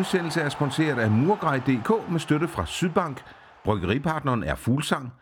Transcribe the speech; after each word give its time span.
Udsendelse 0.00 0.40
er 0.40 0.48
sponsoreret 0.48 0.98
af 0.98 1.10
Murgrej.dk 1.10 2.10
med 2.10 2.20
støtte 2.20 2.48
fra 2.48 2.66
Sydbank. 2.66 3.22
Bryggeripartneren 3.64 4.44
er 4.44 4.54
Fuglsang. 4.54 5.12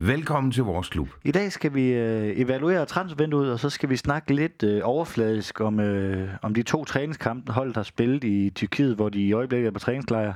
Velkommen 0.00 0.52
til 0.52 0.64
vores 0.64 0.88
klub. 0.88 1.08
I 1.24 1.30
dag 1.30 1.52
skal 1.52 1.74
vi 1.74 1.88
øh, 1.88 2.40
evaluere 2.40 2.86
transfervinduet, 2.86 3.52
og 3.52 3.60
så 3.60 3.70
skal 3.70 3.88
vi 3.88 3.96
snakke 3.96 4.34
lidt 4.34 4.62
øh, 4.62 4.80
overfladisk 4.84 5.60
om, 5.60 5.80
øh, 5.80 6.28
om 6.42 6.54
de 6.54 6.62
to 6.62 6.84
træningskampe, 6.84 7.52
holdet 7.52 7.76
har 7.76 7.82
spillet 7.82 8.24
i 8.24 8.50
Tyrkiet, 8.54 8.96
hvor 8.96 9.08
de 9.08 9.20
i 9.20 9.32
øjeblikket 9.32 9.66
er 9.68 9.72
på 9.72 9.78
træningslejr. 9.78 10.34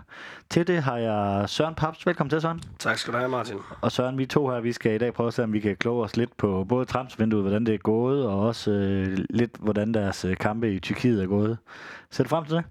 Til 0.51 0.67
det 0.67 0.83
har 0.83 0.97
jeg 0.97 1.48
Søren 1.48 1.75
Paps. 1.75 2.06
Velkommen 2.06 2.31
til, 2.31 2.41
Søren. 2.41 2.61
Tak 2.78 2.98
skal 2.98 3.12
du 3.12 3.19
have, 3.19 3.31
Martin. 3.31 3.56
Og 3.81 3.92
Søren, 3.92 4.19
vi 4.19 4.27
to 4.27 4.48
her, 4.48 4.61
vi 4.61 4.73
skal 4.73 4.95
i 4.95 4.98
dag 4.98 5.15
prøve 5.15 5.27
at 5.27 5.34
se, 5.34 5.45
om 5.45 5.53
vi 5.53 5.61
kan 5.61 5.77
kloge 5.77 6.05
os 6.05 6.17
lidt 6.17 6.37
på 6.37 6.65
både 6.69 6.84
transfervinduet, 6.84 7.42
hvordan 7.42 7.67
det 7.67 7.75
er 7.75 7.78
gået, 7.78 8.27
og 8.27 8.41
også 8.41 8.70
øh, 8.70 9.19
lidt, 9.31 9.51
hvordan 9.61 9.95
deres 9.95 10.25
øh, 10.25 10.37
kampe 10.37 10.73
i 10.73 10.78
Tyrkiet 10.78 11.23
er 11.23 11.27
gået. 11.27 11.59
Ser 12.11 12.25
du 12.25 12.28
frem 12.28 12.45
til 12.45 12.56
det? 12.56 12.65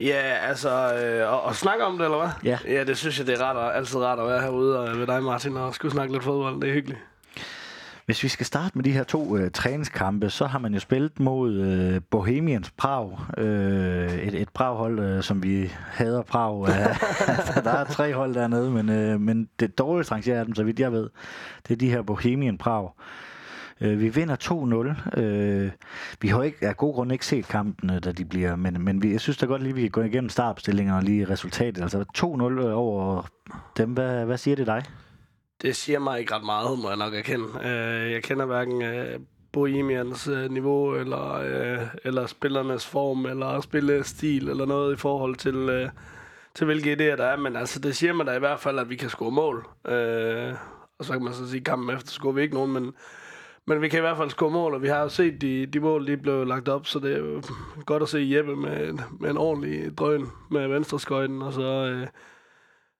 Ja, 0.00 0.36
altså, 0.48 0.94
øh, 0.94 1.32
og, 1.32 1.42
og 1.42 1.54
snakke 1.54 1.84
om 1.84 1.98
det, 1.98 2.04
eller 2.04 2.18
hvad? 2.18 2.28
Ja. 2.44 2.58
Ja, 2.66 2.84
det 2.84 2.96
synes 2.98 3.18
jeg, 3.18 3.26
det 3.26 3.40
er 3.40 3.50
ret, 3.50 3.56
og 3.56 3.76
altid 3.76 3.96
rart 3.96 4.18
at 4.18 4.26
være 4.26 4.40
herude 4.40 4.78
og 4.78 4.98
ved 4.98 5.06
dig, 5.06 5.22
Martin, 5.22 5.56
og 5.56 5.74
skulle 5.74 5.92
snakke 5.92 6.12
lidt 6.12 6.24
fodbold. 6.24 6.60
Det 6.60 6.68
er 6.68 6.74
hyggeligt. 6.74 7.00
Hvis 8.06 8.22
vi 8.22 8.28
skal 8.28 8.46
starte 8.46 8.72
med 8.74 8.84
de 8.84 8.92
her 8.92 9.04
to 9.04 9.36
øh, 9.36 9.50
træningskampe, 9.50 10.30
så 10.30 10.46
har 10.46 10.58
man 10.58 10.74
jo 10.74 10.80
spillet 10.80 11.20
mod 11.20 11.54
øh, 11.54 12.00
Bohemians 12.10 12.70
Prag. 12.70 13.18
Øh, 13.38 14.14
et, 14.14 14.34
et 14.34 14.48
Prag-hold, 14.48 15.00
øh, 15.00 15.22
som 15.22 15.42
vi 15.42 15.72
hader 15.86 16.22
Prag. 16.22 16.68
Øh, 16.68 16.74
der 17.64 17.70
er 17.70 17.84
tre 17.84 18.14
hold 18.14 18.34
dernede, 18.34 18.70
men, 18.70 18.88
øh, 18.88 19.20
men 19.20 19.48
det 19.60 19.78
dårligste 19.78 20.14
rangerer 20.14 20.44
dem, 20.44 20.54
så 20.54 20.64
vidt 20.64 20.80
jeg 20.80 20.92
ved, 20.92 21.08
det 21.68 21.74
er 21.74 21.78
de 21.78 21.90
her 21.90 22.02
Bohemian 22.02 22.58
Prag. 22.58 22.90
Øh, 23.80 24.00
vi 24.00 24.08
vinder 24.08 24.36
2-0. 25.16 25.20
Øh, 25.20 25.70
vi 26.20 26.28
har 26.28 26.42
ikke, 26.42 26.66
af 26.66 26.76
god 26.76 26.94
grund 26.94 27.12
ikke 27.12 27.26
set 27.26 27.48
kampene, 27.48 28.00
da 28.00 28.12
de 28.12 28.24
bliver, 28.24 28.56
men, 28.56 28.84
men 28.84 29.02
vi, 29.02 29.12
jeg 29.12 29.20
synes 29.20 29.36
da 29.36 29.46
godt 29.46 29.62
lige, 29.62 29.74
vi 29.74 29.80
kan 29.80 29.90
gå 29.90 30.02
igennem 30.02 30.28
startopstillingen 30.28 30.94
og 30.94 31.02
lige 31.02 31.24
resultatet. 31.24 31.82
Altså 31.82 32.04
2-0 32.18 32.66
øh, 32.66 32.78
over 32.78 33.26
dem. 33.76 33.92
Hvad, 33.92 34.24
hvad 34.24 34.38
siger 34.38 34.56
det 34.56 34.66
dig? 34.66 34.84
Det 35.62 35.76
siger 35.76 35.98
mig 35.98 36.20
ikke 36.20 36.34
ret 36.34 36.44
meget, 36.44 36.78
må 36.78 36.88
jeg 36.88 36.96
nok 36.96 37.14
erkende. 37.14 37.46
Øh, 37.64 38.12
jeg 38.12 38.22
kender 38.22 38.46
hverken 38.46 38.82
øh, 38.82 39.20
Bohemians 39.52 40.28
øh, 40.28 40.50
niveau, 40.50 40.94
eller, 40.94 41.32
øh, 41.34 41.86
eller 42.04 42.26
spillernes 42.26 42.86
form, 42.86 43.26
eller 43.26 43.60
spillestil, 43.60 44.48
eller 44.48 44.66
noget 44.66 44.92
i 44.92 44.96
forhold 44.96 45.36
til, 45.36 45.56
øh, 45.56 45.88
til 46.54 46.66
hvilke 46.66 46.92
idéer 46.92 47.16
der 47.16 47.24
er. 47.24 47.36
Men 47.36 47.56
altså, 47.56 47.80
det 47.80 47.96
siger 47.96 48.12
mig 48.12 48.26
da 48.26 48.32
i 48.32 48.38
hvert 48.38 48.60
fald, 48.60 48.78
at 48.78 48.90
vi 48.90 48.96
kan 48.96 49.08
score 49.08 49.30
mål. 49.30 49.66
Øh, 49.88 50.54
og 50.98 51.04
så 51.04 51.12
kan 51.12 51.22
man 51.22 51.34
så 51.34 51.48
sige, 51.48 51.60
at 51.60 51.64
kampen 51.64 51.96
efter 51.96 52.10
scorer 52.10 52.32
vi 52.32 52.42
ikke 52.42 52.54
nogen, 52.54 52.72
men, 52.72 52.92
men 53.68 53.82
vi 53.82 53.88
kan 53.88 53.98
i 53.98 54.00
hvert 54.00 54.16
fald 54.16 54.30
score 54.30 54.50
mål, 54.50 54.74
og 54.74 54.82
vi 54.82 54.88
har 54.88 55.02
jo 55.02 55.08
set 55.08 55.40
de, 55.40 55.66
de 55.66 55.80
mål, 55.80 56.06
de 56.06 56.16
blev 56.16 56.46
lagt 56.46 56.68
op, 56.68 56.86
så 56.86 56.98
det 56.98 57.12
er 57.12 57.18
jo 57.18 57.42
godt 57.86 58.02
at 58.02 58.08
se 58.08 58.30
Jeppe 58.36 58.56
med, 58.56 58.98
med 59.20 59.30
en 59.30 59.36
ordentlig 59.36 59.98
drøn 59.98 60.26
med 60.50 60.68
venstreskøjten, 60.68 61.42
og 61.42 61.52
så... 61.52 61.62
Øh, 61.62 62.06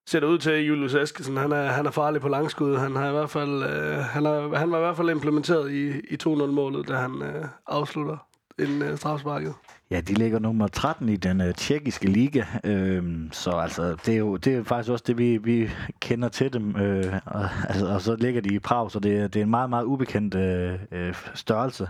ser 0.08 0.20
det 0.20 0.27
ud 0.27 0.39
til, 0.39 0.50
at 0.50 0.69
Julius 0.69 0.94
Eskesen, 0.94 1.36
han 1.36 1.52
er, 1.52 1.66
han 1.66 1.86
er 1.86 1.91
farlig 1.91 2.20
på 2.20 2.28
langskud. 2.28 2.77
Han, 2.77 2.96
har 2.96 3.08
i 3.08 3.12
hvert 3.12 3.30
fald, 3.30 3.62
øh, 3.62 3.98
han, 3.98 4.27
er, 4.27 4.56
han 4.56 4.70
var 4.70 4.78
i 4.78 4.80
hvert 4.80 4.96
fald 4.96 5.11
implementeret 5.11 5.70
i, 5.70 5.89
i 5.89 6.16
2-0-målet, 6.22 6.89
da 6.89 6.94
han 6.94 7.22
øh, 7.22 7.44
afslutter 7.66 8.16
en 8.58 8.83
øh, 8.83 8.96
strafsparket. 8.96 9.55
Ja, 9.91 10.00
de 10.00 10.14
ligger 10.14 10.39
nummer 10.39 10.67
13 10.69 11.08
i 11.08 11.17
den 11.17 11.41
øh, 11.41 11.55
tjekkiske 11.55 12.06
liga, 12.08 12.44
øhm, 12.64 13.28
så 13.33 13.50
altså, 13.50 13.97
det, 14.06 14.14
er 14.14 14.19
jo, 14.19 14.36
det 14.36 14.55
er 14.56 14.64
faktisk 14.64 14.91
også 14.92 15.05
det, 15.06 15.19
vi, 15.19 15.36
vi 15.36 15.70
kender 16.00 16.28
til 16.28 16.53
dem, 16.53 16.77
øh, 16.77 17.14
og, 17.27 17.48
altså, 17.69 17.86
og 17.86 18.00
så 18.00 18.17
ligger 18.17 18.41
de 18.41 18.55
i 18.55 18.58
Prag, 18.58 18.90
så 18.90 18.98
det, 19.01 19.18
er- 19.18 19.29
det 19.29 19.40
er 19.40 19.45
en 19.45 19.51
meget, 19.51 19.70
meget 19.70 19.85
ubekendt 19.85 20.35
øh, 20.35 20.79
øh, 20.92 21.14
størrelse. 21.35 21.89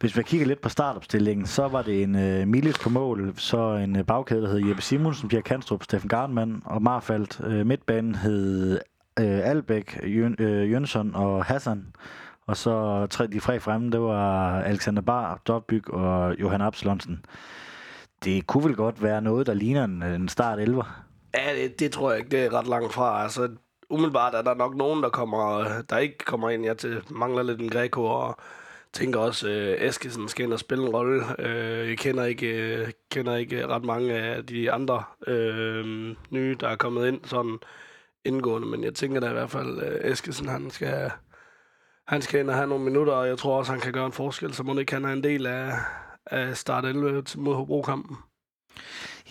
Hvis 0.00 0.16
vi 0.16 0.22
kigger 0.22 0.46
lidt 0.46 0.60
på 0.60 0.68
startopstillingen, 0.68 1.46
så 1.46 1.68
var 1.68 1.82
det 1.82 2.02
en 2.02 2.16
øh, 2.16 2.48
Milis 2.48 2.78
på 2.78 2.90
mål, 2.90 3.32
så 3.36 3.74
en 3.74 3.96
øh, 3.96 4.04
bagkæde, 4.04 4.42
der 4.42 4.48
hed 4.48 4.66
Jeppe 4.68 4.82
Simonsen, 4.82 5.28
Pierre 5.28 5.42
Kanstrup, 5.42 5.82
Steffen 5.82 6.08
Garnmann 6.08 6.62
og 6.64 6.82
Marfald. 6.82 7.44
Øh, 7.46 7.66
midtbanen 7.66 8.14
hed 8.14 8.72
øh, 9.20 9.40
Albæk, 9.48 10.00
Jøn, 10.04 10.36
øh, 10.38 10.70
Jønsson 10.72 11.14
og 11.14 11.44
Hassan. 11.44 11.86
Og 12.46 12.56
så 12.56 13.06
tre 13.10 13.26
de 13.26 13.40
fre 13.40 13.60
fremme, 13.60 13.90
det 13.90 14.00
var 14.00 14.60
Alexander 14.60 15.02
Bar, 15.02 15.40
Dobbyg 15.46 15.90
og 15.90 16.40
Johan 16.40 16.60
Absalonsen. 16.60 17.24
Det 18.24 18.46
kunne 18.46 18.64
vel 18.64 18.76
godt 18.76 19.02
være 19.02 19.22
noget, 19.22 19.46
der 19.46 19.54
ligner 19.54 19.84
en, 19.84 20.02
en 20.02 20.28
start 20.28 20.58
11. 20.58 20.84
Ja, 21.34 21.62
det, 21.62 21.80
det 21.80 21.92
tror 21.92 22.10
jeg 22.10 22.18
ikke, 22.18 22.30
det 22.30 22.44
er 22.44 22.54
ret 22.54 22.66
langt 22.66 22.92
fra. 22.92 23.22
Altså, 23.22 23.48
umiddelbart 23.90 24.34
er 24.34 24.42
der 24.42 24.54
nok 24.54 24.74
nogen, 24.76 25.02
der, 25.02 25.08
kommer, 25.08 25.64
der 25.90 25.98
ikke 25.98 26.18
kommer 26.18 26.50
ind. 26.50 26.64
Jeg 26.64 26.78
til, 26.78 27.02
mangler 27.10 27.42
lidt 27.42 27.60
en 27.60 27.70
Greco, 27.70 28.04
og 28.04 28.36
tænker 28.92 29.20
også, 29.20 29.48
øh, 29.48 29.88
Eskesen 29.88 30.28
skal 30.28 30.44
ind 30.44 30.52
og 30.52 30.58
spille 30.58 30.84
en 30.84 30.94
rolle. 30.94 31.22
Øh, 31.38 31.88
jeg 31.88 31.98
kender 31.98 32.24
ikke, 32.24 32.46
øh, 32.46 32.90
kender 33.10 33.36
ikke 33.36 33.66
ret 33.66 33.84
mange 33.84 34.12
af 34.14 34.46
de 34.46 34.72
andre 34.72 35.02
øh, 35.26 36.14
nye, 36.30 36.56
der 36.60 36.68
er 36.68 36.76
kommet 36.76 37.08
ind 37.08 37.20
sådan 37.24 37.58
indgående, 38.24 38.68
men 38.68 38.84
jeg 38.84 38.94
tænker 38.94 39.20
da 39.20 39.30
i 39.30 39.32
hvert 39.32 39.50
fald, 39.50 39.82
øh, 39.82 40.10
Eskesen, 40.12 40.48
han 40.48 40.70
skal, 40.70 41.10
han 42.08 42.22
skal 42.22 42.40
ind 42.40 42.50
og 42.50 42.56
have 42.56 42.68
nogle 42.68 42.84
minutter, 42.84 43.12
og 43.12 43.28
jeg 43.28 43.38
tror 43.38 43.58
også, 43.58 43.72
han 43.72 43.80
kan 43.80 43.92
gøre 43.92 44.06
en 44.06 44.12
forskel, 44.12 44.54
så 44.54 44.62
må 44.62 44.78
ikke 44.78 44.92
han 44.94 45.04
er 45.04 45.12
en 45.12 45.24
del 45.24 45.46
af, 45.46 45.72
af 46.26 46.56
start 46.56 46.84
11 46.84 47.22
til- 47.22 47.40
mod 47.40 47.54
Hobro-kampen. 47.54 48.16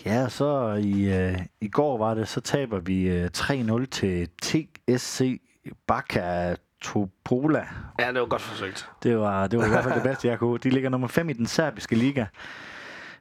Ja, 0.04 0.28
så 0.28 0.72
i, 0.82 1.14
øh, 1.14 1.38
i 1.60 1.68
går 1.68 1.98
var 1.98 2.14
det, 2.14 2.28
så 2.28 2.40
taber 2.40 2.78
vi 2.80 3.08
øh, 3.08 3.30
3-0 3.36 3.86
til 3.86 4.28
TSC 4.42 5.40
Baka 5.86 6.54
Topola. 6.82 7.66
Ja, 8.00 8.12
det 8.12 8.20
var 8.20 8.26
godt 8.26 8.42
forsøgt. 8.42 8.90
Det 9.02 9.18
var, 9.18 9.46
det 9.46 9.58
var 9.58 9.66
i 9.66 9.68
hvert 9.68 9.84
fald 9.84 9.94
det 9.94 10.02
bedste, 10.02 10.28
jeg 10.28 10.38
kunne. 10.38 10.58
De 10.58 10.70
ligger 10.70 10.90
nummer 10.90 11.08
5 11.08 11.28
i 11.28 11.32
den 11.32 11.46
serbiske 11.46 11.96
liga. 11.96 12.24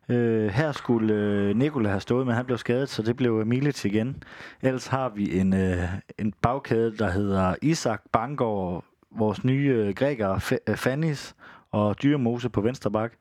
Øh, 0.10 0.48
her 0.48 0.72
skulle 0.72 1.14
øh, 1.14 1.56
Nikola 1.56 1.90
have 1.90 2.00
stået, 2.02 2.26
men 2.28 2.36
han 2.36 2.46
blev 2.46 2.58
skadet, 2.58 2.90
så 2.90 3.02
det 3.02 3.16
blev 3.16 3.46
Milic 3.46 3.86
igen. 3.86 4.24
Ellers 4.62 4.88
har 4.88 5.10
vi 5.10 5.40
en, 5.40 5.54
øh, 5.54 5.84
en 6.20 6.34
bagkæde, 6.42 6.98
der 6.98 7.10
hedder 7.12 7.56
Isak 7.62 8.02
Bangor, 8.14 8.86
vores 9.18 9.44
nye 9.44 9.74
øh, 9.76 9.94
græker 9.96 10.36
F- 10.36 10.58
øh, 10.68 10.76
Fannis 10.76 11.36
og 11.72 12.03
Dyremose 12.03 12.50
på 12.50 12.62
venstre 12.62 12.92
bak. 12.92 13.14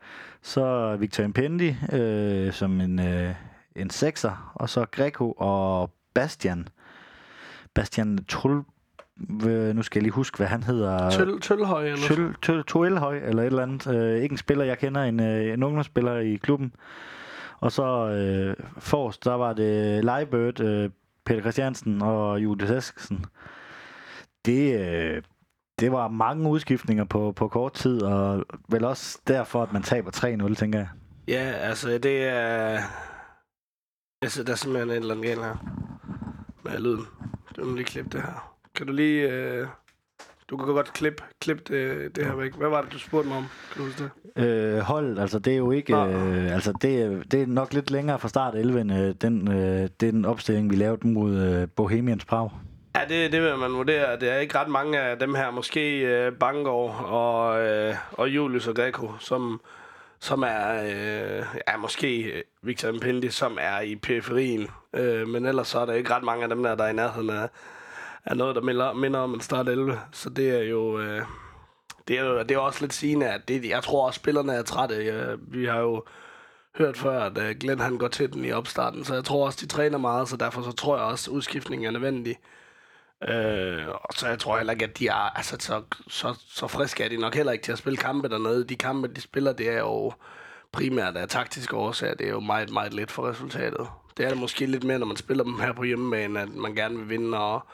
Så 0.42 0.96
Victor 0.96 1.24
Impendi 1.24 1.76
øh, 1.92 2.52
som 2.52 2.80
en, 2.80 2.98
øh, 2.98 3.34
en 3.76 3.90
sekser, 3.90 4.52
og 4.54 4.68
så 4.68 4.86
Greco 4.90 5.32
og 5.32 5.90
Bastian. 6.14 6.68
Bastian 7.74 8.18
Trul... 8.28 8.62
øh, 9.46 9.74
Nu 9.76 9.82
skal 9.82 9.98
jeg 9.98 10.02
lige 10.02 10.12
huske, 10.12 10.36
hvad 10.36 10.46
han 10.46 10.62
hedder. 10.62 11.10
Tøl, 11.10 11.40
tølhøj, 11.40 11.84
eller. 11.84 12.06
Tøl, 12.06 12.34
tøl, 12.42 12.64
Tuelhøj 12.64 13.18
eller 13.18 13.42
et 13.42 13.46
eller 13.46 13.62
andet. 13.62 13.86
Øh, 13.94 14.22
ikke 14.22 14.32
en 14.32 14.38
spiller, 14.38 14.64
jeg 14.64 14.78
kender, 14.78 15.02
en, 15.02 15.20
en 15.20 15.62
ungdomsspiller 15.62 16.16
i 16.18 16.34
klubben. 16.34 16.72
Og 17.60 17.72
så 17.72 18.08
øh, 18.08 18.56
forrest, 18.78 19.24
der 19.24 19.34
var 19.34 19.52
det 19.52 20.04
Leibird, 20.04 20.60
øh, 20.60 20.90
Peter 21.26 21.40
Christiansen 21.40 22.02
og 22.02 22.42
Julius 22.42 22.70
Eskesen. 22.70 23.24
Det, 24.44 24.80
øh, 24.80 25.22
det 25.80 25.92
var 25.92 26.08
mange 26.08 26.48
udskiftninger 26.50 27.04
på, 27.04 27.32
på 27.32 27.48
kort 27.48 27.72
tid, 27.72 28.02
og 28.02 28.44
vel 28.68 28.84
også 28.84 29.18
derfor, 29.26 29.62
at 29.62 29.72
man 29.72 29.82
taber 29.82 30.10
3-0, 30.50 30.54
tænker 30.54 30.78
jeg. 30.78 30.88
Ja, 31.28 31.40
altså 31.52 31.98
det 31.98 32.24
er... 32.24 32.78
Altså, 34.22 34.42
der 34.44 34.52
er 34.52 34.56
simpelthen 34.56 34.90
en 34.90 34.96
eller 34.96 35.14
anden 35.14 35.26
galt 35.26 35.44
her. 35.44 35.56
Med 36.64 36.78
lyden. 36.80 37.04
Du 37.56 37.64
må 37.64 37.76
lige 37.76 37.84
klippe 37.84 38.10
det 38.10 38.20
her. 38.22 38.56
Kan 38.74 38.86
du 38.86 38.92
lige... 38.92 39.30
Øh... 39.30 39.66
Du 40.50 40.56
kan 40.56 40.66
godt 40.66 40.92
klippe 40.92 41.22
klip 41.40 41.68
det, 41.68 42.16
det 42.16 42.26
her 42.26 42.34
væk. 42.34 42.54
Hvad 42.56 42.68
var 42.68 42.82
det, 42.82 42.92
du 42.92 42.98
spurgte 42.98 43.28
mig 43.28 43.38
om? 43.38 43.44
Kan 43.72 43.82
du 43.82 43.88
huske 43.88 44.10
det? 44.36 44.42
Øh, 44.46 44.78
hold, 44.78 45.18
altså 45.18 45.38
det 45.38 45.52
er 45.52 45.56
jo 45.56 45.70
ikke, 45.70 45.92
Nå. 45.92 46.06
øh, 46.06 46.54
altså 46.54 46.72
det, 46.82 47.02
er- 47.02 47.22
det 47.22 47.42
er 47.42 47.46
nok 47.46 47.72
lidt 47.72 47.90
længere 47.90 48.18
fra 48.18 48.28
start 48.28 48.54
11, 48.54 48.80
end 48.80 48.92
øh, 48.92 49.14
den, 49.20 49.52
øh, 49.52 49.88
den 50.00 50.24
opstilling, 50.24 50.70
vi 50.70 50.76
lavede 50.76 51.08
mod 51.08 51.36
øh, 51.36 51.68
Bohemians 51.76 52.24
Prag. 52.24 52.50
Ja, 52.96 53.00
det, 53.08 53.32
det 53.32 53.42
vil 53.42 53.56
man 53.56 53.72
vurdere. 53.72 54.20
Det 54.20 54.28
er 54.28 54.38
ikke 54.38 54.58
ret 54.58 54.68
mange 54.68 55.00
af 55.00 55.18
dem 55.18 55.34
her. 55.34 55.50
Måske 55.50 56.00
øh, 56.00 56.32
Bangor 56.32 56.92
og, 56.92 57.66
øh, 57.66 57.94
og 58.12 58.28
Julius 58.28 58.66
og 58.66 58.74
Greco, 58.74 59.12
som, 59.18 59.60
som 60.20 60.42
er... 60.42 60.82
Øh, 60.82 61.44
ja, 61.68 61.76
måske 61.76 62.22
øh, 62.22 62.42
Victor 62.62 62.88
Impendi, 62.88 63.30
som 63.30 63.58
er 63.60 63.80
i 63.80 63.96
periferien. 63.96 64.68
Øh, 64.92 65.28
men 65.28 65.46
ellers 65.46 65.68
så 65.68 65.78
er 65.78 65.86
der 65.86 65.92
ikke 65.92 66.14
ret 66.14 66.22
mange 66.22 66.42
af 66.42 66.48
dem 66.48 66.62
der, 66.62 66.74
der 66.74 66.84
er 66.84 66.88
i 66.88 66.92
nærheden 66.92 67.30
af, 67.30 67.48
af 68.24 68.36
noget, 68.36 68.56
der 68.56 68.62
minder, 68.62 68.92
minder 68.92 69.20
om 69.20 69.34
en 69.34 69.40
start 69.40 69.68
11. 69.68 70.00
Så 70.12 70.30
det 70.30 70.50
er 70.50 70.62
jo... 70.62 71.00
Øh, 71.00 71.22
det 72.08 72.18
er 72.18 72.24
jo 72.24 72.38
det 72.42 72.50
er 72.50 72.58
også 72.58 72.80
lidt 72.80 72.94
sigende, 72.94 73.28
at 73.28 73.48
det, 73.48 73.64
jeg 73.64 73.82
tror 73.82 74.06
også, 74.06 74.16
spillerne 74.16 74.52
er 74.52 74.62
trætte. 74.62 75.06
Jeg, 75.06 75.36
vi 75.38 75.64
har 75.64 75.80
jo 75.80 76.04
hørt 76.78 76.96
før, 76.96 77.20
at 77.20 77.38
øh, 77.38 77.56
Glenn 77.60 77.80
han 77.80 77.98
går 77.98 78.08
til 78.08 78.32
den 78.32 78.44
i 78.44 78.52
opstarten, 78.52 79.04
så 79.04 79.14
jeg 79.14 79.24
tror 79.24 79.46
også, 79.46 79.58
de 79.60 79.66
træner 79.66 79.98
meget, 79.98 80.28
så 80.28 80.36
derfor 80.36 80.62
så 80.62 80.72
tror 80.72 80.96
jeg 80.96 81.06
også, 81.06 81.30
at 81.30 81.34
udskiftningen 81.34 81.86
er 81.86 81.90
nødvendig. 81.90 82.38
Øh, 83.28 83.88
og 83.88 84.14
så 84.14 84.28
jeg 84.28 84.38
tror 84.38 84.56
heller 84.56 84.72
ikke, 84.72 84.84
at 84.84 84.98
de 84.98 85.08
er, 85.08 85.36
altså, 85.36 85.56
så, 85.60 85.82
så, 86.08 86.34
så 86.48 86.66
friske 86.66 87.04
er 87.04 87.08
de 87.08 87.16
nok 87.16 87.34
heller 87.34 87.52
ikke 87.52 87.64
til 87.64 87.72
at 87.72 87.78
spille 87.78 87.96
kampe 87.96 88.28
dernede. 88.28 88.64
De 88.64 88.76
kampe, 88.76 89.08
de 89.08 89.20
spiller, 89.20 89.52
det 89.52 89.68
er 89.68 89.78
jo 89.78 90.12
primært 90.72 91.16
af 91.16 91.28
taktiske 91.28 91.76
årsager. 91.76 92.14
Det 92.14 92.26
er 92.26 92.30
jo 92.30 92.40
meget, 92.40 92.70
meget 92.70 92.94
let 92.94 93.10
for 93.10 93.28
resultatet. 93.28 93.88
Det 94.16 94.24
er 94.24 94.28
det 94.28 94.38
måske 94.38 94.66
lidt 94.66 94.84
mere, 94.84 94.98
når 94.98 95.06
man 95.06 95.16
spiller 95.16 95.44
dem 95.44 95.58
her 95.60 95.72
på 95.72 95.82
hjemmebane, 95.82 96.40
at 96.40 96.48
man 96.48 96.74
gerne 96.74 96.96
vil 96.98 97.08
vinde 97.08 97.38
og, 97.38 97.66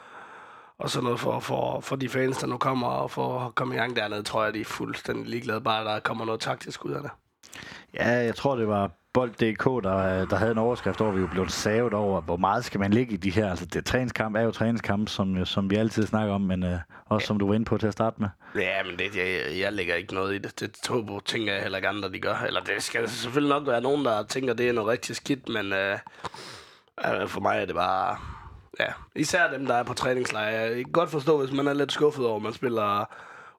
og 0.77 0.89
sådan 0.89 1.03
noget 1.03 1.19
for, 1.19 1.39
for, 1.39 1.79
for 1.79 1.95
de 1.95 2.09
fans, 2.09 2.37
der 2.37 2.47
nu 2.47 2.57
kommer 2.57 2.87
og 2.87 3.11
for 3.11 3.39
at 3.39 3.55
komme 3.55 3.75
i 3.75 3.77
gang 3.77 3.95
dernede, 3.95 4.23
tror 4.23 4.43
jeg, 4.43 4.53
de 4.53 4.61
er 4.61 4.65
fuldstændig 4.65 5.27
ligeglade, 5.27 5.61
bare 5.61 5.85
der 5.85 5.99
kommer 5.99 6.25
noget 6.25 6.41
taktisk 6.41 6.85
ud 6.85 6.91
af 6.91 7.01
det. 7.01 7.11
Ja, 7.93 8.09
jeg 8.09 8.35
tror, 8.35 8.55
det 8.55 8.67
var 8.67 8.91
Bold.dk, 9.13 9.83
der, 9.83 10.25
der 10.25 10.35
havde 10.35 10.51
en 10.51 10.57
overskrift 10.57 11.01
over, 11.01 11.11
vi 11.11 11.21
jo 11.21 11.27
blev 11.27 11.49
savet 11.49 11.93
over, 11.93 12.21
hvor 12.21 12.37
meget 12.37 12.65
skal 12.65 12.79
man 12.79 12.91
ligge 12.91 13.13
i 13.13 13.17
de 13.17 13.31
her, 13.31 13.49
altså 13.49 13.65
det, 13.65 13.85
træningskamp 13.85 14.35
er 14.35 14.41
jo 14.41 14.51
træningskamp, 14.51 15.09
som, 15.09 15.45
som 15.45 15.69
vi 15.69 15.75
altid 15.75 16.07
snakker 16.07 16.33
om, 16.33 16.41
men 16.41 16.63
øh, 16.63 16.79
også 17.05 17.27
som 17.27 17.39
du 17.39 17.47
var 17.47 17.53
inde 17.53 17.65
på 17.65 17.77
til 17.77 17.87
at 17.87 17.93
starte 17.93 18.21
med. 18.21 18.29
Ja, 18.55 18.83
men 18.83 18.99
det, 18.99 19.15
jeg, 19.15 19.59
jeg 19.59 19.73
lægger 19.73 19.95
ikke 19.95 20.13
noget 20.13 20.35
i 20.35 20.37
det. 20.37 20.59
Det 20.59 20.71
Tobo 20.71 21.19
tænker 21.19 21.53
jeg 21.53 21.61
heller 21.61 21.77
ikke 21.77 21.87
andre, 21.87 22.11
de 22.11 22.19
gør. 22.19 22.35
Eller 22.47 22.61
det 22.61 22.83
skal 22.83 23.09
selvfølgelig 23.09 23.55
nok 23.55 23.67
være 23.67 23.81
nogen, 23.81 24.05
der 24.05 24.23
tænker, 24.23 24.53
det 24.53 24.69
er 24.69 24.73
noget 24.73 24.89
rigtig 24.89 25.15
skidt, 25.15 25.49
men 25.49 25.73
øh, 25.73 25.97
øh 27.05 27.27
for 27.27 27.41
mig 27.41 27.61
er 27.61 27.65
det 27.65 27.75
bare... 27.75 28.17
Ja, 28.79 28.87
især 29.15 29.51
dem, 29.51 29.65
der 29.65 29.73
er 29.73 29.83
på 29.83 29.93
træningslejr. 29.93 30.49
Jeg 30.49 30.75
kan 30.75 30.91
godt 30.93 31.09
forstå, 31.09 31.37
hvis 31.39 31.51
man 31.51 31.67
er 31.67 31.73
lidt 31.73 31.91
skuffet 31.91 32.25
over, 32.25 32.35
at 32.35 32.41
man 32.41 32.53
spiller 32.53 33.05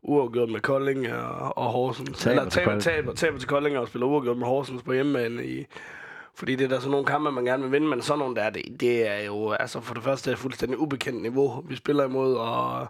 uafgjort 0.03 0.49
med 0.49 0.61
Kolding 0.61 1.13
og, 1.13 1.59
og 1.59 1.65
Horsens. 1.65 2.19
Taber 2.19 2.41
Eller 2.41 2.51
taber, 2.51 2.81
taber, 2.81 3.13
taber 3.13 3.39
til 3.39 3.49
Kolding 3.49 3.79
og 3.79 3.89
spiller 3.89 4.07
uafgjort 4.07 4.37
med 4.37 4.47
Horsens 4.47 4.83
på 4.83 4.93
hjemmebane 4.93 5.47
i, 5.47 5.67
fordi 6.35 6.57
det 6.57 6.65
er 6.65 6.69
der 6.69 6.79
sådan 6.79 6.91
nogle 6.91 7.07
kampe, 7.07 7.33
man 7.33 7.45
gerne 7.45 7.63
vil 7.63 7.73
vinde, 7.73 7.89
men 7.89 8.03
sådan 8.03 8.19
nogle 8.19 8.37
der, 8.37 8.51
det, 8.51 8.81
det 8.81 9.09
er 9.09 9.25
jo, 9.25 9.53
altså 9.53 9.81
for 9.81 9.95
det 9.95 10.03
første 10.03 10.31
er 10.31 10.35
det 10.35 10.41
fuldstændig 10.41 10.79
ubekendt 10.79 11.23
niveau, 11.23 11.65
vi 11.69 11.77
spiller 11.77 12.05
imod, 12.05 12.35
og, 12.35 12.87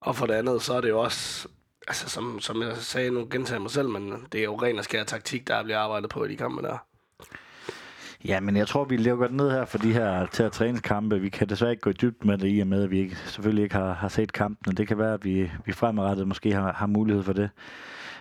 og 0.00 0.16
for 0.16 0.26
det 0.26 0.34
andet, 0.34 0.62
så 0.62 0.74
er 0.74 0.80
det 0.80 0.88
jo 0.88 1.00
også, 1.00 1.48
altså 1.88 2.08
som, 2.08 2.40
som 2.40 2.62
jeg 2.62 2.76
sagde, 2.76 3.10
nu 3.10 3.28
gentager 3.30 3.56
jeg 3.56 3.62
mig 3.62 3.70
selv, 3.70 3.88
men 3.88 4.26
det 4.32 4.40
er 4.40 4.44
jo 4.44 4.56
ren 4.56 4.78
og 4.78 4.84
skær 4.84 5.04
taktik, 5.04 5.48
der 5.48 5.62
bliver 5.62 5.78
arbejdet 5.78 6.10
på 6.10 6.24
i 6.24 6.28
de 6.28 6.36
kampe 6.36 6.62
der. 6.62 6.78
Ja, 8.28 8.40
men 8.40 8.56
jeg 8.56 8.68
tror, 8.68 8.84
vi 8.84 8.96
lukker 8.96 9.28
ned 9.28 9.50
her 9.50 9.64
for 9.64 9.78
de 9.78 9.92
her 9.92 10.26
til 10.26 10.42
at 10.42 10.52
træningskampe. 10.52 11.20
Vi 11.20 11.28
kan 11.28 11.48
desværre 11.48 11.70
ikke 11.70 11.80
gå 11.80 11.90
i 11.90 11.92
dybden 11.92 12.30
med 12.30 12.38
det, 12.38 12.56
i 12.56 12.60
og 12.60 12.66
med, 12.66 12.82
at 12.82 12.90
vi 12.90 12.98
ikke, 12.98 13.16
selvfølgelig 13.16 13.62
ikke 13.62 13.74
har, 13.74 13.92
har 13.92 14.08
set 14.08 14.32
kampene. 14.32 14.74
Det 14.74 14.88
kan 14.88 14.98
være, 14.98 15.14
at 15.14 15.24
vi, 15.24 15.50
vi 15.64 15.72
fremadrettet 15.72 16.28
måske 16.28 16.52
har, 16.52 16.72
har 16.72 16.86
mulighed 16.86 17.22
for 17.22 17.32
det. 17.32 17.50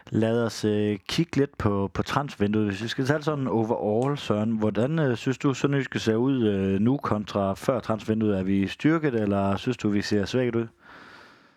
Lad 0.09 0.43
os 0.43 0.65
øh, 0.65 0.97
kigge 1.09 1.37
lidt 1.37 1.57
på, 1.57 1.91
på 1.93 2.03
transfervinduet. 2.03 2.67
Hvis 2.67 2.83
vi 2.83 2.87
skal 2.87 3.05
tage 3.05 3.21
sådan 3.21 3.47
overall, 3.47 4.17
Søren, 4.17 4.51
hvordan 4.51 4.99
øh, 4.99 5.17
synes 5.17 5.37
du, 5.37 5.53
Sønderjyske 5.53 5.99
ser 5.99 6.15
ud 6.15 6.43
øh, 6.43 6.79
nu 6.79 6.97
kontra 6.97 7.53
før 7.53 7.79
transfervinduet? 7.79 8.37
Er 8.39 8.43
vi 8.43 8.67
styrket, 8.67 9.13
eller 9.15 9.57
synes 9.57 9.77
du, 9.77 9.89
vi 9.89 10.01
ser 10.01 10.25
svækket 10.25 10.55
ud? 10.55 10.67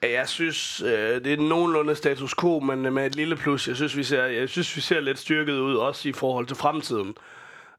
Jeg 0.02 0.28
synes, 0.28 0.82
øh, 0.82 1.24
det 1.24 1.32
er 1.32 1.48
nogenlunde 1.48 1.94
status 1.94 2.34
quo, 2.40 2.60
men 2.60 2.86
øh, 2.86 2.92
med 2.92 3.06
et 3.06 3.16
lille 3.16 3.36
plus. 3.36 3.68
Jeg 3.68 3.76
synes, 3.76 3.96
vi 3.96 4.02
ser, 4.02 4.24
jeg 4.24 4.48
synes, 4.48 4.76
vi 4.76 4.80
ser 4.80 5.00
lidt 5.00 5.18
styrket 5.18 5.58
ud, 5.58 5.74
også 5.74 6.08
i 6.08 6.12
forhold 6.12 6.46
til 6.46 6.56
fremtiden. 6.56 7.14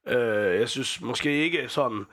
Øh, 0.08 0.60
jeg 0.60 0.70
synes 0.70 1.02
måske 1.02 1.44
ikke 1.44 1.70
sådan 1.70 2.06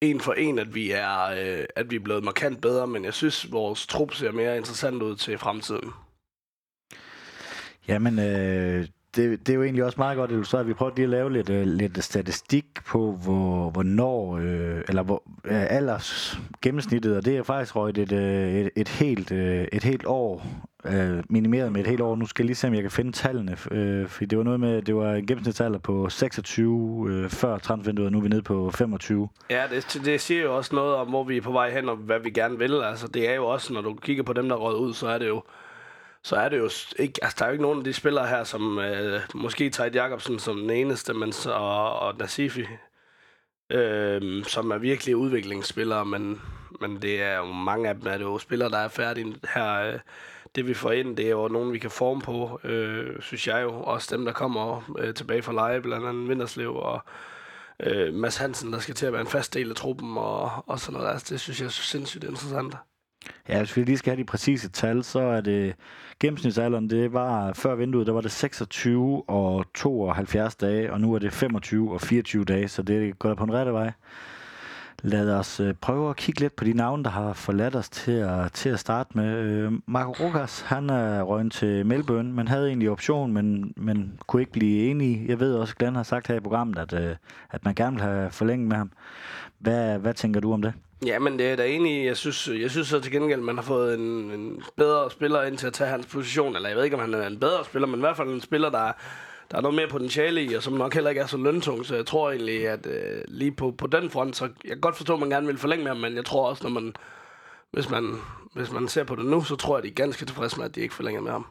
en 0.00 0.20
for 0.20 0.32
en, 0.32 0.58
at 0.58 0.74
vi 0.74 0.90
er, 0.90 1.24
øh, 1.24 1.64
at 1.76 1.90
vi 1.90 1.96
er 1.96 2.00
blevet 2.00 2.24
markant 2.24 2.60
bedre, 2.60 2.86
men 2.86 3.04
jeg 3.04 3.14
synes, 3.14 3.52
vores 3.52 3.86
trup 3.86 4.14
ser 4.14 4.32
mere 4.32 4.56
interessant 4.56 5.02
ud 5.02 5.16
til 5.16 5.38
fremtiden. 5.38 5.90
Jamen, 7.88 8.18
øh, 8.18 8.88
det, 9.16 9.46
det 9.46 9.52
er 9.52 9.56
jo 9.56 9.62
egentlig 9.62 9.84
også 9.84 9.98
meget 9.98 10.16
godt 10.16 10.30
illustreret. 10.30 10.66
Vi 10.66 10.74
prøver 10.74 10.92
lige 10.96 11.04
at 11.04 11.10
lave 11.10 11.32
lidt, 11.32 11.50
øh, 11.50 11.66
lidt 11.66 12.04
statistik 12.04 12.66
på, 12.86 13.18
hvor, 13.24 13.70
hvornår, 13.70 14.36
øh, 14.36 14.82
eller 14.88 15.02
hvor 15.02 15.22
øh, 15.44 15.66
alders 15.70 16.38
gennemsnittet, 16.62 17.16
og 17.16 17.24
det 17.24 17.36
er 17.36 17.42
faktisk 17.42 17.76
røget 17.76 17.98
et, 17.98 18.12
øh, 18.12 18.54
et, 18.54 18.70
et, 18.76 18.88
helt, 18.88 19.32
øh, 19.32 19.66
et 19.72 19.84
helt 19.84 20.06
år, 20.06 20.46
øh, 20.84 21.22
minimeret 21.30 21.72
med 21.72 21.80
et 21.80 21.86
helt 21.86 22.00
år. 22.00 22.16
Nu 22.16 22.26
skal 22.26 22.42
jeg 22.42 22.46
lige 22.46 22.56
se, 22.56 22.68
om 22.68 22.74
jeg 22.74 22.82
kan 22.82 22.90
finde 22.90 23.12
tallene, 23.12 23.56
øh, 23.70 24.08
for 24.08 24.24
det 24.24 24.38
var 24.38 24.44
noget 24.44 24.60
med, 24.60 24.82
det 24.82 24.96
var 24.96 25.14
en 25.14 25.26
gennemsnitsalder 25.26 25.78
på 25.78 26.08
26 26.08 27.06
øh, 27.10 27.30
før 27.30 27.58
transfervinduet, 27.58 28.06
og 28.06 28.12
nu 28.12 28.18
er 28.18 28.22
vi 28.22 28.28
nede 28.28 28.42
på 28.42 28.70
25. 28.70 29.28
Ja, 29.50 29.62
det, 29.70 30.00
det 30.04 30.20
siger 30.20 30.42
jo 30.42 30.56
også 30.56 30.74
noget 30.74 30.94
om, 30.94 31.08
hvor 31.08 31.24
vi 31.24 31.36
er 31.36 31.42
på 31.42 31.52
vej 31.52 31.70
hen, 31.70 31.88
og 31.88 31.96
hvad 31.96 32.20
vi 32.20 32.30
gerne 32.30 32.58
vil. 32.58 32.82
Altså, 32.82 33.08
det 33.08 33.30
er 33.30 33.34
jo 33.34 33.46
også, 33.46 33.72
når 33.72 33.80
du 33.80 33.94
kigger 33.94 34.22
på 34.22 34.32
dem, 34.32 34.48
der 34.48 34.56
røget 34.56 34.78
ud, 34.78 34.94
så 34.94 35.08
er 35.08 35.18
det 35.18 35.28
jo 35.28 35.42
så 36.24 36.36
er 36.36 36.48
det 36.48 36.58
jo 36.58 36.70
ikke, 36.98 37.24
altså 37.24 37.36
der 37.38 37.44
er 37.44 37.48
jo 37.48 37.52
ikke 37.52 37.62
nogen 37.62 37.78
af 37.78 37.84
de 37.84 37.92
spillere 37.92 38.26
her, 38.26 38.44
som 38.44 38.78
øh, 38.78 39.20
måske 39.34 39.70
Tejt 39.70 39.94
Jacobsen 39.94 40.38
som 40.38 40.56
den 40.56 40.70
eneste, 40.70 41.14
men 41.14 41.32
så, 41.32 41.52
og, 41.52 41.98
og 41.98 42.18
Nasifi, 42.18 42.66
øh, 43.70 44.44
som 44.44 44.70
er 44.70 44.78
virkelig 44.78 45.16
udviklingsspillere, 45.16 46.04
men, 46.04 46.42
men 46.80 47.02
det 47.02 47.22
er 47.22 47.36
jo 47.36 47.44
mange 47.44 47.88
af 47.88 47.94
dem, 47.94 48.06
er 48.06 48.18
det 48.18 48.24
jo 48.24 48.38
spillere, 48.38 48.70
der 48.70 48.78
er 48.78 48.88
færdige 48.88 49.36
her. 49.54 49.74
Øh, 49.74 49.98
det 50.54 50.66
vi 50.66 50.74
får 50.74 50.92
ind, 50.92 51.16
det 51.16 51.26
er 51.26 51.30
jo 51.30 51.48
nogen, 51.48 51.72
vi 51.72 51.78
kan 51.78 51.90
forme 51.90 52.20
på, 52.20 52.60
øh, 52.64 53.22
synes 53.22 53.48
jeg 53.48 53.62
jo. 53.62 53.82
Også 53.82 54.16
dem, 54.16 54.24
der 54.24 54.32
kommer 54.32 54.94
øh, 54.98 55.14
tilbage 55.14 55.42
fra 55.42 55.52
leje, 55.52 55.80
blandt 55.80 56.06
andet 56.06 56.28
Vinderslev 56.28 56.76
og 56.76 57.04
øh, 57.80 58.14
Mads 58.14 58.36
Hansen, 58.36 58.72
der 58.72 58.78
skal 58.78 58.94
til 58.94 59.06
at 59.06 59.12
være 59.12 59.20
en 59.20 59.26
fast 59.26 59.54
del 59.54 59.70
af 59.70 59.76
truppen 59.76 60.18
og, 60.18 60.68
og 60.68 60.80
sådan 60.80 61.00
noget. 61.00 61.12
Altså, 61.12 61.26
det 61.34 61.40
synes 61.40 61.60
jeg 61.60 61.66
er 61.66 61.70
sindssygt 61.70 62.24
interessant. 62.24 62.74
Ja, 63.48 63.58
hvis 63.58 63.76
vi 63.76 63.82
lige 63.82 63.98
skal 63.98 64.10
have 64.10 64.20
de 64.20 64.24
præcise 64.24 64.68
tal, 64.68 65.04
så 65.04 65.20
er 65.20 65.40
det 65.40 65.74
gennemsnitsalderen, 66.20 66.90
det 66.90 67.12
var 67.12 67.52
før 67.52 67.74
vinduet, 67.74 68.06
der 68.06 68.12
var 68.12 68.20
det 68.20 68.32
26 68.32 69.28
og 69.28 69.64
72 69.74 70.56
dage, 70.56 70.92
og 70.92 71.00
nu 71.00 71.14
er 71.14 71.18
det 71.18 71.32
25 71.32 71.92
og 71.92 72.00
24 72.00 72.44
dage, 72.44 72.68
så 72.68 72.82
det 72.82 73.18
går 73.18 73.28
da 73.28 73.34
på 73.34 73.44
en 73.44 73.52
rette 73.52 73.72
vej. 73.72 73.92
Lad 75.02 75.30
os 75.30 75.60
øh, 75.60 75.74
prøve 75.74 76.10
at 76.10 76.16
kigge 76.16 76.40
lidt 76.40 76.56
på 76.56 76.64
de 76.64 76.72
navne, 76.72 77.04
der 77.04 77.10
har 77.10 77.32
forladt 77.32 77.76
os 77.76 77.88
til 77.88 78.12
at, 78.12 78.52
til 78.52 78.68
at 78.68 78.78
starte 78.78 79.10
med. 79.14 79.36
Øh, 79.36 79.72
Marco 79.86 80.12
Rukas, 80.24 80.60
han 80.60 80.90
er 80.90 81.22
røgnet 81.22 81.52
til 81.52 81.86
Melbourne, 81.86 82.32
men 82.32 82.48
havde 82.48 82.68
egentlig 82.68 82.90
option, 82.90 83.32
men, 83.32 83.72
men 83.76 84.20
kunne 84.26 84.42
ikke 84.42 84.52
blive 84.52 84.90
enige. 84.90 85.24
Jeg 85.28 85.40
ved 85.40 85.54
også, 85.54 85.72
at 85.72 85.78
Glenn 85.78 85.96
har 85.96 86.02
sagt 86.02 86.26
her 86.26 86.34
i 86.34 86.40
programmet, 86.40 86.78
at, 86.78 86.92
øh, 86.92 87.16
at 87.50 87.64
man 87.64 87.74
gerne 87.74 87.96
vil 87.96 88.02
have 88.02 88.30
forlænget 88.30 88.68
med 88.68 88.76
ham. 88.76 88.90
Hvad, 89.58 89.98
hvad 89.98 90.14
tænker 90.14 90.40
du 90.40 90.52
om 90.52 90.62
det? 90.62 90.72
Ja, 91.06 91.18
men 91.18 91.38
det 91.38 91.46
er 91.46 91.56
da 91.56 91.64
egentlig, 91.64 92.04
jeg 92.04 92.16
synes, 92.16 92.48
jeg 92.48 92.70
synes 92.70 92.88
så 92.88 93.00
til 93.00 93.12
gengæld, 93.12 93.40
man 93.40 93.56
har 93.56 93.62
fået 93.62 93.94
en, 93.94 94.30
en 94.30 94.62
bedre 94.76 95.10
spiller 95.10 95.42
ind 95.42 95.58
til 95.58 95.66
at 95.66 95.72
tage 95.72 95.90
hans 95.90 96.06
position. 96.06 96.56
Eller 96.56 96.68
jeg 96.68 96.76
ved 96.76 96.84
ikke, 96.84 96.96
om 96.96 97.00
han 97.00 97.14
er 97.14 97.26
en 97.26 97.40
bedre 97.40 97.64
spiller, 97.64 97.86
men 97.86 97.96
i 97.96 98.00
hvert 98.00 98.16
fald 98.16 98.28
en 98.28 98.40
spiller, 98.40 98.70
der, 98.70 98.92
der 99.50 99.56
er 99.56 99.60
noget 99.60 99.74
mere 99.74 99.88
potentiale 99.88 100.44
i, 100.44 100.54
og 100.54 100.62
som 100.62 100.72
nok 100.72 100.94
heller 100.94 101.10
ikke 101.10 101.22
er 101.22 101.26
så 101.26 101.36
løntung. 101.36 101.86
Så 101.86 101.96
jeg 101.96 102.06
tror 102.06 102.30
egentlig, 102.30 102.68
at 102.68 102.86
øh, 102.86 103.22
lige 103.28 103.52
på, 103.52 103.70
på 103.70 103.86
den 103.86 104.10
front, 104.10 104.36
så 104.36 104.44
jeg 104.44 104.70
kan 104.70 104.80
godt 104.80 104.96
forstå, 104.96 105.14
at 105.14 105.20
man 105.20 105.30
gerne 105.30 105.46
vil 105.46 105.58
forlænge 105.58 105.84
med 105.84 105.92
ham, 105.92 106.00
men 106.00 106.16
jeg 106.16 106.24
tror 106.24 106.48
også, 106.48 106.62
når 106.62 106.70
man, 106.70 106.94
hvis 107.70 107.90
man, 107.90 108.14
hvis 108.54 108.72
man 108.72 108.88
ser 108.88 109.04
på 109.04 109.16
det 109.16 109.24
nu, 109.24 109.44
så 109.44 109.56
tror 109.56 109.76
jeg, 109.76 109.78
at 109.78 109.84
de 109.84 109.88
er 109.88 110.04
ganske 110.04 110.26
tilfredse 110.26 110.56
med, 110.56 110.64
at 110.64 110.74
de 110.74 110.80
ikke 110.80 110.94
forlænger 110.94 111.20
med 111.20 111.30
ham. 111.32 111.46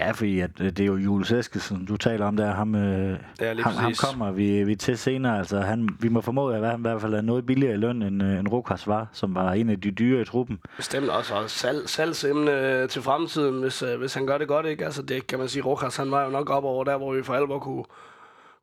Ja, 0.00 0.10
fordi 0.10 0.40
at, 0.40 0.50
øh, 0.60 0.66
det 0.66 0.80
er 0.80 0.84
jo 0.84 0.96
Jules 0.96 1.32
Eskesen, 1.32 1.84
du 1.84 1.96
taler 1.96 2.26
om 2.26 2.36
der. 2.36 2.54
Ham, 2.54 2.74
øh, 2.74 3.18
Ja, 3.40 3.52
lige 3.52 3.64
ham, 3.64 3.72
ham 3.72 3.92
kommer 4.00 4.30
vi, 4.30 4.64
vi 4.64 4.74
til 4.76 4.98
senere. 4.98 5.38
Altså, 5.38 5.60
han, 5.60 5.88
vi 6.00 6.08
må 6.08 6.20
formode, 6.20 6.56
at 6.56 6.66
han 6.66 6.78
i 6.78 6.80
hvert 6.80 7.00
fald 7.00 7.14
er 7.14 7.20
noget 7.20 7.46
billigere 7.46 7.74
i 7.74 7.76
løn, 7.76 8.02
end, 8.02 8.22
øh, 8.22 8.38
end 8.38 8.48
Rokas 8.48 8.86
var, 8.86 9.06
som 9.12 9.34
var 9.34 9.52
en 9.52 9.70
af 9.70 9.80
de 9.80 9.90
dyre 9.90 10.20
i 10.20 10.24
truppen. 10.24 10.58
Bestemt 10.76 11.08
også, 11.08 11.34
og 11.34 11.50
salg, 11.50 11.88
salgsemne 11.88 12.86
til 12.86 13.02
fremtiden, 13.02 13.60
hvis, 13.60 13.82
øh, 13.82 13.98
hvis 13.98 14.14
han 14.14 14.26
gør 14.26 14.38
det 14.38 14.48
godt, 14.48 14.66
ikke? 14.66 14.84
Altså 14.84 15.02
det 15.02 15.26
kan 15.26 15.38
man 15.38 15.48
sige, 15.48 15.62
Rokas, 15.62 15.96
han 15.96 16.10
var 16.10 16.24
jo 16.24 16.30
nok 16.30 16.50
op 16.50 16.64
over 16.64 16.84
der, 16.84 16.96
hvor 16.96 17.14
vi 17.14 17.22
for 17.22 17.34
alvor 17.34 17.58
kunne, 17.58 17.84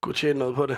kunne 0.02 0.16
tjene 0.16 0.40
noget 0.40 0.56
på 0.56 0.66
det. 0.66 0.78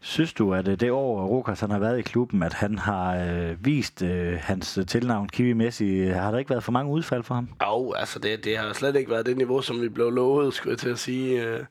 Synes 0.00 0.32
du, 0.32 0.54
at 0.54 0.68
øh, 0.68 0.80
det 0.80 0.90
år, 0.90 1.26
Rokas 1.26 1.60
han 1.60 1.70
har 1.70 1.78
været 1.78 1.98
i 1.98 2.02
klubben, 2.02 2.42
at 2.42 2.52
han 2.52 2.78
har 2.78 3.16
øh, 3.16 3.64
vist 3.64 4.02
øh, 4.02 4.38
hans 4.40 4.78
øh, 4.78 4.86
tilnavn 4.86 5.28
Kiwi 5.28 5.52
Messi, 5.52 6.00
har 6.06 6.30
der 6.30 6.38
ikke 6.38 6.50
været 6.50 6.64
for 6.64 6.72
mange 6.72 6.92
udfald 6.92 7.22
for 7.22 7.34
ham? 7.34 7.48
Jo, 7.62 7.92
altså 7.92 8.18
det, 8.18 8.44
det 8.44 8.58
har 8.58 8.72
slet 8.72 8.96
ikke 8.96 9.10
været 9.10 9.26
det 9.26 9.36
niveau, 9.36 9.60
som 9.62 9.80
vi 9.82 9.88
blev 9.88 10.10
lovet, 10.10 10.54
skulle 10.54 10.70
jeg 10.72 10.78
til 10.78 10.88
at 10.88 10.98
sige. 10.98 11.46
Øh. 11.46 11.64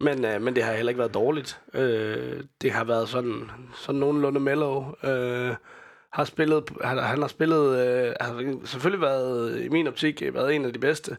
Men, 0.00 0.24
øh, 0.24 0.42
men 0.42 0.56
det 0.56 0.64
har 0.64 0.72
heller 0.72 0.90
ikke 0.90 0.98
været 0.98 1.14
dårligt. 1.14 1.60
Øh, 1.74 2.40
Det 2.62 2.72
har 2.72 2.84
været 2.84 3.08
sådan, 3.08 3.50
sådan 3.74 4.00
nogenlunde 4.00 4.40
mellow. 4.40 4.84
Øh, 5.04 5.54
Har 6.12 6.24
spillet, 6.24 6.64
han, 6.84 6.98
han 6.98 7.20
har 7.20 7.28
spillet, 7.28 7.78
øh, 7.78 8.12
har 8.20 8.54
selvfølgelig 8.64 9.00
været, 9.02 9.60
i 9.64 9.68
min 9.68 9.86
optik, 9.86 10.22
været 10.34 10.54
en 10.54 10.64
af 10.64 10.72
de 10.72 10.78
bedste 10.78 11.16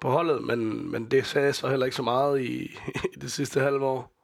på 0.00 0.08
holdet, 0.10 0.42
men, 0.42 0.90
men 0.90 1.04
det 1.04 1.26
sagde 1.26 1.52
så 1.52 1.68
heller 1.68 1.86
ikke 1.86 1.96
så 1.96 2.02
meget 2.02 2.40
i, 2.40 2.62
i 3.14 3.18
det 3.20 3.32
sidste 3.32 3.60
halve 3.60 3.84
år. 3.84 4.15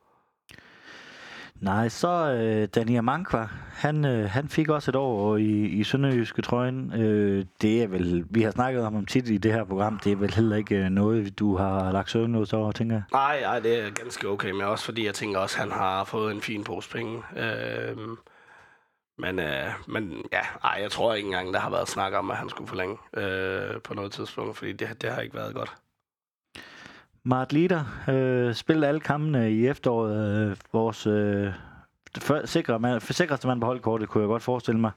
Nej, 1.63 1.89
så 1.89 2.09
øh, 2.09 2.69
Daniel 2.75 3.05
Mankwa, 3.05 3.49
han, 3.69 4.05
øh, 4.05 4.31
han 4.31 4.49
fik 4.49 4.69
også 4.69 4.91
et 4.91 4.97
år 4.97 5.37
i, 5.37 5.67
i 5.67 5.85
Sønderjyske 5.85 6.43
trøjen. 6.43 6.93
Øh, 6.93 7.45
det 7.63 7.83
er 7.83 7.87
vel, 7.89 8.25
vi 8.31 8.43
har 8.43 8.51
snakket 8.51 8.83
om 8.83 8.95
ham 8.95 9.07
tit 9.07 9.29
i 9.29 9.39
det 9.39 9.53
her 9.53 9.65
program, 9.65 9.99
det 9.99 10.13
er 10.13 10.17
vel 10.17 10.35
heller 10.35 10.57
ikke 10.57 10.77
øh, 10.77 10.89
noget, 10.89 11.39
du 11.39 11.57
har 11.57 11.93
lagt 11.93 12.11
søvnlås 12.11 12.53
over, 12.53 12.73
tænker 12.73 12.97
jeg. 12.97 13.03
Nej, 13.13 13.41
nej, 13.41 13.61
det 13.61 13.85
er 13.85 13.91
ganske 13.91 14.29
okay, 14.29 14.51
men 14.51 14.61
også 14.63 14.85
fordi 14.85 15.07
jeg 15.07 15.15
tænker 15.15 15.39
også, 15.39 15.57
at 15.57 15.63
han 15.63 15.73
har 15.73 16.05
fået 16.05 16.35
en 16.35 16.41
fin 16.41 16.65
pose 16.65 16.91
penge. 16.91 17.23
Øh, 17.37 17.97
men, 19.19 19.39
øh, 19.39 19.67
men 19.89 20.25
ja, 20.33 20.41
ej, 20.65 20.79
jeg 20.83 20.91
tror 20.91 21.15
ikke 21.15 21.27
engang, 21.27 21.55
der 21.55 21.61
har 21.61 21.71
været 21.71 21.89
snak 21.89 22.13
om, 22.13 22.31
at 22.31 22.37
han 22.37 22.49
skulle 22.49 22.69
forlænge 22.69 22.97
øh, 23.17 23.81
på 23.81 23.95
noget 23.95 24.13
tidspunkt, 24.13 24.57
fordi 24.57 24.73
det, 24.73 25.03
det 25.03 25.11
har 25.11 25.21
ikke 25.21 25.37
været 25.37 25.55
godt. 25.55 25.73
Mart 27.25 27.53
Lider 27.53 27.85
øh, 28.09 28.55
spillede 28.55 28.89
alle 28.89 29.01
kampene 29.01 29.53
i 29.53 29.67
efteråret. 29.67 30.49
Øh, 30.51 30.57
vores 30.73 31.07
øh, 31.07 31.49
for, 32.19 32.47
sikre 32.47 32.79
mand, 32.79 33.01
for 33.01 33.13
sikreste 33.13 33.47
mand 33.47 33.61
på 33.61 33.67
holdkortet, 33.67 34.09
kunne 34.09 34.23
jeg 34.23 34.29
godt 34.29 34.43
forestille 34.43 34.81
mig. 34.81 34.91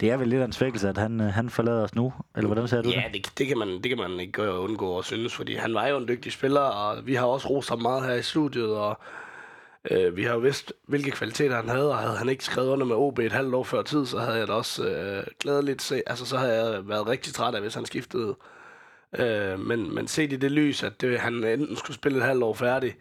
Det 0.00 0.10
er 0.10 0.16
vel 0.16 0.28
lidt 0.28 0.40
af 0.40 0.44
en 0.44 0.52
svækkelse, 0.52 0.88
at 0.88 0.98
han, 0.98 1.20
øh, 1.20 1.26
han 1.26 1.50
forlader 1.50 1.82
os 1.82 1.94
nu. 1.94 2.12
Eller 2.36 2.46
hvordan 2.46 2.68
ser 2.68 2.82
du 2.82 2.88
Ja, 2.88 3.02
det? 3.12 3.24
det, 3.24 3.38
det, 3.38 3.46
kan 3.46 3.58
man, 3.58 3.68
det 3.68 3.88
kan 3.88 3.98
man 3.98 4.20
ikke 4.20 4.32
gøre 4.32 4.58
undgå 4.60 4.98
at 4.98 5.04
synes, 5.04 5.34
fordi 5.34 5.54
han 5.54 5.74
var 5.74 5.86
jo 5.86 5.96
en 5.96 6.08
dygtig 6.08 6.32
spiller, 6.32 6.60
og 6.60 7.06
vi 7.06 7.14
har 7.14 7.26
også 7.26 7.48
rost 7.48 7.68
ham 7.68 7.82
meget 7.82 8.04
her 8.04 8.14
i 8.14 8.22
studiet, 8.22 8.76
og 8.76 8.98
øh, 9.90 10.16
vi 10.16 10.22
har 10.24 10.32
jo 10.32 10.38
vidst, 10.38 10.72
hvilke 10.86 11.10
kvaliteter 11.10 11.56
han 11.56 11.68
havde, 11.68 11.90
og 11.90 11.98
havde 11.98 12.16
han 12.16 12.28
ikke 12.28 12.44
skrevet 12.44 12.68
under 12.68 12.86
med 12.86 12.96
OB 12.96 13.18
et 13.18 13.32
halvt 13.32 13.54
år 13.54 13.62
før 13.64 13.82
tid, 13.82 14.06
så 14.06 14.18
havde 14.18 14.38
jeg 14.38 14.48
da 14.48 14.52
også 14.52 14.84
øh, 14.88 15.24
glædeligt 15.40 15.82
se, 15.82 16.02
altså 16.06 16.26
så 16.26 16.36
havde 16.36 16.70
jeg 16.70 16.88
været 16.88 17.06
rigtig 17.06 17.34
træt 17.34 17.54
af, 17.54 17.60
hvis 17.60 17.74
han 17.74 17.84
skiftede. 17.86 18.28
Øh, 18.28 18.34
men, 19.58 19.94
men 19.94 20.08
set 20.08 20.32
i 20.32 20.36
det 20.36 20.50
lys, 20.50 20.82
at 20.82 21.00
det, 21.00 21.20
han 21.20 21.44
enten 21.44 21.76
skulle 21.76 21.94
spille 21.94 22.18
et 22.18 22.24
halvt 22.24 22.42
år 22.42 22.54
færdig, 22.54 22.94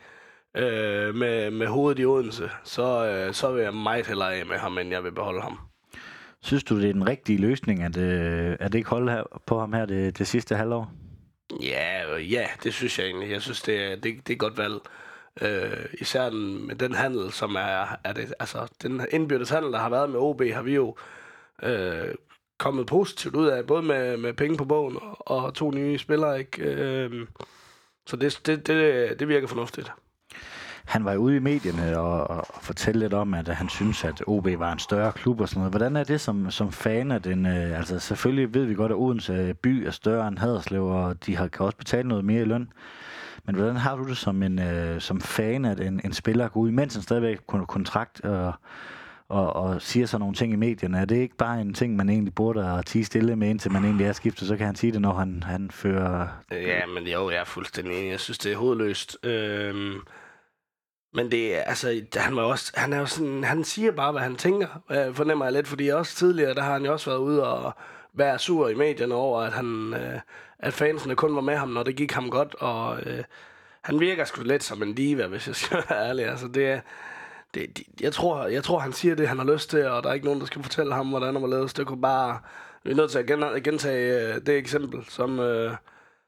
øh, 0.58 1.16
med, 1.16 1.52
med 1.52 1.68
hovedet 1.68 2.00
i 2.00 2.06
Odense, 2.06 2.50
så, 2.64 3.06
øh, 3.06 3.34
så 3.34 3.52
vil 3.52 3.64
jeg 3.64 3.74
meget 3.74 4.08
hellere 4.08 4.36
af 4.36 4.46
med 4.46 4.58
ham, 4.58 4.78
end 4.78 4.90
jeg 4.90 5.04
vil 5.04 5.12
beholde 5.12 5.42
ham. 5.42 5.60
Synes 6.44 6.64
du, 6.64 6.82
det 6.82 6.90
er 6.90 6.94
den 6.94 7.08
rigtige 7.08 7.38
løsning, 7.38 7.84
at, 7.84 7.98
øh, 7.98 8.56
at 8.60 8.72
det 8.72 8.78
ikke 8.80 8.90
holde 8.90 9.12
her, 9.12 9.24
på 9.46 9.60
ham 9.60 9.74
her 9.74 9.86
det, 9.86 10.18
det 10.18 10.28
sidste 10.28 10.56
halvår? 10.56 10.92
Ja, 11.62 12.16
øh, 12.16 12.32
ja, 12.32 12.48
det 12.64 12.74
synes 12.74 13.00
jeg 13.00 13.06
egentlig. 13.06 13.30
Jeg 13.30 13.42
synes, 13.42 13.62
det 13.62 13.84
er, 13.84 13.96
det, 13.96 14.04
det 14.04 14.30
er 14.30 14.34
et 14.34 14.40
godt 14.40 14.58
valg. 14.58 14.76
Øh, 15.42 15.86
især 15.94 16.30
den, 16.30 16.68
med 16.68 16.76
den 16.76 16.94
handel, 16.94 17.32
som 17.32 17.56
er, 17.56 17.98
er 18.04 18.14
det, 18.14 18.34
altså 18.40 18.68
den 18.82 19.02
indbyrdes 19.12 19.50
handel, 19.50 19.72
der 19.72 19.80
har 19.80 19.90
været 19.90 20.10
med 20.10 20.20
OB, 20.20 20.42
har 20.42 20.62
vi 20.62 20.76
jo 20.76 20.96
øh, 21.64 22.16
kommet 22.62 22.88
positivt 22.88 23.36
ud 23.36 23.48
af, 23.48 23.66
både 23.66 23.82
med, 23.82 24.18
med 24.18 24.34
penge 24.34 24.58
på 24.58 24.66
bogen 24.66 24.98
og, 25.02 25.44
og 25.44 25.54
to 25.54 25.72
nye 25.72 25.98
spillere, 25.98 26.40
ikke? 26.40 26.64
Øh, 26.64 27.28
så 28.08 28.16
det, 28.16 28.42
det, 28.46 28.68
det, 28.68 29.20
det 29.20 29.28
virker 29.28 29.48
fornuftigt. 29.48 29.92
Han 30.86 31.06
var 31.06 31.16
ude 31.16 31.36
i 31.36 31.40
medierne 31.40 32.00
og, 32.00 32.30
og 32.30 32.46
fortælle 32.62 33.00
lidt 33.00 33.14
om, 33.14 33.34
at 33.34 33.48
han 33.48 33.70
synes, 33.70 34.04
at 34.04 34.24
OB 34.28 34.48
var 34.58 34.72
en 34.72 34.80
større 34.80 35.12
klub 35.12 35.42
og 35.42 35.50
sådan 35.50 35.60
noget. 35.60 35.72
Hvordan 35.72 35.96
er 35.96 36.04
det 36.04 36.22
som, 36.22 36.52
som 36.52 36.72
fan 36.72 37.12
af 37.12 37.22
den? 37.22 37.46
Øh, 37.46 37.78
altså 37.78 38.00
selvfølgelig 38.00 38.54
ved 38.54 38.66
vi 38.66 38.76
godt, 38.76 38.92
at 38.92 38.98
Odense 38.98 39.56
by 39.62 39.86
er 39.88 39.92
større 39.92 40.28
end 40.28 40.38
Haderslev, 40.38 40.86
og 40.86 41.26
de 41.26 41.38
har, 41.38 41.48
kan 41.48 41.66
også 41.66 41.78
betale 41.78 42.08
noget 42.08 42.26
mere 42.26 42.42
i 42.42 42.46
løn. 42.46 42.70
Men 43.46 43.56
hvordan 43.56 43.76
har 43.76 43.96
du 43.96 44.08
det 44.08 44.18
som, 44.18 44.44
en, 44.44 44.60
øh, 44.60 45.02
som 45.02 45.22
fan, 45.22 45.66
at 45.66 45.80
en, 45.80 46.02
en 46.04 46.14
spiller 46.14 46.48
går 46.48 46.62
ud, 46.62 46.72
mens 46.72 46.94
han 46.94 47.04
stadigvæk 47.04 47.40
kun 47.48 47.66
kontrakt 47.66 48.22
og, 48.22 48.54
og, 49.32 49.54
og 49.56 49.82
siger 49.82 50.06
sådan 50.06 50.22
nogle 50.22 50.36
ting 50.36 50.54
i 50.54 50.56
medierne? 50.56 51.00
Er 51.00 51.06
det 51.06 51.18
ikke 51.18 51.36
bare 51.36 51.62
en 51.62 51.74
ting, 51.74 51.96
man 51.96 52.10
egentlig 52.10 52.36
burde 52.36 52.66
at 52.66 52.86
tige 52.86 53.06
stille 53.06 53.36
med, 53.36 53.50
indtil 53.50 53.72
man 53.72 53.86
egentlig 53.86 54.08
er 54.08 54.14
skiftet? 54.14 54.48
Så 54.48 54.58
kan 54.58 54.66
han 54.66 54.76
sige 54.76 54.92
det, 54.92 55.02
når 55.02 55.14
han, 55.14 55.44
han 55.44 55.72
fører... 55.72 56.28
Øh, 56.54 56.64
ja, 56.64 56.86
men 56.86 57.08
jo, 57.08 57.30
jeg 57.30 57.40
er 57.40 57.46
fuldstændig 57.46 58.00
enig. 58.00 58.12
Jeg 58.12 58.20
synes, 58.20 58.38
det 58.38 58.52
er 58.52 58.58
hovedløst. 58.58 59.18
Øhm, 59.24 60.00
men 61.14 61.32
det 61.32 61.58
er, 61.58 61.62
altså, 61.62 62.02
han, 62.16 62.36
var 62.36 62.42
også, 62.42 62.72
han 62.76 62.94
er 62.94 63.00
jo 63.00 63.06
sådan, 63.06 63.44
han 63.44 63.64
siger 63.64 63.92
bare, 63.92 64.12
hvad 64.12 64.22
han 64.22 64.36
tænker, 64.36 64.68
jeg 64.90 65.16
fornemmer 65.16 65.46
jeg 65.46 65.54
lidt, 65.54 65.68
fordi 65.68 65.88
også 65.88 66.16
tidligere, 66.16 66.54
der 66.54 66.62
har 66.62 66.74
han 66.74 66.86
jo 66.86 66.92
også 66.92 67.10
været 67.10 67.20
ude 67.20 67.48
og 67.54 67.74
være 68.14 68.40
sur 68.40 68.70
i 68.70 68.76
medierne 68.76 69.16
over, 69.16 69.42
at 69.42 69.54
han, 69.54 69.94
øh, 69.94 70.20
at 70.60 70.74
fansene 70.74 71.16
kun 71.16 71.36
var 71.36 71.42
med 71.42 71.56
ham, 71.56 71.70
når 71.70 71.84
det 71.84 71.96
gik 71.96 72.12
ham 72.12 72.30
godt, 72.30 72.56
og 72.56 73.00
øh, 73.06 73.24
han 73.82 74.00
virker 74.00 74.26
sgu 74.26 74.44
lidt 74.44 74.64
som 74.64 74.84
en 74.84 74.94
diva, 74.94 75.28
hvis 75.28 75.48
jeg 75.48 75.56
skal 75.56 75.84
være 75.90 76.10
ærlig. 76.10 76.26
Altså, 76.26 76.48
det, 76.48 76.82
det, 77.54 77.78
det, 77.78 77.84
jeg, 78.02 78.14
tror, 78.14 78.48
jeg 78.48 78.64
tror, 78.64 78.80
han 78.80 78.94
siger 78.94 79.16
det, 79.16 79.28
han 79.28 79.38
har 79.38 79.54
lyst 79.54 79.70
til, 79.70 79.88
og 79.88 80.04
der 80.04 80.10
er 80.10 80.14
ikke 80.14 80.26
nogen, 80.26 80.40
der 80.40 80.46
skal 80.46 80.64
fortælle 80.64 80.94
ham, 80.94 81.08
hvordan 81.10 81.34
han 81.34 81.42
var 81.42 81.48
lavet. 81.50 81.78
Det 81.78 81.88
kunne 81.88 82.02
bare... 82.02 82.40
Vi 82.84 82.92
er 82.92 82.96
nødt 82.96 83.12
til 83.12 83.20
at 83.20 83.64
gentage 83.64 84.34
øh, 84.34 84.42
det 84.46 84.58
eksempel, 84.58 85.06
som, 85.10 85.40
øh, 85.40 85.76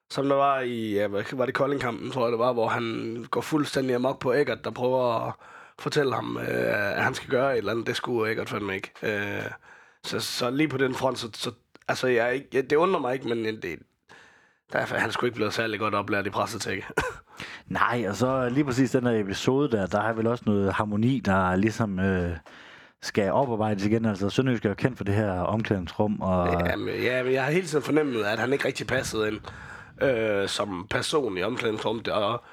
som 0.10 0.30
der 0.30 0.36
var 0.36 0.60
i, 0.60 0.94
ja, 0.94 1.08
var 1.08 1.46
det 1.46 1.54
Koldingkampen, 1.54 2.12
tror 2.12 2.26
jeg 2.26 2.32
det 2.32 2.40
var, 2.40 2.54
hvor 2.54 2.68
han 2.68 3.26
går 3.32 3.42
fuldstændig 3.42 3.96
amok 3.96 4.20
på 4.20 4.34
Eggert, 4.34 4.64
der 4.64 4.72
prøver 4.72 5.28
at 5.28 5.34
fortælle 5.80 6.16
ham, 6.16 6.38
øh, 6.38 6.98
at 6.98 7.04
han 7.04 7.14
skal 7.14 7.30
gøre 7.30 7.54
et 7.54 7.58
eller 7.58 7.72
andet. 7.72 7.88
Det 7.88 7.96
skulle 7.96 8.32
Eggert 8.32 8.50
fandme 8.50 8.76
ikke. 8.76 8.92
Øh, 9.04 9.52
så, 10.04 10.20
så 10.20 10.50
lige 10.50 10.68
på 10.68 10.78
den 10.78 10.96
front, 10.96 11.20
så, 11.20 11.30
så 11.34 11.52
altså, 11.88 12.08
jeg, 12.08 12.36
ikke, 12.36 12.62
det 12.62 12.76
undrer 12.76 13.00
mig 13.00 13.14
ikke, 13.14 13.28
men 13.28 13.46
øh, 13.46 13.54
det, 13.62 13.80
derfor 14.74 14.96
han 14.96 15.12
skulle 15.12 15.28
ikke 15.28 15.36
blevet 15.36 15.54
særlig 15.54 15.80
godt 15.80 15.96
oplært 15.96 16.28
i 16.28 16.30
pressetække. 16.30 16.86
Nej, 17.68 18.06
og 18.10 18.16
så 18.16 18.50
lige 18.50 18.66
præcis 18.66 18.92
den 18.92 19.06
der 19.06 19.20
episode 19.20 19.72
der, 19.72 19.86
der 19.86 20.02
har 20.02 20.14
vel 20.14 20.28
også 20.28 20.44
noget 20.48 20.74
harmoni, 20.74 21.20
der 21.20 21.56
ligesom 21.56 22.00
øh, 22.00 22.32
skal 23.02 23.32
oparbejdes 23.32 23.86
igen. 23.86 24.06
Altså 24.06 24.30
Sønderjysk 24.30 24.66
er 24.66 24.70
jo 24.70 24.76
kendt 24.76 24.98
for 24.98 25.04
det 25.04 25.16
her 25.16 25.32
omklædningsrum. 25.32 26.22
Og... 26.22 26.48
Ja, 26.48 26.76
men, 26.76 26.96
ja, 26.96 27.24
men 27.24 27.34
jeg 27.34 27.44
har 27.44 27.52
hele 27.52 27.68
tiden 27.68 27.84
fornemmet, 27.84 28.24
at 28.24 28.40
han 28.40 28.54
ikke 28.54 28.66
rigtig 28.66 28.88
passede 28.88 29.28
ind 29.28 29.40
øh, 30.02 30.50
som 30.50 30.88
person 30.90 31.38
i 31.38 31.44
omklædningsrummet. 31.44 32.08
Og, 32.08 32.44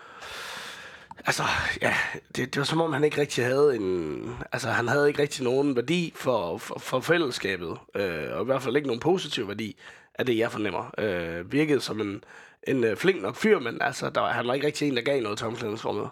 altså, 1.26 1.42
ja, 1.82 1.94
det, 2.36 2.54
det 2.54 2.56
var 2.56 2.64
som 2.64 2.80
om, 2.80 2.92
han 2.92 3.04
ikke 3.04 3.20
rigtig 3.20 3.44
havde 3.44 3.76
en... 3.76 4.20
Altså, 4.52 4.68
han 4.68 4.88
havde 4.88 5.08
ikke 5.08 5.22
rigtig 5.22 5.44
nogen 5.44 5.76
værdi 5.76 6.12
for, 6.16 6.58
for, 6.58 6.78
for 6.78 7.00
fællesskabet. 7.00 7.78
Øh, 7.94 8.24
og 8.32 8.42
i 8.42 8.44
hvert 8.44 8.62
fald 8.62 8.76
ikke 8.76 8.88
nogen 8.88 9.00
positiv 9.00 9.48
værdi 9.48 9.76
af 10.20 10.26
det, 10.26 10.38
jeg 10.38 10.52
fornemmer. 10.52 10.90
Øh, 10.98 11.52
virkede 11.52 11.80
som 11.80 12.00
en, 12.00 12.24
en 12.68 12.84
øh, 12.84 12.96
flink 12.96 13.22
nok 13.22 13.36
fyr, 13.36 13.58
men 13.58 13.78
altså, 13.80 14.10
der, 14.10 14.26
han 14.26 14.46
var 14.46 14.54
ikke 14.54 14.66
rigtig 14.66 14.88
en, 14.88 14.96
der 14.96 15.02
gav 15.02 15.22
noget 15.22 15.38
til 15.38 15.46
omklædningsrummet. 15.46 16.08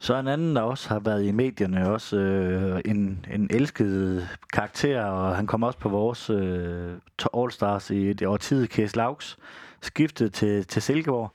Så 0.00 0.14
en 0.14 0.28
anden, 0.28 0.56
der 0.56 0.62
også 0.62 0.88
har 0.88 0.98
været 0.98 1.24
i 1.24 1.32
medierne, 1.32 1.90
også 1.90 2.16
øh, 2.16 2.80
en, 2.84 3.26
en 3.34 3.48
elsket 3.50 4.28
karakter, 4.52 5.04
og 5.04 5.36
han 5.36 5.46
kom 5.46 5.62
også 5.62 5.78
på 5.78 5.88
vores 5.88 6.30
øh, 6.30 6.92
All-Stars 7.36 7.92
i 7.92 8.12
det 8.12 8.28
årtid, 8.28 8.66
Kæs 8.66 8.96
Lauks, 8.96 9.38
skiftet 9.82 10.32
til, 10.32 10.66
til 10.66 10.82
Silkeborg. 10.82 11.32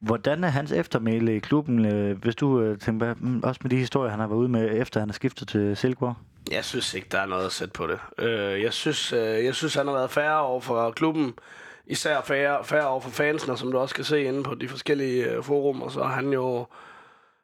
Hvordan 0.00 0.44
er 0.44 0.48
hans 0.48 0.72
eftermæle 0.72 1.36
i 1.36 1.38
klubben, 1.38 1.84
øh, 1.86 2.18
hvis 2.18 2.36
du 2.36 2.60
øh, 2.60 2.78
tænker, 2.78 3.14
mm, 3.18 3.40
også 3.44 3.60
med 3.62 3.70
de 3.70 3.76
historier, 3.76 4.10
han 4.10 4.20
har 4.20 4.26
været 4.26 4.38
ude 4.38 4.48
med, 4.48 4.80
efter 4.80 5.00
han 5.00 5.08
er 5.08 5.12
skiftet 5.12 5.48
til 5.48 5.76
Silkeborg? 5.76 6.14
Jeg 6.50 6.64
synes 6.64 6.94
ikke, 6.94 7.08
der 7.12 7.18
er 7.18 7.26
noget 7.26 7.46
at 7.46 7.52
sætte 7.52 7.72
på 7.72 7.86
det. 7.86 7.98
Øh, 8.18 8.62
jeg, 8.62 8.72
synes, 8.72 9.12
øh, 9.12 9.44
jeg 9.44 9.54
synes, 9.54 9.74
han 9.74 9.86
har 9.86 9.94
været 9.94 10.10
færre 10.10 10.40
over 10.40 10.60
for 10.60 10.90
klubben, 10.90 11.34
især 11.86 12.20
færre, 12.20 12.64
færre 12.64 12.86
over 12.86 13.00
for 13.00 13.10
fansene, 13.10 13.58
som 13.58 13.72
du 13.72 13.78
også 13.78 13.94
kan 13.94 14.04
se 14.04 14.22
inde 14.22 14.42
på 14.42 14.54
de 14.54 14.68
forskellige 14.68 15.30
øh, 15.30 15.42
forumer, 15.44 15.88
så 15.88 16.02
han 16.02 16.32
jo 16.32 16.66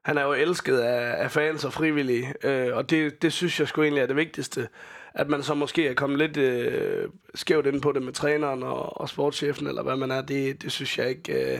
han 0.07 0.19
er 0.19 0.23
jo 0.23 0.33
elsket 0.33 0.79
af, 0.79 1.25
af 1.25 1.31
fans 1.31 1.65
og 1.65 1.73
frivillige, 1.73 2.35
øh, 2.43 2.76
og 2.76 2.91
det, 2.91 3.23
det 3.23 3.33
synes 3.33 3.61
jeg 3.61 3.69
sgu 3.69 3.83
egentlig 3.83 4.03
er 4.03 4.07
det 4.07 4.17
vigtigste. 4.17 4.69
At 5.15 5.29
man 5.29 5.43
så 5.43 5.55
måske 5.55 5.88
er 5.88 5.95
kommet 5.95 6.19
lidt 6.19 6.37
øh, 6.37 7.09
skævt 7.35 7.67
ind 7.67 7.83
på 7.83 7.93
det 7.93 8.03
med 8.03 8.12
træneren 8.12 8.62
og, 8.62 9.00
og 9.00 9.09
sportschefen, 9.09 9.67
eller 9.67 9.83
hvad 9.83 9.97
man 9.97 10.11
er, 10.11 10.21
det, 10.21 10.62
det 10.62 10.73
synes 10.73 10.99
jeg 10.99 11.09
ikke, 11.09 11.53
øh, 11.53 11.59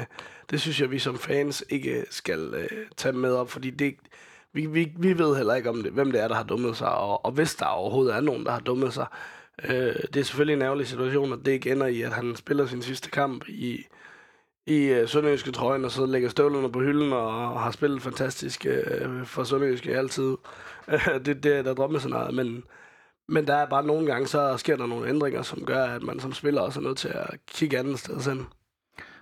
det 0.51 0.61
synes 0.61 0.81
jeg, 0.81 0.91
vi 0.91 0.99
som 0.99 1.19
fans 1.19 1.65
ikke 1.69 2.05
skal 2.11 2.55
øh, 2.55 2.69
tage 2.97 3.13
med 3.13 3.33
op, 3.33 3.51
fordi 3.51 3.71
det, 3.71 3.97
vi, 4.57 4.67
vi, 4.67 4.93
vi 4.99 5.19
ved 5.19 5.37
heller 5.37 5.55
ikke, 5.55 5.71
om 5.71 5.83
det, 5.83 5.93
hvem 5.93 6.13
det 6.13 6.23
er, 6.23 6.29
der 6.29 6.35
har 6.35 6.43
dummet 6.43 6.77
sig, 6.77 6.95
og, 6.95 7.25
og 7.25 7.33
hvis 7.33 7.55
der 7.55 7.67
overhovedet 7.67 8.17
er 8.17 8.21
nogen, 8.21 8.45
der 8.45 8.53
har 8.53 8.61
dummet 8.61 8.93
sig. 8.93 9.07
Øh, 9.65 9.95
det 10.15 10.17
er 10.17 10.23
selvfølgelig 10.23 10.55
en 10.55 10.63
ærgerlig 10.63 10.87
situation, 10.87 11.33
at 11.33 11.39
det 11.45 11.53
ikke 11.53 11.73
ender 11.73 11.87
i, 11.87 12.03
at 12.03 12.13
han 12.13 12.37
spiller 12.37 12.67
sin 12.67 12.83
sidste 12.83 13.11
kamp 13.11 13.49
i, 13.49 13.87
i 14.67 14.77
øh, 14.77 15.09
Sønderjyske 15.09 15.53
trøjen, 15.53 15.85
og 15.85 15.91
så 15.91 16.07
lægger 16.07 16.29
støvlerne 16.29 16.73
på 16.73 16.81
hylden, 16.81 17.13
og 17.13 17.61
har 17.61 17.71
spillet 17.71 18.03
fantastisk 18.03 18.67
øh, 18.67 19.25
for 19.25 19.45
Sønderjyske 19.45 19.99
altid. 19.99 20.37
det, 21.25 21.43
det 21.43 21.57
er 21.57 21.63
der 21.63 21.75
drømmescenariet, 21.75 22.35
men, 22.35 22.65
men 23.29 23.47
der 23.47 23.55
er 23.55 23.67
bare 23.67 23.87
nogle 23.87 24.07
gange, 24.07 24.27
så 24.27 24.57
sker 24.57 24.77
der 24.77 24.87
nogle 24.87 25.09
ændringer, 25.09 25.43
som 25.43 25.65
gør, 25.65 25.85
at 25.85 26.03
man 26.03 26.21
som 26.21 26.33
spiller 26.33 26.61
også 26.61 26.81
er 26.81 26.85
nødt 26.85 26.99
til 26.99 27.09
at 27.09 27.31
kigge 27.47 27.79
andet 27.79 27.99
sted 27.99 28.21
hen. 28.21 28.47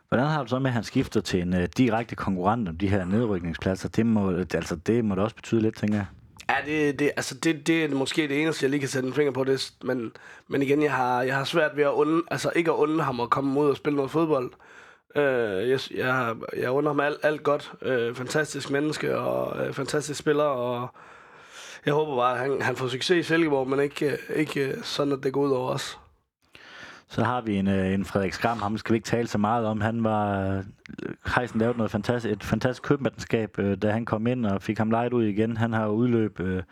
Hvordan 0.08 0.26
har 0.26 0.42
du 0.42 0.48
så 0.48 0.58
med, 0.58 0.66
at 0.70 0.74
han 0.74 0.84
skifter 0.84 1.20
til 1.20 1.40
en 1.40 1.54
øh, 1.54 1.68
direkte 1.76 2.16
konkurrent 2.16 2.68
om 2.68 2.78
de 2.78 2.88
her 2.88 3.04
nedrykningspladser? 3.04 3.88
Det 3.88 4.06
må, 4.06 4.30
altså, 4.54 4.76
det 4.76 5.04
må 5.04 5.14
da 5.14 5.22
også 5.22 5.36
betyde 5.36 5.60
lidt, 5.60 5.76
tænker 5.76 5.96
jeg. 5.96 6.06
Ja, 6.50 6.54
det, 6.66 6.98
det, 6.98 7.10
altså 7.16 7.34
det, 7.34 7.66
det 7.66 7.84
er 7.84 7.88
måske 7.88 8.28
det 8.28 8.42
eneste, 8.42 8.64
jeg 8.64 8.70
lige 8.70 8.80
kan 8.80 8.88
sætte 8.88 9.08
en 9.08 9.14
finger 9.14 9.32
på 9.32 9.44
det. 9.44 9.72
Men, 9.84 10.12
men 10.48 10.62
igen, 10.62 10.82
jeg 10.82 10.92
har, 10.92 11.22
jeg 11.22 11.36
har 11.36 11.44
svært 11.44 11.76
ved 11.76 11.84
at 11.84 11.90
unde, 11.90 12.22
altså 12.30 12.52
ikke 12.56 12.70
at 12.70 12.76
unde 12.76 13.04
ham 13.04 13.20
at 13.20 13.30
komme 13.30 13.60
ud 13.60 13.68
og 13.68 13.76
spille 13.76 13.96
noget 13.96 14.10
fodbold. 14.10 14.50
Øh, 15.16 15.70
jeg, 15.70 15.80
jeg, 15.94 16.34
jeg 16.56 16.70
under 16.70 16.90
ham 16.90 17.00
alt, 17.00 17.18
alt 17.22 17.42
godt. 17.42 17.72
Øh, 17.82 18.14
fantastisk 18.14 18.70
menneske 18.70 19.18
og 19.18 19.66
øh, 19.66 19.72
fantastisk 19.72 20.20
spiller. 20.20 20.44
Og 20.44 20.88
jeg 21.86 21.94
håber 21.94 22.16
bare, 22.16 22.32
at 22.32 22.38
han, 22.38 22.62
han 22.62 22.76
får 22.76 22.88
succes 22.88 23.26
i 23.26 23.28
Silkeborg, 23.28 23.68
men 23.68 23.80
ikke, 23.80 24.06
øh, 24.06 24.36
ikke 24.36 24.60
øh, 24.60 24.82
sådan, 24.82 25.12
at 25.12 25.18
det 25.22 25.32
går 25.32 25.40
ud 25.40 25.50
over 25.50 25.70
os. 25.70 25.98
Så 27.14 27.24
har 27.24 27.40
vi 27.40 27.56
en, 27.56 27.68
øh, 27.68 27.94
en 27.94 28.04
Frederik 28.04 28.32
Skram, 28.32 28.58
ham 28.58 28.78
skal 28.78 28.92
vi 28.92 28.96
ikke 28.96 29.06
tale 29.06 29.26
så 29.28 29.38
meget 29.38 29.66
om. 29.66 29.80
Han 29.80 30.04
var, 30.04 30.62
Heisen 31.36 31.60
lavede 31.60 31.76
noget 31.76 31.90
fantastisk, 31.90 32.32
et 32.32 32.44
fantastisk 32.44 32.82
købmandskab, 32.82 33.58
øh, 33.58 33.76
da 33.76 33.90
han 33.90 34.04
kom 34.04 34.26
ind 34.26 34.46
og 34.46 34.62
fik 34.62 34.78
ham 34.78 34.90
lejet 34.90 35.12
ud 35.12 35.24
igen. 35.24 35.56
Han 35.56 35.72
har 35.72 35.88
udløb 35.88 36.40
øh, 36.40 36.62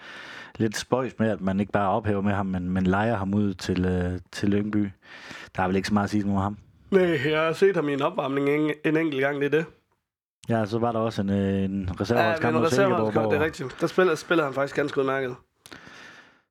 lidt 0.57 0.77
spøjs 0.77 1.13
med, 1.19 1.31
at 1.31 1.41
man 1.41 1.61
ikke 1.61 1.73
bare 1.73 1.91
ophæver 1.91 2.21
med 2.21 2.33
ham, 2.33 2.47
men, 2.47 2.71
men 2.71 2.85
leger 2.85 3.17
ham 3.17 3.35
ud 3.35 3.55
til, 3.55 3.85
øh, 3.85 4.19
til 4.33 4.49
Lyngby. 4.49 4.91
Der 5.57 5.63
er 5.63 5.67
vel 5.67 5.77
ikke 5.77 5.89
så 5.89 5.95
meget 5.95 6.05
at 6.05 6.11
sige 6.11 6.25
om 6.25 6.37
ham. 6.37 6.57
Nej, 6.91 7.31
jeg 7.31 7.41
har 7.41 7.53
set 7.53 7.77
ham 7.77 7.89
i 7.89 7.93
en 7.93 8.03
opvarmning 8.03 8.49
en, 8.49 8.71
en 8.85 8.97
enkelt 8.97 9.21
gang, 9.21 9.41
det 9.41 9.47
er 9.47 9.51
det. 9.51 9.65
Ja, 10.49 10.67
så 10.67 10.79
var 10.79 10.93
der 10.93 10.99
også 10.99 11.23
en, 11.23 11.31
øh, 11.31 11.63
en 11.63 11.91
reserveholdskamp 12.01 12.55
ja, 12.55 12.61
en 12.61 12.67
reserveholdskamp, 12.67 13.31
det 13.31 13.39
er 13.41 13.45
rigtigt. 13.45 13.77
Der 13.81 13.87
spiller, 13.87 14.15
spiller 14.15 14.45
han 14.45 14.55
faktisk 14.55 14.77
ganske 14.77 15.01
udmærket. 15.01 15.37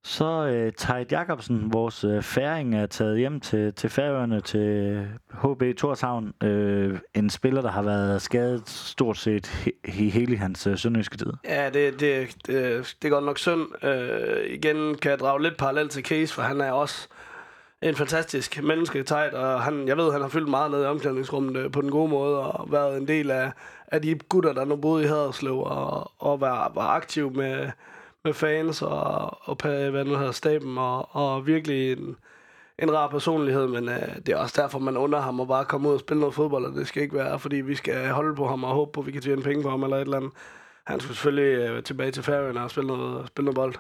Så 0.04 0.46
øh, 0.46 0.74
Tejt 0.78 1.12
Jacobsen, 1.12 1.74
vores 1.74 2.04
øh, 2.04 2.22
færing, 2.22 2.76
er 2.76 2.86
taget 2.86 3.18
hjem 3.18 3.40
til, 3.40 3.74
til 3.74 3.90
Færøerne, 3.90 4.42
til 4.42 5.08
HB 5.32 5.64
Torshavn. 5.78 6.34
Øh, 6.44 7.00
en 7.14 7.30
spiller, 7.30 7.62
der 7.62 7.72
har 7.72 7.82
været 7.82 8.22
skadet 8.22 8.70
stort 8.70 9.18
set 9.18 9.68
i 9.86 10.10
hele 10.10 10.38
hans 10.38 10.68
øh, 10.68 10.78
sønderjyske 10.78 11.18
tid. 11.18 11.34
Ja, 11.46 11.70
det, 11.70 12.00
det, 12.00 12.36
det, 12.48 12.96
det 13.02 13.08
er 13.08 13.10
godt 13.10 13.26
nok 13.26 13.38
synd. 13.38 13.86
Øh, 13.86 14.46
igen 14.50 14.96
kan 14.96 15.12
jeg 15.12 15.20
drage 15.20 15.42
lidt 15.42 15.58
parallel 15.58 15.90
til 15.90 16.04
Case, 16.04 16.34
for 16.34 16.42
han 16.42 16.62
er 16.62 16.72
også 16.72 17.08
en 17.82 17.96
fantastisk 17.96 18.64
menneske, 18.64 19.04
Tejt, 19.04 19.34
og 19.34 19.62
han, 19.62 19.88
jeg 19.88 19.98
ved, 19.98 20.12
han 20.12 20.22
har 20.22 20.30
fyldt 20.30 20.50
meget 20.50 20.72
ned 20.72 20.84
i 20.84 20.86
omklædningsrummet 20.86 21.58
øh, 21.58 21.72
på 21.72 21.82
den 21.82 21.92
gode 21.92 22.10
måde, 22.10 22.40
og 22.40 22.72
været 22.72 22.98
en 22.98 23.08
del 23.08 23.32
af, 23.32 23.52
af 23.88 24.02
de 24.02 24.16
gutter, 24.30 24.54
der 24.54 24.66
nu 24.66 24.76
boede 24.76 25.04
i 25.04 25.08
Haderslev, 25.08 25.60
og, 25.60 26.12
og 26.20 26.42
var, 26.42 26.72
var 26.76 26.88
aktiv 26.88 27.32
med 27.36 27.70
med 28.26 28.34
fans 28.34 28.82
og, 28.82 29.50
og 29.50 29.56
hvad 29.64 30.06
nu 30.06 30.16
hedder, 30.16 30.32
staben, 30.32 30.78
og, 30.78 31.16
og 31.16 31.48
virkelig 31.48 31.92
en, 31.92 32.16
en 32.80 32.94
rar 32.94 33.08
personlighed, 33.08 33.68
men 33.68 33.90
øh, 33.90 34.16
det 34.26 34.30
er 34.30 34.38
også 34.38 34.62
derfor, 34.62 34.80
man 34.80 34.98
under 34.98 35.20
ham 35.22 35.40
at 35.40 35.48
bare 35.48 35.66
komme 35.66 35.90
ud 35.90 35.94
og 35.94 36.00
spille 36.00 36.20
noget 36.20 36.36
fodbold, 36.36 36.66
og 36.66 36.74
det 36.74 36.88
skal 36.88 37.04
ikke 37.04 37.16
være, 37.16 37.40
fordi 37.40 37.56
vi 37.56 37.76
skal 37.76 38.10
holde 38.10 38.36
på 38.36 38.48
ham 38.48 38.64
og 38.64 38.74
håbe 38.74 38.92
på, 38.92 39.02
at 39.02 39.08
vi 39.08 39.12
kan 39.12 39.22
tjene 39.22 39.42
penge 39.42 39.64
på 39.64 39.70
ham 39.70 39.84
eller 39.84 39.98
et 39.98 40.02
eller 40.02 40.18
andet. 40.18 40.32
han 40.88 41.00
skulle 41.00 41.16
selvfølgelig 41.16 41.70
øh, 41.70 41.84
tilbage 41.84 42.12
til 42.12 42.24
Færøerne 42.24 42.64
og 42.64 42.72
spille 42.72 42.88
noget, 42.88 43.28
spille 43.28 43.46
noget 43.46 43.56
bold. 43.56 43.76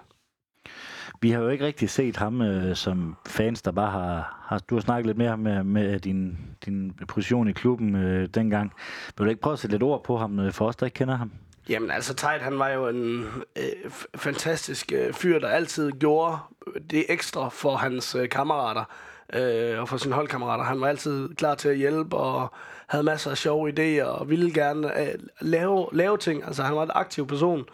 Vi 1.21 1.31
har 1.31 1.41
jo 1.41 1.50
ikke 1.50 1.65
rigtig 1.65 1.89
set 1.89 2.17
ham 2.17 2.41
øh, 2.41 2.75
som 2.75 3.15
fans, 3.27 3.62
der 3.62 3.71
bare 3.71 3.91
har, 3.91 4.45
har... 4.48 4.60
Du 4.60 4.75
har 4.75 4.81
snakket 4.81 5.05
lidt 5.05 5.17
mere 5.17 5.38
med, 5.38 5.63
med 5.63 6.00
din, 6.00 6.38
din 6.65 6.93
position 7.07 7.48
i 7.48 7.51
klubben 7.51 7.95
øh, 7.95 8.27
dengang. 8.27 8.74
Vil 9.17 9.25
du 9.25 9.29
ikke 9.29 9.41
prøve 9.41 9.53
at 9.53 9.60
sætte 9.60 9.74
lidt 9.74 9.83
ord 9.83 10.03
på 10.03 10.17
ham 10.17 10.39
øh, 10.39 10.51
for 10.51 10.67
os, 10.67 10.75
der 10.75 10.86
ikke 10.86 10.95
kender 10.95 11.15
ham? 11.15 11.31
Jamen 11.71 11.91
altså, 11.91 12.13
Tejt, 12.13 12.41
han 12.41 12.59
var 12.59 12.69
jo 12.69 12.87
en 12.87 13.27
øh, 13.55 13.91
fantastisk 14.15 14.91
øh, 14.95 15.13
fyr, 15.13 15.39
der 15.39 15.47
altid 15.47 15.91
gjorde 15.91 16.37
det 16.91 17.05
ekstra 17.09 17.49
for 17.49 17.75
hans 17.75 18.15
øh, 18.15 18.29
kammerater 18.29 18.83
øh, 19.33 19.79
og 19.79 19.89
for 19.89 19.97
sine 19.97 20.15
holdkammerater. 20.15 20.63
Han 20.63 20.81
var 20.81 20.87
altid 20.87 21.35
klar 21.35 21.55
til 21.55 21.69
at 21.69 21.77
hjælpe 21.77 22.17
og 22.17 22.53
havde 22.87 23.03
masser 23.03 23.31
af 23.31 23.37
sjove 23.37 23.69
idéer 23.69 24.05
og 24.05 24.29
ville 24.29 24.53
gerne 24.53 25.01
øh, 25.01 25.13
lave, 25.41 25.87
lave 25.91 26.17
ting. 26.17 26.43
Altså, 26.45 26.63
han 26.63 26.75
var 26.75 26.83
en 26.83 26.91
aktiv 26.93 27.27
person. 27.27 27.65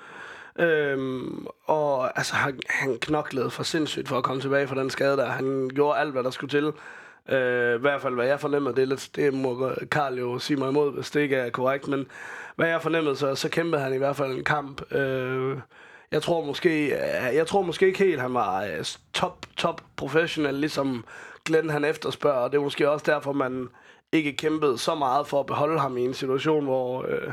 Øhm, 0.60 1.48
og 1.66 2.18
altså, 2.18 2.36
han, 2.36 2.60
han 2.70 2.98
knoklede 3.02 3.50
for 3.50 3.64
sindssygt 3.64 4.08
for 4.08 4.18
at 4.18 4.24
komme 4.24 4.42
tilbage 4.42 4.68
fra 4.68 4.80
den 4.80 4.90
skade 4.90 5.18
der. 5.18 5.26
Han 5.26 5.70
gjorde 5.74 6.00
alt, 6.00 6.12
hvad 6.12 6.24
der 6.24 6.30
skulle 6.30 6.52
til. 6.52 6.74
Øh, 7.30 7.76
I 7.76 7.80
hvert 7.80 8.02
fald, 8.02 8.14
hvad 8.14 8.26
jeg 8.26 8.40
fornemmede, 8.40 8.76
det, 8.76 8.82
er 8.82 8.86
lidt, 8.86 9.10
det 9.16 9.34
må 9.34 9.72
Karl 9.92 10.20
jo 10.20 10.40
sige 10.40 10.58
mig 10.58 10.70
imod, 10.70 10.94
hvis 10.94 11.12
det 11.12 11.22
ikke 11.22 11.36
er 11.36 11.50
korrekt, 11.50 11.88
men 11.88 12.08
hvad 12.56 12.68
jeg 12.68 12.82
fornemmede, 12.82 13.16
så, 13.16 13.36
så 13.36 13.50
kæmpede 13.50 13.82
han 13.82 13.94
i 13.94 13.98
hvert 13.98 14.16
fald 14.16 14.32
en 14.32 14.44
kamp. 14.44 14.94
Øh, 14.96 15.58
jeg 16.12 16.22
tror 16.22 16.46
måske, 16.46 16.86
øh, 16.86 17.36
jeg 17.36 17.48
tror 17.48 17.62
måske 17.62 17.88
ikke 17.88 18.00
helt, 18.00 18.22
han 18.22 18.34
var 18.34 18.64
øh, 18.64 18.86
top, 19.14 19.46
top 19.58 19.82
professional, 19.96 20.54
ligesom 20.54 21.06
Glenn 21.46 21.70
han 21.70 21.86
efterspørger, 21.86 22.38
og 22.38 22.52
det 22.52 22.58
er 22.58 22.62
måske 22.62 22.90
også 22.90 23.04
derfor, 23.06 23.34
man 23.34 23.70
ikke 24.12 24.34
kæmpede 24.34 24.78
så 24.78 24.96
meget 24.96 25.28
for 25.28 25.40
at 25.40 25.46
beholde 25.46 25.80
ham 25.80 25.98
i 25.98 26.02
en 26.02 26.14
situation, 26.14 26.66
hvor, 26.66 27.06
øh, 27.10 27.32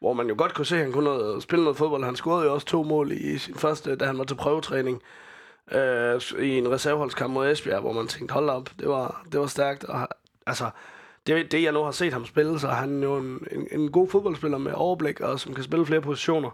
hvor 0.00 0.12
man 0.12 0.28
jo 0.28 0.34
godt 0.38 0.54
kunne 0.54 0.66
se, 0.66 0.76
at 0.76 0.82
han 0.82 0.92
kunne 0.92 1.04
noget, 1.04 1.42
spille 1.42 1.64
noget 1.64 1.78
fodbold. 1.78 2.04
Han 2.04 2.16
scorede 2.16 2.46
jo 2.46 2.54
også 2.54 2.66
to 2.66 2.82
mål 2.82 3.12
i 3.12 3.38
sin 3.38 3.54
første, 3.54 3.96
da 3.96 4.04
han 4.04 4.18
var 4.18 4.24
til 4.24 4.34
prøvetræning 4.34 5.02
øh, 5.72 6.20
i 6.42 6.58
en 6.58 6.70
reserveholdskamp 6.70 7.32
mod 7.32 7.50
Esbjerg, 7.50 7.80
hvor 7.80 7.92
man 7.92 8.06
tænkte, 8.06 8.32
hold 8.32 8.48
op, 8.48 8.70
det 8.78 8.88
var, 8.88 9.24
det 9.32 9.40
var 9.40 9.46
stærkt. 9.46 9.84
Og, 9.84 10.08
altså, 10.46 10.70
det, 11.26 11.52
det 11.52 11.62
jeg 11.62 11.72
nu 11.72 11.82
har 11.82 11.90
set 11.90 12.12
ham 12.12 12.26
spille, 12.26 12.58
så 12.58 12.68
er 12.68 12.74
han 12.74 13.02
jo 13.02 13.16
en, 13.16 13.46
en, 13.52 13.68
en 13.80 13.92
god 13.92 14.08
fodboldspiller 14.08 14.58
med 14.58 14.72
overblik, 14.74 15.20
og 15.20 15.40
som 15.40 15.54
kan 15.54 15.64
spille 15.64 15.86
flere 15.86 16.00
positioner. 16.00 16.50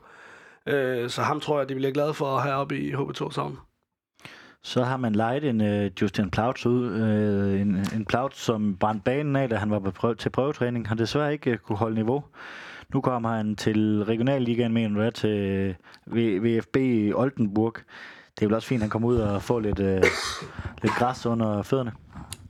Øh, 0.67 1.11
så 1.11 1.23
ham 1.23 1.41
tror 1.41 1.59
jeg, 1.59 1.69
de 1.69 1.75
bliver 1.75 1.93
glade 1.93 2.15
for 2.15 2.37
at 2.37 2.43
have 2.43 2.55
op 2.55 2.73
i 2.73 2.93
HB2 2.93 3.33
sammen. 3.33 3.59
Så 4.63 4.85
har 4.85 4.97
man 4.97 5.13
lejet 5.13 5.45
en 5.45 5.61
uh, 5.61 6.03
Justin 6.03 6.31
Plautz 6.31 6.67
ud. 6.67 6.87
Uh, 6.87 7.61
en, 7.61 7.87
en 7.95 8.05
Plautz, 8.05 8.37
som 8.37 8.77
brændte 8.77 9.05
banen 9.05 9.37
af, 9.37 9.49
da 9.49 9.57
han 9.57 9.71
var 9.71 9.79
på 9.79 9.91
prøv, 9.91 10.17
til 10.17 10.31
prøvetræning. 10.31 10.89
Han 10.89 10.99
desværre 10.99 11.33
ikke 11.33 11.51
uh, 11.51 11.57
kunne 11.57 11.79
holde 11.79 11.95
niveau. 11.95 12.25
Nu 12.95 13.01
kommer 13.01 13.29
han 13.29 13.57
til 13.57 14.05
Regionalligaen, 14.05 14.73
mener 14.73 14.95
du 14.95 15.01
er, 15.01 15.11
til 15.11 15.77
VFB 16.07 16.77
Oldenburg. 17.15 17.75
Det 18.41 18.47
er 18.47 18.49
vel 18.49 18.55
også 18.55 18.69
fint, 18.69 18.79
at 18.79 18.83
han 18.83 18.91
kommer 18.91 19.09
ud 19.09 19.17
og 19.17 19.43
får 19.43 19.61
lidt, 19.61 19.79
øh, 19.79 20.03
lidt 20.83 20.95
græs 20.99 21.27
under 21.27 21.63
fødderne. 21.63 21.93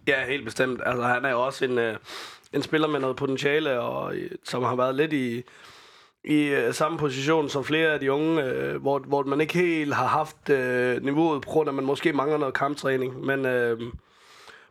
Ja, 0.09 0.27
helt 0.27 0.45
bestemt. 0.45 0.81
Altså, 0.87 1.03
han 1.03 1.25
er 1.25 1.31
jo 1.31 1.43
også 1.43 1.65
en, 1.65 1.79
øh, 1.79 1.97
en 2.53 2.63
spiller 2.63 2.89
med 2.89 3.01
noget 3.01 3.17
potentiale, 3.17 3.81
og 3.81 4.15
øh, 4.15 4.31
som 4.45 4.63
har 4.63 4.77
været 4.77 4.95
lidt 4.95 5.13
i, 5.13 5.43
i 6.25 6.43
øh, 6.43 6.75
samme 6.75 6.99
position 6.99 7.49
som 7.49 7.65
flere 7.65 7.89
af 7.89 8.01
de 8.01 8.13
unge, 8.13 8.45
øh, 8.45 8.77
hvor, 8.83 8.99
hvor 8.99 9.23
man 9.23 9.41
ikke 9.41 9.55
helt 9.59 9.95
har 9.95 10.07
haft 10.07 10.51
øh, 10.51 11.03
niveauet, 11.05 11.43
på 11.43 11.49
grund 11.49 11.69
af, 11.69 11.73
at 11.73 11.77
man 11.77 11.85
måske 11.85 12.13
mangler 12.13 12.39
noget 12.39 12.55
kamptræning. 12.55 13.25
Men, 13.25 13.47
øh, 13.47 13.81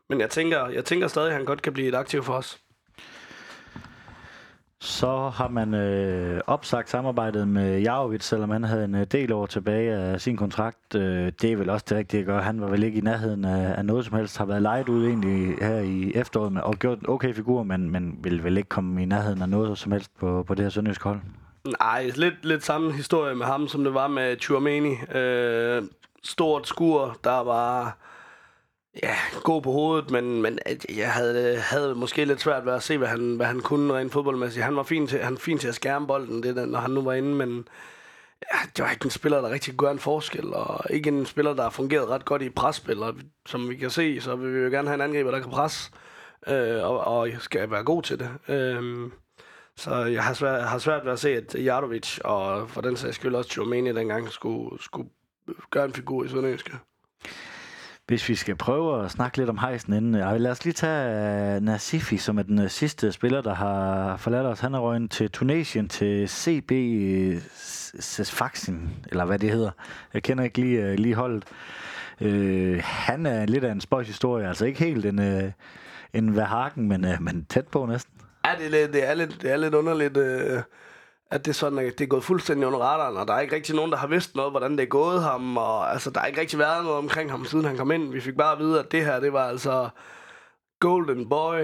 men 0.09 0.19
jeg, 0.21 0.29
tænker, 0.29 0.67
jeg 0.67 0.85
tænker 0.85 1.07
stadig, 1.07 1.27
at 1.29 1.35
han 1.35 1.45
godt 1.45 1.61
kan 1.61 1.73
blive 1.73 1.87
et 1.87 1.95
aktiv 1.95 2.23
for 2.23 2.33
os. 2.33 2.59
Så 4.81 5.29
har 5.29 5.47
man 5.47 5.73
øh, 5.73 6.41
opsagt 6.47 6.89
samarbejdet 6.89 7.47
med 7.47 7.79
Jarovic, 7.79 8.23
selvom 8.23 8.49
han 8.49 8.63
havde 8.63 8.85
en 8.85 8.95
øh, 8.95 9.07
del 9.11 9.31
år 9.31 9.45
tilbage 9.45 9.93
af 9.93 10.21
sin 10.21 10.37
kontrakt. 10.37 10.95
Øh, 10.95 11.31
det 11.41 11.51
er 11.51 11.55
vel 11.55 11.69
også 11.69 11.85
det 11.89 11.97
rigtige 11.97 12.19
at 12.19 12.25
gøre. 12.25 12.41
Han 12.41 12.61
var 12.61 12.67
vel 12.67 12.83
ikke 12.83 12.97
i 12.97 13.01
nærheden 13.01 13.45
af, 13.45 13.77
af 13.77 13.85
noget 13.85 14.05
som 14.05 14.17
helst. 14.17 14.37
Har 14.37 14.45
været 14.45 14.61
lejet 14.61 14.89
ud 14.89 15.07
egentlig 15.07 15.55
her 15.67 15.79
i 15.79 16.11
efteråret 16.15 16.51
med, 16.51 16.61
og 16.61 16.75
gjort 16.75 16.99
en 16.99 17.09
okay 17.09 17.33
figur, 17.33 17.63
men, 17.63 17.89
men 17.89 18.19
vil 18.23 18.43
vel 18.43 18.57
ikke 18.57 18.69
komme 18.69 19.01
i 19.01 19.05
nærheden 19.05 19.41
af 19.41 19.49
noget 19.49 19.77
som 19.77 19.91
helst 19.91 20.11
på, 20.19 20.43
på 20.47 20.55
det 20.55 20.65
her 20.65 20.69
sønderjyske 20.69 21.03
hold. 21.03 21.19
Nej, 21.79 22.11
lidt, 22.15 22.45
lidt 22.45 22.63
samme 22.63 22.93
historie 22.93 23.35
med 23.35 23.45
ham, 23.45 23.67
som 23.67 23.83
det 23.83 23.93
var 23.93 24.07
med 24.07 24.37
Chouameni. 24.41 24.95
Øh, 25.15 25.83
stort 26.23 26.67
skur, 26.67 27.17
der 27.23 27.43
var 27.43 27.97
ja, 29.03 29.15
god 29.43 29.61
på 29.61 29.71
hovedet, 29.71 30.11
men, 30.11 30.41
men 30.41 30.59
øh, 30.69 30.97
jeg 30.97 31.13
havde, 31.13 31.53
øh, 31.53 31.61
havde 31.61 31.95
måske 31.95 32.25
lidt 32.25 32.41
svært 32.41 32.65
ved 32.65 32.73
at 32.73 32.83
se, 32.83 32.97
hvad 32.97 33.07
han, 33.07 33.35
hvad 33.35 33.45
han 33.45 33.59
kunne 33.59 33.93
rent 33.93 34.13
fodboldmæssigt. 34.13 34.65
Han 34.65 34.75
var 34.75 34.83
fin 34.83 35.07
til, 35.07 35.19
han 35.19 35.37
fin 35.37 35.57
til 35.57 35.67
at 35.67 35.75
skærme 35.75 36.07
bolden, 36.07 36.43
det, 36.43 36.55
der, 36.55 36.65
når 36.65 36.79
han 36.79 36.91
nu 36.91 37.01
var 37.01 37.13
inde, 37.13 37.35
men 37.35 37.67
ja, 38.53 38.57
det 38.75 38.83
var 38.83 38.91
ikke 38.91 39.05
en 39.05 39.11
spiller, 39.11 39.41
der 39.41 39.49
rigtig 39.49 39.73
gør 39.73 39.91
en 39.91 39.99
forskel, 39.99 40.53
og 40.53 40.85
ikke 40.89 41.07
en 41.07 41.25
spiller, 41.25 41.53
der 41.53 41.63
har 41.63 41.69
fungeret 41.69 42.09
ret 42.09 42.25
godt 42.25 42.41
i 42.41 42.49
presspil, 42.49 43.03
og 43.03 43.15
som 43.45 43.69
vi 43.69 43.75
kan 43.75 43.89
se, 43.89 44.21
så 44.21 44.35
vil 44.35 44.55
vi 44.55 44.59
jo 44.59 44.69
gerne 44.69 44.87
have 44.87 44.95
en 44.95 45.01
angriber, 45.01 45.31
der 45.31 45.39
kan 45.39 45.49
presse, 45.49 45.91
øh, 46.47 46.83
og, 46.83 46.99
og 46.99 47.29
skal 47.39 47.71
være 47.71 47.83
god 47.83 48.03
til 48.03 48.19
det. 48.19 48.29
Øh, 48.47 49.11
så 49.75 49.95
jeg 49.95 50.23
har 50.23 50.33
svært, 50.33 50.63
har 50.63 50.77
svært 50.77 51.05
ved 51.05 51.11
at 51.11 51.19
se, 51.19 51.29
at 51.29 51.55
Jardovic 51.55 52.19
og 52.23 52.69
for 52.69 52.81
den 52.81 52.97
sags 52.97 53.15
skyld 53.15 53.35
også 53.35 53.49
Tjomeni 53.49 53.93
dengang 53.93 54.29
skulle, 54.29 54.83
skulle 54.83 55.09
gøre 55.69 55.85
en 55.85 55.93
figur 55.93 56.23
i 56.23 56.29
Sønderjyske. 56.29 56.71
Hvis 58.09 58.29
vi 58.29 58.35
skal 58.35 58.55
prøve 58.55 59.05
at 59.05 59.11
snakke 59.11 59.37
lidt 59.37 59.49
om 59.49 59.57
hejsen 59.57 59.93
inden, 59.93 60.15
ja, 60.15 60.37
lad 60.37 60.51
os 60.51 60.65
lige 60.65 60.73
tage 60.73 61.55
øh, 61.55 61.61
Nasifi, 61.61 62.17
som 62.17 62.37
er 62.37 62.43
den 62.43 62.59
øh, 62.59 62.69
sidste 62.69 63.11
spiller, 63.11 63.41
der 63.41 63.53
har 63.53 64.17
forladt 64.17 64.45
os. 64.45 64.59
Han 64.59 64.73
er 64.73 64.79
røgnet 64.79 65.11
til 65.11 65.31
Tunesien, 65.31 65.89
til 65.89 66.29
CB 66.29 66.71
øh, 66.71 67.41
Sfaxin, 67.99 68.89
eller 69.09 69.25
hvad 69.25 69.39
det 69.39 69.51
hedder. 69.51 69.71
Jeg 70.13 70.23
kender 70.23 70.43
ikke 70.43 70.59
lige, 70.59 70.95
lige 70.95 71.15
holdet. 71.15 71.43
Øh, 72.21 72.81
han 72.83 73.25
er 73.25 73.45
lidt 73.45 73.63
af 73.63 73.71
en 73.71 73.81
spøjshistorie, 73.81 74.47
altså 74.47 74.65
ikke 74.65 74.79
helt 74.79 75.05
en, 75.05 75.19
en 76.13 76.35
Verhagen, 76.35 76.87
men, 76.87 77.05
men 77.19 77.45
tæt 77.49 77.67
på 77.67 77.85
næsten. 77.85 78.13
Ja, 78.45 78.51
det 78.59 78.65
er 78.65 78.69
lidt, 78.69 78.93
det 78.93 79.09
er 79.09 79.13
lidt, 79.13 79.41
det 79.41 79.51
er 79.51 79.57
lidt 79.57 79.73
underligt. 79.73 80.17
Øh 80.17 80.61
at 81.31 81.45
det 81.45 81.51
er 81.51 81.55
sådan, 81.55 81.79
at 81.79 81.99
det 81.99 82.05
er 82.05 82.09
gået 82.09 82.23
fuldstændig 82.23 82.67
under 82.67 82.79
radaren, 82.79 83.17
og 83.17 83.27
der 83.27 83.33
er 83.33 83.39
ikke 83.39 83.55
rigtig 83.55 83.75
nogen, 83.75 83.91
der 83.91 83.97
har 83.97 84.07
vidst 84.07 84.35
noget, 84.35 84.51
hvordan 84.51 84.71
det 84.71 84.79
er 84.79 84.87
gået 84.87 85.23
ham, 85.23 85.57
og 85.57 85.91
altså, 85.91 86.09
der 86.09 86.21
er 86.21 86.25
ikke 86.25 86.41
rigtig 86.41 86.59
været 86.59 86.83
noget 86.83 86.97
omkring 86.97 87.31
ham, 87.31 87.45
siden 87.45 87.65
han 87.65 87.77
kom 87.77 87.91
ind. 87.91 88.11
Vi 88.11 88.21
fik 88.21 88.37
bare 88.37 88.53
at 88.53 88.59
vide, 88.59 88.79
at 88.79 88.91
det 88.91 89.05
her, 89.05 89.19
det 89.19 89.33
var 89.33 89.43
altså 89.43 89.89
Golden 90.79 91.29
Boy, 91.29 91.63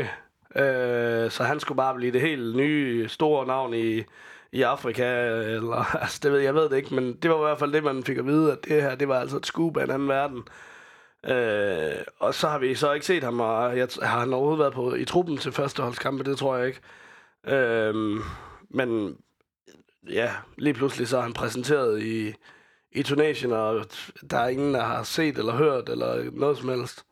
øh, 0.55 1.31
så 1.31 1.43
han 1.43 1.59
skulle 1.59 1.77
bare 1.77 1.95
blive 1.95 2.11
det 2.11 2.21
helt 2.21 2.55
nye, 2.55 3.09
store 3.09 3.47
navn 3.47 3.73
i, 3.73 4.03
i 4.51 4.61
Afrika, 4.61 5.27
eller, 5.27 5.95
altså, 6.01 6.19
det 6.23 6.31
ved 6.31 6.39
jeg 6.39 6.55
ved 6.55 6.69
det 6.69 6.77
ikke, 6.77 6.95
men 6.95 7.13
det 7.13 7.31
var 7.31 7.37
i 7.37 7.47
hvert 7.47 7.59
fald 7.59 7.73
det, 7.73 7.83
man 7.83 8.03
fik 8.03 8.17
at 8.17 8.25
vide, 8.25 8.51
at 8.51 8.57
det 8.63 8.81
her, 8.81 8.95
det 8.95 9.07
var 9.07 9.19
altså 9.19 9.37
et 9.37 9.45
scoop 9.45 9.77
af 9.77 9.83
en 9.83 9.91
anden 9.91 10.07
verden. 10.07 10.43
Øh, 11.27 12.03
og 12.19 12.33
så 12.33 12.47
har 12.47 12.59
vi 12.59 12.75
så 12.75 12.93
ikke 12.93 13.05
set 13.05 13.23
ham, 13.23 13.39
og 13.39 13.77
jeg, 13.77 13.87
har 14.01 14.19
han 14.19 14.33
overhovedet 14.33 14.59
været 14.59 14.73
på, 14.73 14.93
i 14.93 15.05
truppen 15.05 15.37
til 15.37 15.51
førsteholdskampe, 15.51 16.23
det 16.23 16.37
tror 16.37 16.55
jeg 16.55 16.67
ikke. 16.67 16.81
Øh, 17.47 18.19
men 18.69 19.17
ja, 20.09 20.29
lige 20.57 20.73
pludselig 20.73 21.07
så 21.07 21.17
er 21.17 21.21
han 21.21 21.33
præsenteret 21.33 22.01
i, 22.01 22.33
i 22.91 23.03
Tunesien, 23.03 23.51
og 23.51 23.85
der 24.31 24.37
er 24.37 24.47
ingen, 24.47 24.73
der 24.73 24.83
har 24.83 25.03
set 25.03 25.37
eller 25.37 25.53
hørt 25.53 25.89
eller 25.89 26.31
noget 26.31 26.57
som 26.57 26.69
helst. 26.69 27.05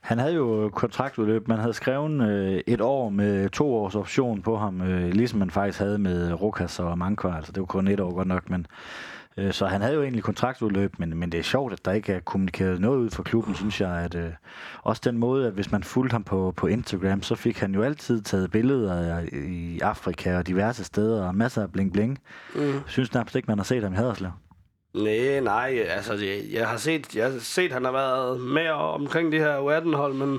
Han 0.00 0.18
havde 0.18 0.34
jo 0.34 0.70
kontraktudløb. 0.74 1.48
Man 1.48 1.58
havde 1.58 1.74
skrevet 1.74 2.30
øh, 2.30 2.60
et 2.66 2.80
år 2.80 3.08
med 3.08 3.48
to 3.48 3.74
års 3.74 3.94
option 3.94 4.42
på 4.42 4.56
ham, 4.56 4.80
øh, 4.80 5.12
ligesom 5.12 5.38
man 5.38 5.50
faktisk 5.50 5.78
havde 5.78 5.98
med 5.98 6.32
Rukas 6.32 6.80
og 6.80 6.98
Mankvar. 6.98 7.36
Altså, 7.36 7.52
det 7.52 7.60
var 7.60 7.66
kun 7.66 7.88
et 7.88 8.00
år 8.00 8.14
godt 8.14 8.28
nok, 8.28 8.50
men 8.50 8.66
øh, 9.36 9.52
så 9.52 9.66
han 9.66 9.80
havde 9.80 9.94
jo 9.94 10.02
egentlig 10.02 10.22
kontraktudløb, 10.22 10.98
men, 10.98 11.16
men 11.16 11.32
det 11.32 11.40
er 11.40 11.44
sjovt, 11.44 11.72
at 11.72 11.84
der 11.84 11.92
ikke 11.92 12.12
er 12.12 12.20
kommunikeret 12.20 12.80
noget 12.80 12.98
ud 12.98 13.10
fra 13.10 13.22
klubben, 13.22 13.54
synes 13.54 13.80
jeg. 13.80 13.90
At, 13.90 14.14
øh, 14.14 14.30
også 14.82 15.02
den 15.04 15.18
måde, 15.18 15.46
at 15.46 15.52
hvis 15.52 15.72
man 15.72 15.82
fulgte 15.82 16.14
ham 16.14 16.24
på, 16.24 16.52
på 16.56 16.66
Instagram, 16.66 17.22
så 17.22 17.34
fik 17.34 17.58
han 17.58 17.74
jo 17.74 17.82
altid 17.82 18.22
taget 18.22 18.50
billeder 18.50 19.22
i 19.32 19.80
Afrika 19.80 20.36
og 20.36 20.46
diverse 20.46 20.84
steder, 20.84 21.26
og 21.26 21.34
masser 21.34 21.62
af 21.62 21.68
bling-bling. 21.68 22.18
Mm. 22.54 22.80
Synes 22.86 23.14
nærmest 23.14 23.36
ikke, 23.36 23.46
man 23.46 23.58
har 23.58 23.64
set 23.64 23.82
ham 23.82 23.92
i 23.92 23.96
Haderslev. 23.96 24.30
Nej, 24.94 25.40
nej, 25.40 25.86
altså 25.88 26.14
jeg, 26.14 26.42
jeg 26.52 26.68
har 26.68 26.76
set, 26.76 27.16
jeg 27.16 27.32
har 27.32 27.38
set, 27.38 27.72
han 27.72 27.84
har 27.84 27.92
været 27.92 28.40
med 28.40 28.68
omkring 28.70 29.32
de 29.32 29.38
her 29.38 29.56
U18-hold, 29.56 30.14
men 30.14 30.38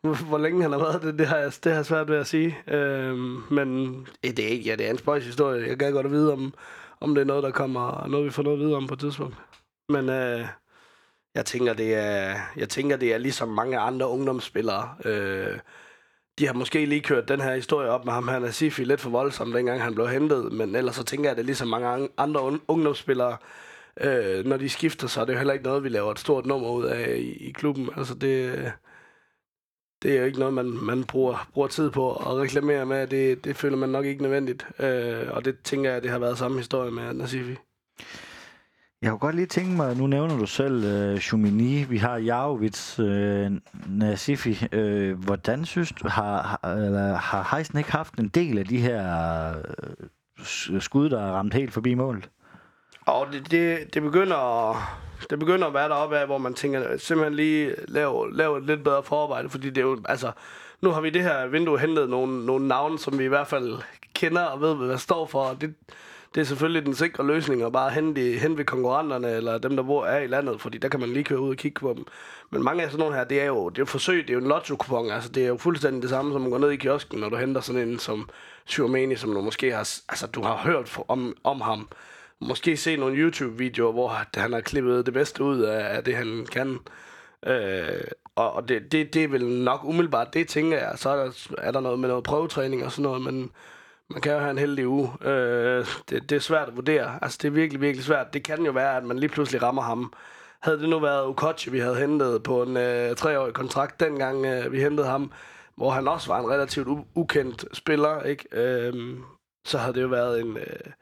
hvor 0.00 0.38
længe 0.38 0.62
han 0.62 0.72
har 0.72 0.78
været 0.78 1.02
det, 1.02 1.18
det 1.18 1.26
har 1.26 1.36
jeg, 1.36 1.52
det 1.64 1.72
har 1.72 1.78
jeg 1.78 1.86
svært 1.86 2.08
ved 2.08 2.16
at 2.16 2.26
sige. 2.26 2.58
Øhm, 2.68 3.42
men 3.50 3.96
det 4.22 4.38
er 4.38 4.48
ikke, 4.48 4.64
ja, 4.64 4.76
det 4.76 4.86
er 4.86 4.90
en 4.90 4.98
spøjs 4.98 5.24
historie. 5.24 5.68
Jeg 5.68 5.78
kan 5.78 5.92
godt 5.92 6.06
at 6.06 6.12
vide, 6.12 6.32
om, 6.32 6.54
om 7.00 7.14
det 7.14 7.20
er 7.20 7.26
noget, 7.26 7.42
der 7.42 7.50
kommer, 7.50 8.06
noget 8.06 8.26
vi 8.26 8.30
får 8.30 8.42
noget 8.42 8.56
at 8.58 8.64
vide 8.64 8.76
om 8.76 8.86
på 8.86 8.94
et 8.94 9.00
tidspunkt. 9.00 9.36
Men 9.88 10.08
øh, 10.08 10.46
jeg 11.34 11.46
tænker, 11.46 11.72
det 11.72 11.94
er, 11.94 12.36
jeg 12.56 12.68
tænker, 12.68 12.96
det 12.96 13.14
er 13.14 13.18
ligesom 13.18 13.48
mange 13.48 13.78
andre 13.78 14.08
ungdomsspillere. 14.08 14.94
Øh, 15.04 15.58
de 16.38 16.46
har 16.46 16.54
måske 16.54 16.86
lige 16.86 17.00
kørt 17.00 17.28
den 17.28 17.40
her 17.40 17.54
historie 17.54 17.90
op 17.90 18.04
med 18.04 18.12
ham 18.12 18.28
her, 18.28 18.38
Nasifi, 18.38 18.84
lidt 18.84 19.00
for 19.00 19.10
voldsom, 19.10 19.52
dengang 19.52 19.82
han 19.82 19.94
blev 19.94 20.08
hentet. 20.08 20.52
Men 20.52 20.74
ellers 20.74 20.96
så 20.96 21.04
tænker 21.04 21.24
jeg, 21.24 21.30
at 21.30 21.36
det 21.36 21.42
er 21.42 21.46
ligesom 21.46 21.68
mange 21.68 22.08
andre 22.16 22.60
ungdomsspillere, 22.68 23.36
øh, 24.00 24.44
når 24.44 24.56
de 24.56 24.68
skifter, 24.68 25.06
sig, 25.06 25.20
er 25.20 25.24
det 25.24 25.32
jo 25.32 25.38
heller 25.38 25.52
ikke 25.52 25.64
noget, 25.64 25.84
vi 25.84 25.88
laver 25.88 26.10
et 26.10 26.18
stort 26.18 26.46
nummer 26.46 26.70
ud 26.70 26.84
af 26.84 27.16
i, 27.16 27.48
i 27.48 27.52
klubben. 27.52 27.90
Altså 27.96 28.14
det, 28.14 28.72
det 30.02 30.14
er 30.14 30.18
jo 30.18 30.24
ikke 30.24 30.38
noget, 30.38 30.54
man, 30.54 30.66
man 30.66 31.04
bruger, 31.04 31.48
bruger 31.54 31.68
tid 31.68 31.90
på 31.90 32.12
at 32.12 32.36
reklamere 32.36 32.86
med. 32.86 33.06
Det, 33.06 33.44
det 33.44 33.56
føler 33.56 33.76
man 33.76 33.88
nok 33.88 34.04
ikke 34.04 34.22
nødvendigt. 34.22 34.66
Øh, 34.78 35.26
og 35.30 35.44
det 35.44 35.56
tænker 35.64 35.92
jeg, 35.92 36.02
det 36.02 36.10
har 36.10 36.18
været 36.18 36.38
samme 36.38 36.56
historie 36.56 36.90
med 36.90 37.14
Nasifi. 37.14 37.56
Jeg 39.02 39.10
kunne 39.10 39.18
godt 39.18 39.34
lige 39.34 39.46
tænke 39.46 39.70
mig, 39.70 39.96
nu 39.96 40.06
nævner 40.06 40.38
du 40.38 40.46
selv 40.46 41.12
uh, 41.12 41.18
Shumini, 41.18 41.84
vi 41.84 41.98
har 41.98 42.16
Jarovic, 42.16 42.98
uh, 42.98 43.06
Nasifi. 43.88 44.66
Uh, 44.76 45.24
hvordan 45.24 45.64
synes 45.64 45.92
du, 45.92 46.08
har, 46.08 46.42
har, 46.42 46.74
eller, 46.74 47.14
har 47.14 47.56
Heisen 47.56 47.78
ikke 47.78 47.92
haft 47.92 48.14
en 48.14 48.28
del 48.28 48.58
af 48.58 48.64
de 48.64 48.78
her 48.78 49.54
uh, 50.72 50.80
skud, 50.80 51.10
der 51.10 51.20
er 51.20 51.32
ramt 51.32 51.54
helt 51.54 51.72
forbi 51.72 51.94
målet? 51.94 52.30
Og 53.06 53.26
det, 53.32 53.50
det, 53.50 53.94
det 53.94 54.02
begynder 54.02 54.36
det 55.30 55.38
begynder 55.38 55.66
at 55.66 55.74
være 55.74 55.88
deroppe 55.88 56.18
af, 56.18 56.26
hvor 56.26 56.38
man 56.38 56.54
tænker, 56.54 56.96
simpelthen 56.96 57.34
lige 57.34 57.74
lave, 57.88 58.36
lave 58.36 58.58
et 58.58 58.64
lidt 58.64 58.84
bedre 58.84 59.02
forarbejde, 59.02 59.50
fordi 59.50 59.70
det 59.70 59.78
er 59.78 59.86
jo, 59.86 60.00
altså, 60.04 60.32
nu 60.80 60.90
har 60.90 61.00
vi 61.00 61.10
det 61.10 61.22
her 61.22 61.46
vindue 61.46 61.78
hentet 61.78 62.08
nogle, 62.08 62.46
nogle 62.46 62.68
navne, 62.68 62.98
som 62.98 63.18
vi 63.18 63.24
i 63.24 63.28
hvert 63.28 63.46
fald 63.46 63.78
kender 64.14 64.42
og 64.42 64.60
ved, 64.60 64.74
hvad 64.74 64.88
det 64.88 65.00
står 65.00 65.26
for, 65.26 65.42
og 65.42 65.60
det, 65.60 65.74
det 66.34 66.40
er 66.40 66.44
selvfølgelig 66.44 66.86
den 66.86 66.94
sikre 66.94 67.26
løsning 67.26 67.62
at 67.62 67.72
bare 67.72 67.90
hente, 67.90 68.20
hente 68.20 68.58
ved 68.58 68.64
konkurrenterne, 68.64 69.30
eller 69.30 69.58
dem, 69.58 69.76
der 69.76 69.82
bor 69.82 70.04
er 70.06 70.18
i 70.18 70.26
landet, 70.26 70.60
fordi 70.60 70.78
der 70.78 70.88
kan 70.88 71.00
man 71.00 71.08
lige 71.08 71.24
køre 71.24 71.40
ud 71.40 71.50
og 71.50 71.56
kigge 71.56 71.80
på 71.80 71.94
dem. 71.96 72.04
Men 72.50 72.62
mange 72.64 72.82
af 72.82 72.90
sådan 72.90 73.00
nogle 73.00 73.16
her, 73.16 73.24
det 73.24 73.40
er 73.40 73.44
jo, 73.44 73.68
det 73.68 73.78
er 73.78 73.82
jo 73.82 73.86
forsøg, 73.86 74.22
det 74.22 74.30
er 74.30 74.34
jo 74.34 74.40
en 74.40 74.46
lotto-kupon, 74.46 75.10
altså 75.10 75.30
det 75.30 75.44
er 75.44 75.48
jo 75.48 75.56
fuldstændig 75.56 76.02
det 76.02 76.10
samme, 76.10 76.32
som 76.32 76.40
man 76.40 76.50
går 76.50 76.58
ned 76.58 76.70
i 76.70 76.76
kiosken, 76.76 77.20
når 77.20 77.28
du 77.28 77.36
henter 77.36 77.60
sådan 77.60 77.88
en 77.88 77.98
som 77.98 78.28
Shurmani, 78.66 79.16
som 79.16 79.34
du 79.34 79.40
måske 79.40 79.72
har, 79.72 80.00
altså 80.08 80.26
du 80.26 80.42
har 80.42 80.56
hørt 80.56 80.98
om, 81.08 81.36
om 81.44 81.60
ham, 81.60 81.88
måske 82.40 82.76
se 82.76 82.96
nogle 82.96 83.16
YouTube-videoer, 83.16 83.92
hvor 83.92 84.08
han 84.34 84.52
har 84.52 84.60
klippet 84.60 85.06
det 85.06 85.14
bedste 85.14 85.44
ud 85.44 85.60
af, 85.60 86.04
det, 86.04 86.16
han 86.16 86.46
kan. 86.52 86.78
Øh, 87.46 88.00
og 88.34 88.52
og 88.52 88.68
det, 88.68 88.92
det, 88.92 89.14
det 89.14 89.24
er 89.24 89.28
vel 89.28 89.46
nok 89.46 89.84
umiddelbart, 89.84 90.34
det 90.34 90.48
tænker 90.48 90.78
jeg. 90.78 90.92
Så 90.96 91.10
er 91.10 91.16
der, 91.16 91.32
er 91.58 91.70
der 91.70 91.80
noget 91.80 91.98
med 91.98 92.08
noget 92.08 92.24
prøvetræning 92.24 92.84
og 92.84 92.92
sådan 92.92 93.02
noget, 93.02 93.22
men 93.22 93.50
man 94.10 94.20
kan 94.20 94.32
jo 94.32 94.38
have 94.38 94.50
en 94.50 94.58
heldig 94.58 94.88
uge. 94.88 95.28
Øh, 95.28 95.86
det, 96.10 96.30
det 96.30 96.36
er 96.36 96.40
svært 96.40 96.68
at 96.68 96.76
vurdere. 96.76 97.18
Altså, 97.22 97.38
det 97.42 97.48
er 97.48 97.52
virkelig, 97.52 97.80
virkelig 97.80 98.04
svært. 98.04 98.34
Det 98.34 98.44
kan 98.44 98.64
jo 98.64 98.72
være, 98.72 98.96
at 98.96 99.04
man 99.04 99.18
lige 99.18 99.30
pludselig 99.30 99.62
rammer 99.62 99.82
ham. 99.82 100.12
Havde 100.60 100.78
det 100.78 100.88
nu 100.88 100.98
været 100.98 101.26
Ukochi, 101.26 101.70
vi 101.70 101.78
havde 101.78 101.96
hentet 101.96 102.42
på 102.42 102.62
en 102.62 102.76
øh, 102.76 103.16
treårig 103.16 103.54
kontrakt, 103.54 104.00
dengang 104.00 104.46
øh, 104.46 104.72
vi 104.72 104.80
hentede 104.80 105.06
ham, 105.06 105.32
hvor 105.76 105.90
han 105.90 106.08
også 106.08 106.28
var 106.28 106.40
en 106.40 106.50
relativt 106.50 106.88
u- 106.88 107.06
ukendt 107.14 107.64
spiller, 107.72 108.22
ikke? 108.22 108.44
Øh, 108.52 109.18
så 109.64 109.78
havde 109.78 109.94
det 109.94 110.02
jo 110.02 110.08
været 110.08 110.40
en... 110.40 110.56
Øh, 110.56 110.92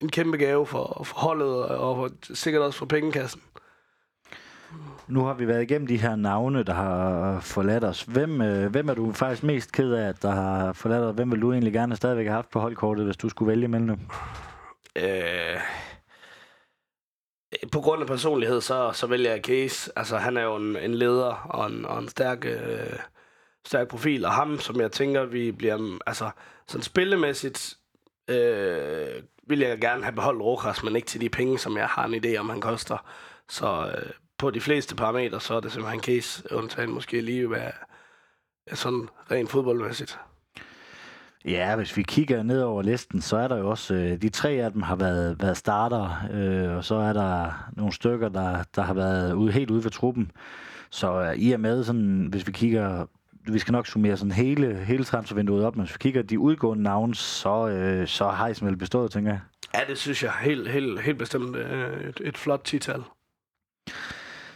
en 0.00 0.08
kæmpe 0.08 0.36
gave 0.36 0.66
for, 0.66 1.02
for 1.04 1.16
holdet, 1.16 1.64
og 1.64 1.96
for, 1.96 2.34
sikkert 2.34 2.62
også 2.62 2.78
for 2.78 2.86
pengekassen. 2.86 3.42
Nu 5.08 5.24
har 5.24 5.34
vi 5.34 5.48
været 5.48 5.62
igennem 5.62 5.86
de 5.86 5.96
her 5.96 6.16
navne, 6.16 6.62
der 6.62 6.72
har 6.72 7.40
forladt 7.40 7.84
os. 7.84 8.02
Hvem, 8.02 8.40
øh, 8.42 8.70
hvem 8.70 8.88
er 8.88 8.94
du 8.94 9.12
faktisk 9.12 9.42
mest 9.42 9.72
ked 9.72 9.92
af, 9.92 10.08
at 10.08 10.22
der 10.22 10.30
har 10.30 10.72
forladt 10.72 11.04
os? 11.04 11.14
Hvem 11.14 11.32
vil 11.32 11.42
du 11.42 11.52
egentlig 11.52 11.72
gerne 11.72 11.96
stadigvæk 11.96 12.26
have 12.26 12.34
haft 12.34 12.50
på 12.50 12.60
holdkortet, 12.60 13.04
hvis 13.04 13.16
du 13.16 13.28
skulle 13.28 13.48
vælge 13.48 13.68
mellem 13.68 13.88
dem? 13.88 13.98
Øh, 14.96 15.60
på 17.72 17.80
grund 17.80 18.02
af 18.02 18.08
personlighed, 18.08 18.60
så, 18.60 18.92
så 18.92 19.06
vælger 19.06 19.30
jeg 19.30 19.40
Case. 19.44 19.92
Altså, 19.96 20.16
han 20.16 20.36
er 20.36 20.42
jo 20.42 20.56
en, 20.56 20.76
en 20.76 20.94
leder 20.94 21.46
og 21.50 21.66
en, 21.66 21.84
og 21.84 21.98
en 21.98 22.08
stærk, 22.08 22.44
øh, 22.44 22.98
stærk 23.66 23.88
profil, 23.88 24.24
og 24.24 24.32
ham, 24.32 24.58
som 24.58 24.80
jeg 24.80 24.92
tænker, 24.92 25.24
vi 25.24 25.52
bliver... 25.52 25.98
Altså, 26.06 26.30
sådan 26.68 26.82
spillemæssigt 26.82 27.76
øh, 28.30 29.22
vil 29.46 29.58
jeg 29.58 29.80
gerne 29.80 30.02
have 30.02 30.14
beholdt 30.14 30.42
Rokas, 30.42 30.82
men 30.82 30.96
ikke 30.96 31.06
til 31.06 31.20
de 31.20 31.28
penge, 31.28 31.58
som 31.58 31.76
jeg 31.76 31.86
har 31.86 32.04
en 32.04 32.24
idé 32.24 32.36
om, 32.36 32.48
han 32.48 32.60
koster. 32.60 33.06
Så 33.48 33.92
øh, 33.96 34.10
på 34.38 34.50
de 34.50 34.60
fleste 34.60 34.96
parametre, 34.96 35.40
så 35.40 35.54
er 35.54 35.60
det 35.60 35.72
simpelthen 35.72 36.02
case, 36.02 36.52
undtagen 36.52 36.90
måske 36.90 37.20
lige 37.20 37.50
være 37.50 37.72
sådan 38.72 39.08
rent 39.30 39.50
fodboldmæssigt. 39.50 40.18
Ja, 41.44 41.76
hvis 41.76 41.96
vi 41.96 42.02
kigger 42.02 42.42
ned 42.42 42.62
over 42.62 42.82
listen, 42.82 43.20
så 43.20 43.36
er 43.36 43.48
der 43.48 43.56
jo 43.56 43.70
også, 43.70 43.94
øh, 43.94 44.22
de 44.22 44.28
tre 44.28 44.50
af 44.50 44.72
dem 44.72 44.82
har 44.82 44.96
været, 44.96 45.42
været 45.42 45.56
starter, 45.56 46.28
øh, 46.32 46.76
og 46.76 46.84
så 46.84 46.94
er 46.94 47.12
der 47.12 47.64
nogle 47.72 47.92
stykker, 47.92 48.28
der, 48.28 48.62
der 48.76 48.82
har 48.82 48.94
været 48.94 49.32
ude, 49.32 49.52
helt 49.52 49.70
ude 49.70 49.82
for 49.82 49.90
truppen. 49.90 50.30
Så 50.90 51.20
øh, 51.20 51.34
i 51.36 51.52
og 51.52 51.60
med, 51.60 51.84
sådan, 51.84 52.26
hvis 52.30 52.46
vi 52.46 52.52
kigger 52.52 53.06
vi 53.52 53.58
skal 53.58 53.72
nok 53.72 53.86
summere 53.86 54.16
sådan 54.16 54.32
hele, 54.32 54.76
hele 54.76 55.04
transfervinduet 55.04 55.64
op, 55.64 55.76
men 55.76 55.86
hvis 55.86 55.94
vi 55.94 55.98
kigger 55.98 56.22
de 56.22 56.38
udgående 56.38 56.82
navne, 56.82 57.14
så, 57.14 57.68
øh, 57.68 58.06
så 58.06 58.28
har 58.28 58.46
Heisen 58.46 58.66
vel 58.66 58.76
bestået, 58.76 59.10
tænker 59.10 59.30
jeg. 59.30 59.40
Ja, 59.74 59.80
det 59.88 59.98
synes 59.98 60.22
jeg 60.22 60.32
helt, 60.40 60.70
helt, 60.70 61.00
helt 61.00 61.18
bestemt 61.18 61.56
øh, 61.56 62.08
et, 62.08 62.20
et 62.24 62.38
flot 62.38 62.60
tital. 62.64 63.02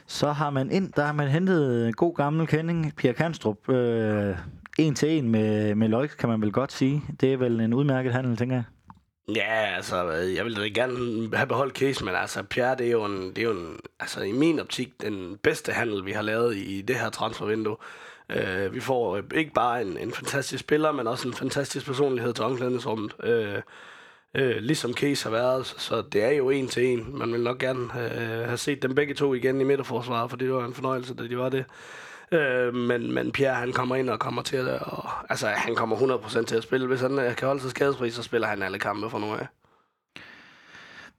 Så 0.07 0.33
har 0.33 0.51
man 0.51 0.71
ind, 0.71 0.93
der 0.93 1.05
har 1.05 1.13
man 1.13 1.29
hentet 1.29 1.87
en 1.87 1.93
god 1.93 2.15
gammel 2.15 2.47
kending, 2.47 2.97
Pierre 2.97 3.15
Kanstrup. 3.15 3.69
Øh, 3.69 4.37
en 4.79 4.95
til 4.95 5.09
en 5.09 5.29
med, 5.29 5.75
med 5.75 5.89
Løjk, 5.89 6.11
kan 6.19 6.29
man 6.29 6.41
vel 6.41 6.53
godt 6.53 6.73
sige. 6.73 7.03
Det 7.21 7.33
er 7.33 7.37
vel 7.37 7.61
en 7.61 7.75
udmærket 7.75 8.13
handel, 8.13 8.37
tænker 8.37 8.57
jeg. 8.57 8.65
Ja, 9.37 9.77
altså, 9.77 10.11
jeg 10.11 10.45
vil 10.45 10.57
da 10.57 10.69
gerne 10.69 10.97
have 11.37 11.47
beholdt 11.47 11.77
case, 11.77 12.05
men 12.05 12.15
altså, 12.15 12.43
Pierre, 12.43 12.77
det 12.77 12.87
er 12.87 12.91
jo, 12.91 13.05
en, 13.05 13.29
det 13.29 13.39
er 13.39 13.43
jo 13.43 13.51
en, 13.51 13.81
altså, 14.01 14.21
i 14.21 14.33
min 14.33 14.61
optik 14.61 15.03
den 15.03 15.37
bedste 15.43 15.73
handel, 15.73 16.05
vi 16.05 16.13
har 16.13 16.23
lavet 16.23 16.57
i 16.57 16.83
det 16.83 16.97
her 16.97 17.11
transfervindue. 17.11 17.77
Øh, 18.31 18.75
vi 18.75 18.81
får 18.81 19.17
øh, 19.17 19.23
ikke 19.35 19.53
bare 19.53 19.83
en, 19.83 19.99
en 19.99 20.13
fantastisk 20.13 20.61
spiller, 20.61 20.93
men 20.93 21.07
også 21.07 21.29
en 21.29 21.35
fantastisk 21.35 21.87
personlighed 21.87 22.33
til 22.33 22.45
omklædningsrummet. 22.45 23.15
Øh, 23.25 23.63
øh, 24.35 24.57
ligesom 24.57 24.95
Case 24.95 25.25
har 25.25 25.31
været, 25.31 25.67
så, 25.67 25.75
så 25.79 26.03
det 26.03 26.25
er 26.25 26.31
jo 26.31 26.51
en 26.51 26.69
til 26.69 26.85
en. 26.85 27.19
Man 27.19 27.33
vil 27.33 27.41
nok 27.41 27.59
gerne 27.59 27.81
øh, 27.83 28.47
have 28.47 28.57
set 28.57 28.83
dem 28.83 28.95
begge 28.95 29.15
to 29.15 29.35
igen 29.35 29.61
i 29.61 29.65
midterforsvaret, 29.65 30.31
for 30.31 30.37
det 30.37 30.53
var 30.53 30.65
en 30.65 30.75
fornøjelse, 30.75 31.15
da 31.15 31.23
de 31.27 31.39
var 31.39 31.49
det. 31.49 31.65
Øh, 32.33 32.75
men, 32.75 33.13
men 33.13 33.33
Pierre, 33.33 33.55
han 33.55 33.73
kommer 33.73 33.97
ind 33.97 34.11
og 34.11 34.19
kommer 34.19 34.43
til 34.43 34.57
at... 34.57 34.83
Og, 34.83 35.11
altså, 35.31 35.47
han 35.47 35.75
kommer 35.75 35.97
100% 35.97 36.45
til 36.45 36.57
at 36.57 36.63
spille. 36.63 36.87
Hvis 36.87 37.01
han 37.01 37.19
øh, 37.19 37.37
kan 37.37 37.47
holde 37.47 37.61
sig 37.61 37.71
skadesfri, 37.71 38.11
så 38.11 38.23
spiller 38.23 38.49
han 38.49 38.63
alle 38.63 38.79
kampe 38.79 39.11
for 39.11 39.19
nu 39.19 39.35
af. 39.35 39.47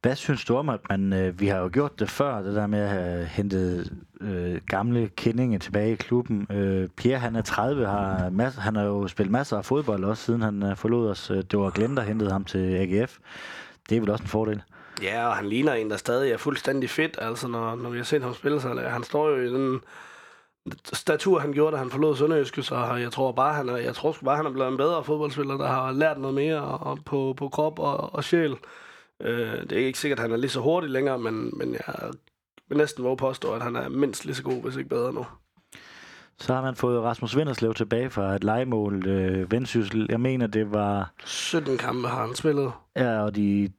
Hvad 0.02 0.16
synes 0.16 0.46
du 0.46 0.56
om, 0.56 0.70
at 0.70 0.80
man, 0.90 1.14
øh, 1.14 1.40
vi 1.40 1.48
har 1.48 1.58
jo 1.58 1.70
gjort 1.74 2.00
det 2.00 2.10
før, 2.10 2.42
det 2.42 2.56
der 2.56 2.68
med 2.68 2.80
at 2.80 2.90
have 2.90 3.26
hentet 3.26 3.98
øh, 4.22 4.62
gamle 4.68 5.10
kendinge 5.16 5.60
tilbage 5.60 5.92
i 5.92 5.96
klubben. 5.96 6.48
Øh, 6.52 6.90
Pierre, 6.98 7.20
han 7.20 7.36
er 7.36 7.42
30, 7.42 7.86
har 7.86 8.30
masser, 8.30 8.62
han 8.62 8.76
har 8.76 8.84
jo 8.84 9.08
spillet 9.08 9.32
masser 9.32 9.58
af 9.58 9.66
fodbold 9.66 10.04
også, 10.04 10.24
siden 10.24 10.42
han 10.42 10.64
øh, 10.64 10.78
forlod 10.78 11.10
os. 11.10 11.32
Øh, 11.32 11.38
det 11.38 11.60
var 11.60 11.70
Glenn, 11.70 11.98
der 11.98 12.04
hentede 12.04 12.32
ham 12.32 12.46
til 12.46 12.76
AGF. 12.76 13.18
Det 13.90 13.96
er 13.96 14.00
vel 14.00 14.10
også 14.10 14.24
en 14.24 14.28
fordel. 14.28 14.62
Ja, 15.04 15.28
og 15.28 15.36
han 15.36 15.46
ligner 15.46 15.74
en, 15.74 15.90
der 15.90 15.98
stadig 15.98 16.32
er 16.32 16.38
fuldstændig 16.38 16.90
fedt, 16.90 17.18
altså 17.22 17.48
når, 17.48 17.76
når 17.76 17.90
vi 17.90 17.98
har 17.98 18.06
set 18.06 18.22
ham 18.22 18.34
spille 18.34 18.62
så 18.62 18.86
Han 18.90 19.04
står 19.04 19.30
jo 19.30 19.36
i 19.36 19.54
den 19.54 19.80
statur, 20.94 21.40
han 21.40 21.54
gjorde, 21.54 21.72
da 21.72 21.78
han 21.78 21.90
forlod 21.90 22.16
Sønderjyske, 22.16 22.64
så 22.64 22.96
jeg 22.96 23.12
tror 23.12 23.32
bare, 23.32 23.54
han 23.54 23.70
er, 23.70 23.78
jeg 23.78 23.96
tror 23.96 24.16
bare, 24.26 24.36
han 24.36 24.46
er 24.46 24.52
blevet 24.52 24.72
en 24.72 24.78
bedre 24.78 25.04
fodboldspiller, 25.04 25.58
der 25.58 25.68
har 25.68 25.92
lært 25.92 26.20
noget 26.20 26.36
mere 26.36 26.62
og, 26.62 27.00
på, 27.06 27.34
på 27.38 27.50
krop 27.50 27.80
og, 27.80 28.16
og 28.16 28.24
sjæl. 28.24 28.56
Øh, 29.22 29.62
det 29.70 29.72
er 29.72 29.86
ikke 29.86 30.00
sikkert, 30.00 30.20
at 30.20 30.24
han 30.24 30.32
er 30.32 30.38
lige 30.38 30.50
så 30.50 30.60
hurtig 30.60 30.90
længere, 30.90 31.20
men, 31.20 31.58
men 31.58 31.74
jeg 31.74 32.12
vil 32.70 32.78
næsten 32.78 33.04
våge 33.04 33.18
påstå, 33.18 33.54
at 33.54 33.62
han 33.62 33.76
er 33.76 33.90
mindst 33.90 34.26
lige 34.26 34.36
så 34.36 34.44
god, 34.44 34.62
hvis 34.64 34.76
ikke 34.76 34.90
bedre 34.90 35.14
nu. 35.14 35.26
Så 36.40 36.54
har 36.54 36.62
man 36.62 36.76
fået 36.76 37.02
Rasmus 37.04 37.38
Vinderslev 37.38 37.74
tilbage 37.74 38.10
fra 38.10 38.36
et 38.36 38.44
legemål. 38.44 39.08
Øh, 39.08 39.52
Vendsyssel, 39.52 40.08
jeg 40.10 40.20
mener, 40.20 40.48
det 40.48 40.72
var... 40.72 41.12
17 41.26 41.78
kampe 41.78 42.08
har 42.08 42.26
han 42.26 42.36
spillet. 42.36 42.72
Ja, 42.96 43.24
og 43.24 43.36
de 43.36 43.70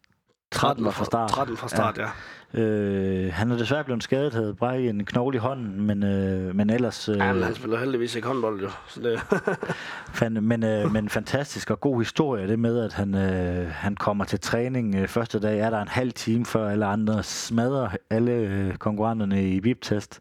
13 0.51 0.85
var 0.85 0.91
fra 0.91 1.05
start. 1.05 1.31
13 1.31 1.57
fra 1.57 1.69
start, 1.69 1.99
ja. 1.99 2.03
ja. 2.03 2.11
Øh, 2.55 3.33
han 3.33 3.51
er 3.51 3.57
desværre 3.57 3.85
blevet 3.85 4.03
skadet, 4.03 4.35
havde 4.35 4.55
brækket 4.55 4.91
en 4.91 5.05
knogle 5.05 5.37
i 5.37 5.39
hånden, 5.39 5.81
men, 5.81 6.03
øh, 6.03 6.55
men 6.55 6.71
ellers... 6.71 7.09
Øh, 7.09 7.17
ja, 7.17 7.33
men 7.33 7.43
han 7.43 7.55
spiller 7.55 7.79
heldigvis 7.79 8.15
ikke 8.15 8.29
håndbold, 8.29 8.61
jo. 8.61 8.71
Så 8.87 9.01
det... 9.01 9.21
fan, 10.19 10.33
men, 10.33 10.65
øh, 10.65 10.93
men 10.93 11.09
fantastisk 11.09 11.71
og 11.71 11.81
god 11.81 12.01
historie, 12.01 12.49
det 12.49 12.59
med, 12.59 12.85
at 12.85 12.93
han, 12.93 13.15
øh, 13.15 13.71
han 13.71 13.97
kommer 13.97 14.25
til 14.25 14.41
træning. 14.41 14.95
Øh, 14.95 15.09
første 15.09 15.41
dag 15.41 15.59
er 15.59 15.71
der 15.71 15.81
en 15.83 15.89
halv 15.89 16.13
time 16.13 16.47
før 16.47 16.71
alle 16.71 16.87
andre 16.87 17.23
smadrer 17.23 17.89
alle 18.11 18.33
øh, 18.33 18.77
konkurrenterne 18.77 19.51
i 19.51 19.59
VIP-test. 19.59 20.21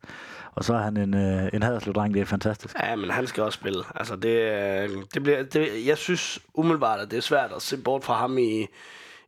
Og 0.56 0.64
så 0.64 0.74
er 0.74 0.82
han 0.82 0.98
en, 0.98 1.14
øh, 1.14 1.50
en 1.54 1.64
haderslev-dreng, 1.64 2.14
det 2.14 2.22
er 2.22 2.26
fantastisk. 2.26 2.76
Ja, 2.84 2.96
men 2.96 3.10
han 3.10 3.28
skal 3.28 3.44
også 3.44 3.60
spille. 3.60 3.84
Altså, 3.96 4.16
det, 4.16 4.30
øh, 4.30 4.90
det 5.14 5.24
bliver, 5.24 5.44
det, 5.44 5.68
jeg 5.86 5.98
synes 5.98 6.40
umiddelbart, 6.54 7.00
at 7.00 7.12
det 7.12 7.18
er 7.18 7.22
svært 7.22 7.52
at 7.56 7.62
se 7.62 7.78
bort 7.78 8.04
fra 8.04 8.14
ham 8.14 8.38
i 8.38 8.68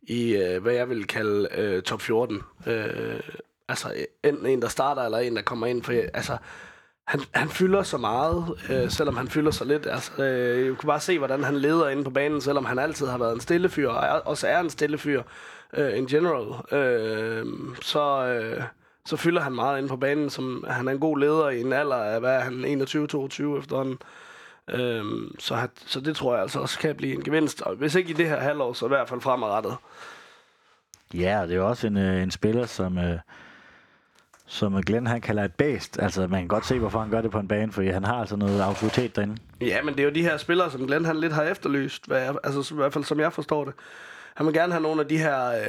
i, 0.01 0.35
øh, 0.35 0.61
hvad 0.61 0.73
jeg 0.73 0.89
vil 0.89 1.07
kalde 1.07 1.49
øh, 1.57 1.81
top 1.83 2.01
14. 2.01 2.41
Øh, 2.67 3.19
altså 3.67 3.93
enten 4.23 4.45
en, 4.45 4.61
der 4.61 4.67
starter, 4.67 5.01
eller 5.01 5.17
en, 5.17 5.35
der 5.35 5.41
kommer 5.41 5.67
ind. 5.67 5.83
For 5.83 5.93
altså, 6.13 6.37
han, 7.07 7.21
han 7.33 7.49
fylder 7.49 7.83
så 7.83 7.97
meget, 7.97 8.45
øh, 8.69 8.89
selvom 8.89 9.17
han 9.17 9.27
fylder 9.27 9.51
så 9.51 9.65
lidt. 9.65 9.87
Altså, 9.87 10.23
øh, 10.23 10.65
jeg 10.65 10.77
kan 10.77 10.87
bare 10.87 10.99
se, 10.99 11.17
hvordan 11.17 11.43
han 11.43 11.55
leder 11.55 11.89
inde 11.89 12.03
på 12.03 12.09
banen, 12.09 12.41
selvom 12.41 12.65
han 12.65 12.79
altid 12.79 13.07
har 13.07 13.17
været 13.17 13.33
en 13.33 13.39
stille 13.39 13.69
fyr, 13.69 13.89
og 13.89 14.05
er, 14.05 14.11
også 14.11 14.47
er 14.47 14.59
en 14.59 14.69
stille 14.69 14.97
fyr 14.97 15.23
øh, 15.73 15.97
in 15.97 16.07
general. 16.07 16.77
Øh, 16.79 17.45
så, 17.81 18.25
øh, 18.25 18.63
så 19.05 19.17
fylder 19.17 19.41
han 19.41 19.53
meget 19.55 19.77
inde 19.77 19.89
på 19.89 19.97
banen, 19.97 20.29
som 20.29 20.65
han 20.67 20.87
er 20.87 20.91
en 20.91 20.99
god 20.99 21.17
leder 21.17 21.49
i 21.49 21.61
en 21.61 21.73
alder 21.73 21.95
af, 21.95 22.19
hvad 22.19 22.35
er 22.35 22.39
han, 22.39 22.65
21-22 22.65 23.59
efterhånden. 23.59 23.97
Øhm, 24.71 25.35
så, 25.39 25.67
så 25.85 25.99
det 25.99 26.15
tror 26.15 26.33
jeg 26.33 26.41
altså 26.41 26.59
også 26.59 26.79
kan 26.79 26.95
blive 26.95 27.13
en 27.13 27.23
gevinst. 27.23 27.61
Og 27.61 27.75
hvis 27.75 27.95
ikke 27.95 28.09
i 28.09 28.13
det 28.13 28.29
her 28.29 28.39
halvår, 28.39 28.73
så 28.73 28.85
i 28.85 28.87
hvert 28.87 29.09
fald 29.09 29.21
fremadrettet. 29.21 29.75
Ja, 31.13 31.41
det 31.41 31.51
er 31.51 31.55
jo 31.55 31.67
også 31.67 31.87
en, 31.87 31.97
øh, 31.97 32.23
en 32.23 32.31
spiller, 32.31 32.65
som, 32.65 32.97
øh, 32.97 33.19
som 34.45 34.83
Glenn 34.83 35.07
han 35.07 35.21
kalder 35.21 35.43
et 35.43 35.53
bæst. 35.53 35.99
Altså, 35.99 36.27
man 36.27 36.39
kan 36.41 36.47
godt 36.47 36.65
se, 36.65 36.79
hvorfor 36.79 36.99
han 36.99 37.09
gør 37.09 37.21
det 37.21 37.31
på 37.31 37.39
en 37.39 37.47
bane, 37.47 37.71
fordi 37.71 37.87
han 37.87 38.03
har 38.03 38.15
altså 38.15 38.35
noget 38.35 38.61
autoritet 38.61 39.15
derinde. 39.15 39.37
Ja, 39.61 39.81
men 39.81 39.93
det 39.93 39.99
er 39.99 40.03
jo 40.03 40.13
de 40.13 40.23
her 40.23 40.37
spillere, 40.37 40.71
som 40.71 40.87
Glenn 40.87 41.05
han 41.05 41.19
lidt 41.19 41.33
har 41.33 41.43
efterlyst, 41.43 42.07
hvad 42.07 42.21
jeg, 42.21 42.35
altså 42.43 42.73
i 42.73 42.77
hvert 42.77 42.93
fald 42.93 43.03
som 43.03 43.19
jeg 43.19 43.33
forstår 43.33 43.65
det. 43.65 43.73
Han 44.35 44.45
vil 44.45 44.53
gerne 44.53 44.73
have 44.73 44.81
nogle 44.83 45.01
af 45.01 45.07
de 45.07 45.17
her, 45.17 45.51
øh, 45.51 45.67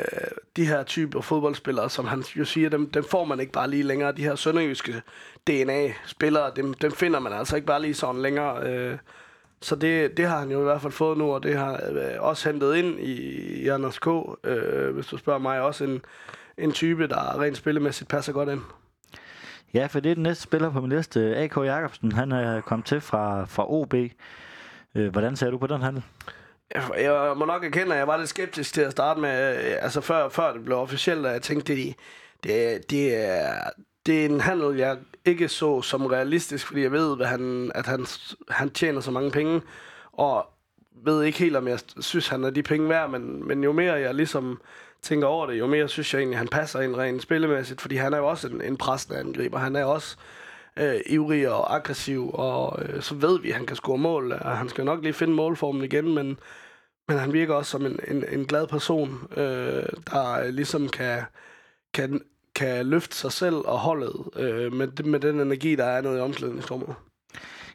de 0.56 0.66
her 0.66 0.82
typer 0.82 1.20
fodboldspillere, 1.20 1.90
som 1.90 2.04
han 2.04 2.24
jo 2.36 2.44
siger, 2.44 2.68
dem, 2.68 2.90
dem 2.90 3.04
får 3.04 3.24
man 3.24 3.40
ikke 3.40 3.52
bare 3.52 3.70
lige 3.70 3.82
længere. 3.82 4.12
De 4.12 4.22
her 4.22 4.34
sønderjyske 4.34 5.02
DNA-spillere, 5.46 6.52
dem, 6.56 6.74
dem 6.74 6.92
finder 6.92 7.20
man 7.20 7.32
altså 7.32 7.56
ikke 7.56 7.66
bare 7.66 7.82
lige 7.82 7.94
sådan 7.94 8.22
længere. 8.22 8.66
Øh, 8.66 8.98
så 9.60 9.76
det, 9.76 10.16
det 10.16 10.26
har 10.26 10.38
han 10.38 10.50
jo 10.50 10.60
i 10.60 10.64
hvert 10.64 10.80
fald 10.80 10.92
fået 10.92 11.18
nu, 11.18 11.34
og 11.34 11.42
det 11.42 11.56
har 11.56 11.72
øh, 11.72 12.10
også 12.18 12.48
hentet 12.48 12.76
ind 12.76 13.00
i, 13.00 13.12
i 13.62 13.68
Anders 13.68 13.98
K. 13.98 14.06
Øh, 14.44 14.94
hvis 14.94 15.06
du 15.06 15.16
spørger 15.16 15.40
mig, 15.40 15.60
også 15.60 15.84
en, 15.84 16.02
en 16.58 16.72
type, 16.72 17.08
der 17.08 17.40
rent 17.40 17.56
spillemæssigt 17.56 18.10
passer 18.10 18.32
godt 18.32 18.48
ind. 18.48 18.60
Ja, 19.74 19.86
for 19.86 20.00
det 20.00 20.10
er 20.10 20.14
den 20.14 20.22
næste 20.22 20.42
spiller 20.42 20.70
på 20.70 20.80
min 20.80 20.90
liste, 20.90 21.36
AK 21.36 21.56
Jacobsen. 21.56 22.12
Han 22.12 22.32
er 22.32 22.60
kommet 22.60 22.86
til 22.86 23.00
fra, 23.00 23.44
fra 23.44 23.72
OB. 23.72 23.94
Øh, 24.94 25.12
hvordan 25.12 25.36
ser 25.36 25.50
du 25.50 25.58
på 25.58 25.66
den 25.66 25.82
handel? 25.82 26.02
Jeg, 26.74 27.32
må 27.36 27.44
nok 27.44 27.64
erkende, 27.64 27.92
at 27.92 27.98
jeg 27.98 28.06
var 28.06 28.16
lidt 28.16 28.28
skeptisk 28.28 28.74
til 28.74 28.80
at 28.80 28.92
starte 28.92 29.20
med, 29.20 29.56
øh, 29.56 29.76
altså 29.80 30.00
før, 30.00 30.28
før 30.28 30.52
det 30.52 30.64
blev 30.64 30.78
officielt, 30.78 31.26
at 31.26 31.32
jeg 31.32 31.42
tænkte, 31.42 31.76
det, 31.76 31.94
det, 32.42 32.90
det, 32.90 33.16
er, 33.28 33.54
det 34.06 34.20
er 34.20 34.28
en 34.28 34.40
handel, 34.40 34.76
jeg 34.76 34.98
ikke 35.24 35.48
så 35.48 35.82
som 35.82 36.06
realistisk, 36.06 36.66
fordi 36.66 36.82
jeg 36.82 36.92
ved, 36.92 37.20
at 37.20 37.28
han, 37.28 37.72
at 37.74 37.86
han, 37.86 38.06
han 38.48 38.70
tjener 38.70 39.00
så 39.00 39.10
mange 39.10 39.30
penge, 39.30 39.60
og 40.12 40.46
ved 41.04 41.22
ikke 41.22 41.38
helt, 41.38 41.56
om 41.56 41.68
jeg 41.68 41.78
synes, 42.00 42.28
han 42.28 42.44
er 42.44 42.50
de 42.50 42.62
penge 42.62 42.88
værd, 42.88 43.10
men, 43.10 43.48
men 43.48 43.64
jo 43.64 43.72
mere 43.72 43.92
jeg 43.92 44.14
ligesom 44.14 44.60
tænker 45.02 45.26
over 45.26 45.46
det, 45.46 45.58
jo 45.58 45.66
mere 45.66 45.88
synes 45.88 46.14
jeg 46.14 46.20
egentlig, 46.20 46.38
han 46.38 46.48
passer 46.48 46.80
ind 46.80 46.96
rent 46.96 47.22
spillemæssigt, 47.22 47.80
fordi 47.80 47.96
han 47.96 48.12
er 48.12 48.18
jo 48.18 48.28
også 48.28 48.48
en, 48.48 48.62
en 48.62 48.76
pressende 48.76 49.18
angriber. 49.20 49.58
Han 49.58 49.76
er 49.76 49.84
også 49.84 50.16
øh, 50.76 51.00
ivrig 51.06 51.48
og 51.48 51.74
aggressiv, 51.74 52.30
og 52.34 52.82
øh, 52.82 53.02
så 53.02 53.14
ved 53.14 53.40
vi, 53.40 53.50
at 53.50 53.56
han 53.56 53.66
kan 53.66 53.76
score 53.76 53.98
mål. 53.98 54.32
Og 54.32 54.58
han 54.58 54.68
skal 54.68 54.84
nok 54.84 55.02
lige 55.02 55.12
finde 55.12 55.34
målformen 55.34 55.84
igen, 55.84 56.14
men, 56.14 56.38
men 57.12 57.20
han 57.20 57.32
virker 57.32 57.54
også 57.54 57.70
som 57.70 57.86
en, 57.86 57.98
en, 58.08 58.24
en 58.32 58.44
glad 58.44 58.66
person, 58.66 59.18
øh, 59.36 59.84
der 60.10 60.50
ligesom 60.50 60.88
kan, 60.88 61.22
kan, 61.94 62.20
kan 62.54 62.86
løfte 62.86 63.16
sig 63.16 63.32
selv 63.32 63.54
og 63.54 63.78
holdet 63.78 64.12
øh, 64.36 64.72
med, 64.72 65.04
med 65.04 65.20
den 65.20 65.40
energi, 65.40 65.76
der 65.76 65.84
er 65.84 66.00
nede 66.00 66.18
i 66.18 66.20
omklædningsrummet. 66.20 66.94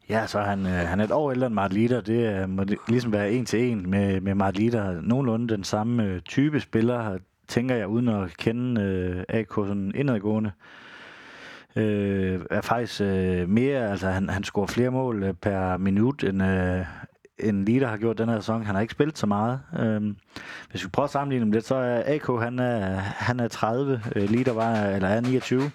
Ja, 0.10 0.28
så 0.28 0.40
han, 0.40 0.66
øh, 0.66 0.72
han 0.72 1.00
er 1.00 1.04
et 1.04 1.12
år 1.12 1.32
ældre 1.32 1.48
end 1.48 1.56
Mart 1.56 1.72
Det 1.72 2.42
øh, 2.42 2.50
må 2.50 2.64
ligesom 2.88 3.12
være 3.12 3.32
en 3.32 3.46
til 3.46 3.60
en 3.60 3.90
med, 3.90 4.22
med 4.22 4.36
Mart 4.36 4.58
Lider. 4.58 5.02
Nogenlunde 5.02 5.54
den 5.54 5.64
samme 5.64 6.04
øh, 6.04 6.22
type 6.22 6.60
spiller, 6.60 7.18
tænker 7.48 7.76
jeg, 7.76 7.88
uden 7.88 8.08
at 8.08 8.38
kende 8.38 8.82
øh, 8.82 9.24
AK 9.30 9.54
sådan 9.56 9.92
indadgående. 9.96 10.52
Øh, 11.76 12.42
er 12.52 12.62
faktisk 12.62 13.02
øh, 13.02 13.50
mere, 13.50 13.92
altså 13.92 14.08
han, 14.08 14.30
han 14.30 14.44
scorer 14.44 14.68
flere 14.68 14.90
mål 14.90 15.24
øh, 15.24 15.34
per 15.34 15.78
minut, 15.78 16.24
end, 16.24 16.44
øh, 16.44 16.86
end 17.40 17.66
Lider 17.66 17.88
har 17.88 17.98
gjort 17.98 18.18
den 18.18 18.30
her 18.30 18.40
sæson. 18.40 18.64
Han 18.64 18.76
har 18.76 18.82
ikke 18.82 18.92
spillet 18.92 19.18
så 19.18 19.28
meget. 19.28 19.60
Øhm, 19.80 20.16
hvis 20.72 20.84
vi 20.84 20.90
prøver 20.90 21.06
at 21.06 21.12
sammenligne 21.12 21.46
dem 21.46 21.52
lidt, 21.52 21.66
så 21.66 21.76
er 21.76 22.04
AK, 22.16 22.42
han 22.42 22.60
er, 22.60 22.96
han 23.00 23.40
er 23.40 23.48
30, 23.48 24.02
øh, 24.16 24.30
Lider 24.30 24.54
var, 24.54 24.76
eller 24.76 25.08
er 25.08 25.22
29. 25.22 25.72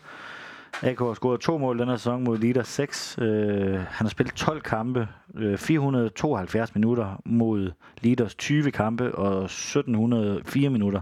AK 0.82 0.98
har 0.98 1.14
scoret 1.14 1.40
to 1.40 1.58
mål 1.58 1.78
den 1.78 1.88
her 1.88 1.96
sæson 1.96 2.24
mod 2.24 2.38
Lider 2.38 2.62
6. 2.62 3.18
Øh, 3.18 3.74
han 3.74 4.06
har 4.06 4.08
spillet 4.08 4.34
12 4.34 4.60
kampe, 4.60 5.08
øh, 5.34 5.58
472 5.58 6.74
minutter 6.74 7.20
mod 7.24 7.70
Liders 8.00 8.34
20 8.34 8.70
kampe 8.70 9.14
og 9.14 9.44
1704 9.44 10.70
minutter. 10.70 11.00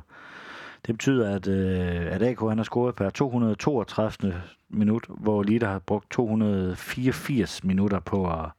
Det 0.87 0.95
betyder, 0.95 1.35
at, 1.35 1.49
øh, 1.49 2.07
at 2.15 2.23
AK 2.23 2.41
han 2.41 2.59
har 2.59 2.65
scoret 2.65 2.95
per 2.95 3.11
232. 3.11 4.43
minut, 4.71 5.05
hvor 5.09 5.43
Lider 5.43 5.69
har 5.69 5.79
brugt 5.79 6.11
284 6.11 7.65
minutter 7.65 8.01
på 8.01 8.31
at 8.31 8.51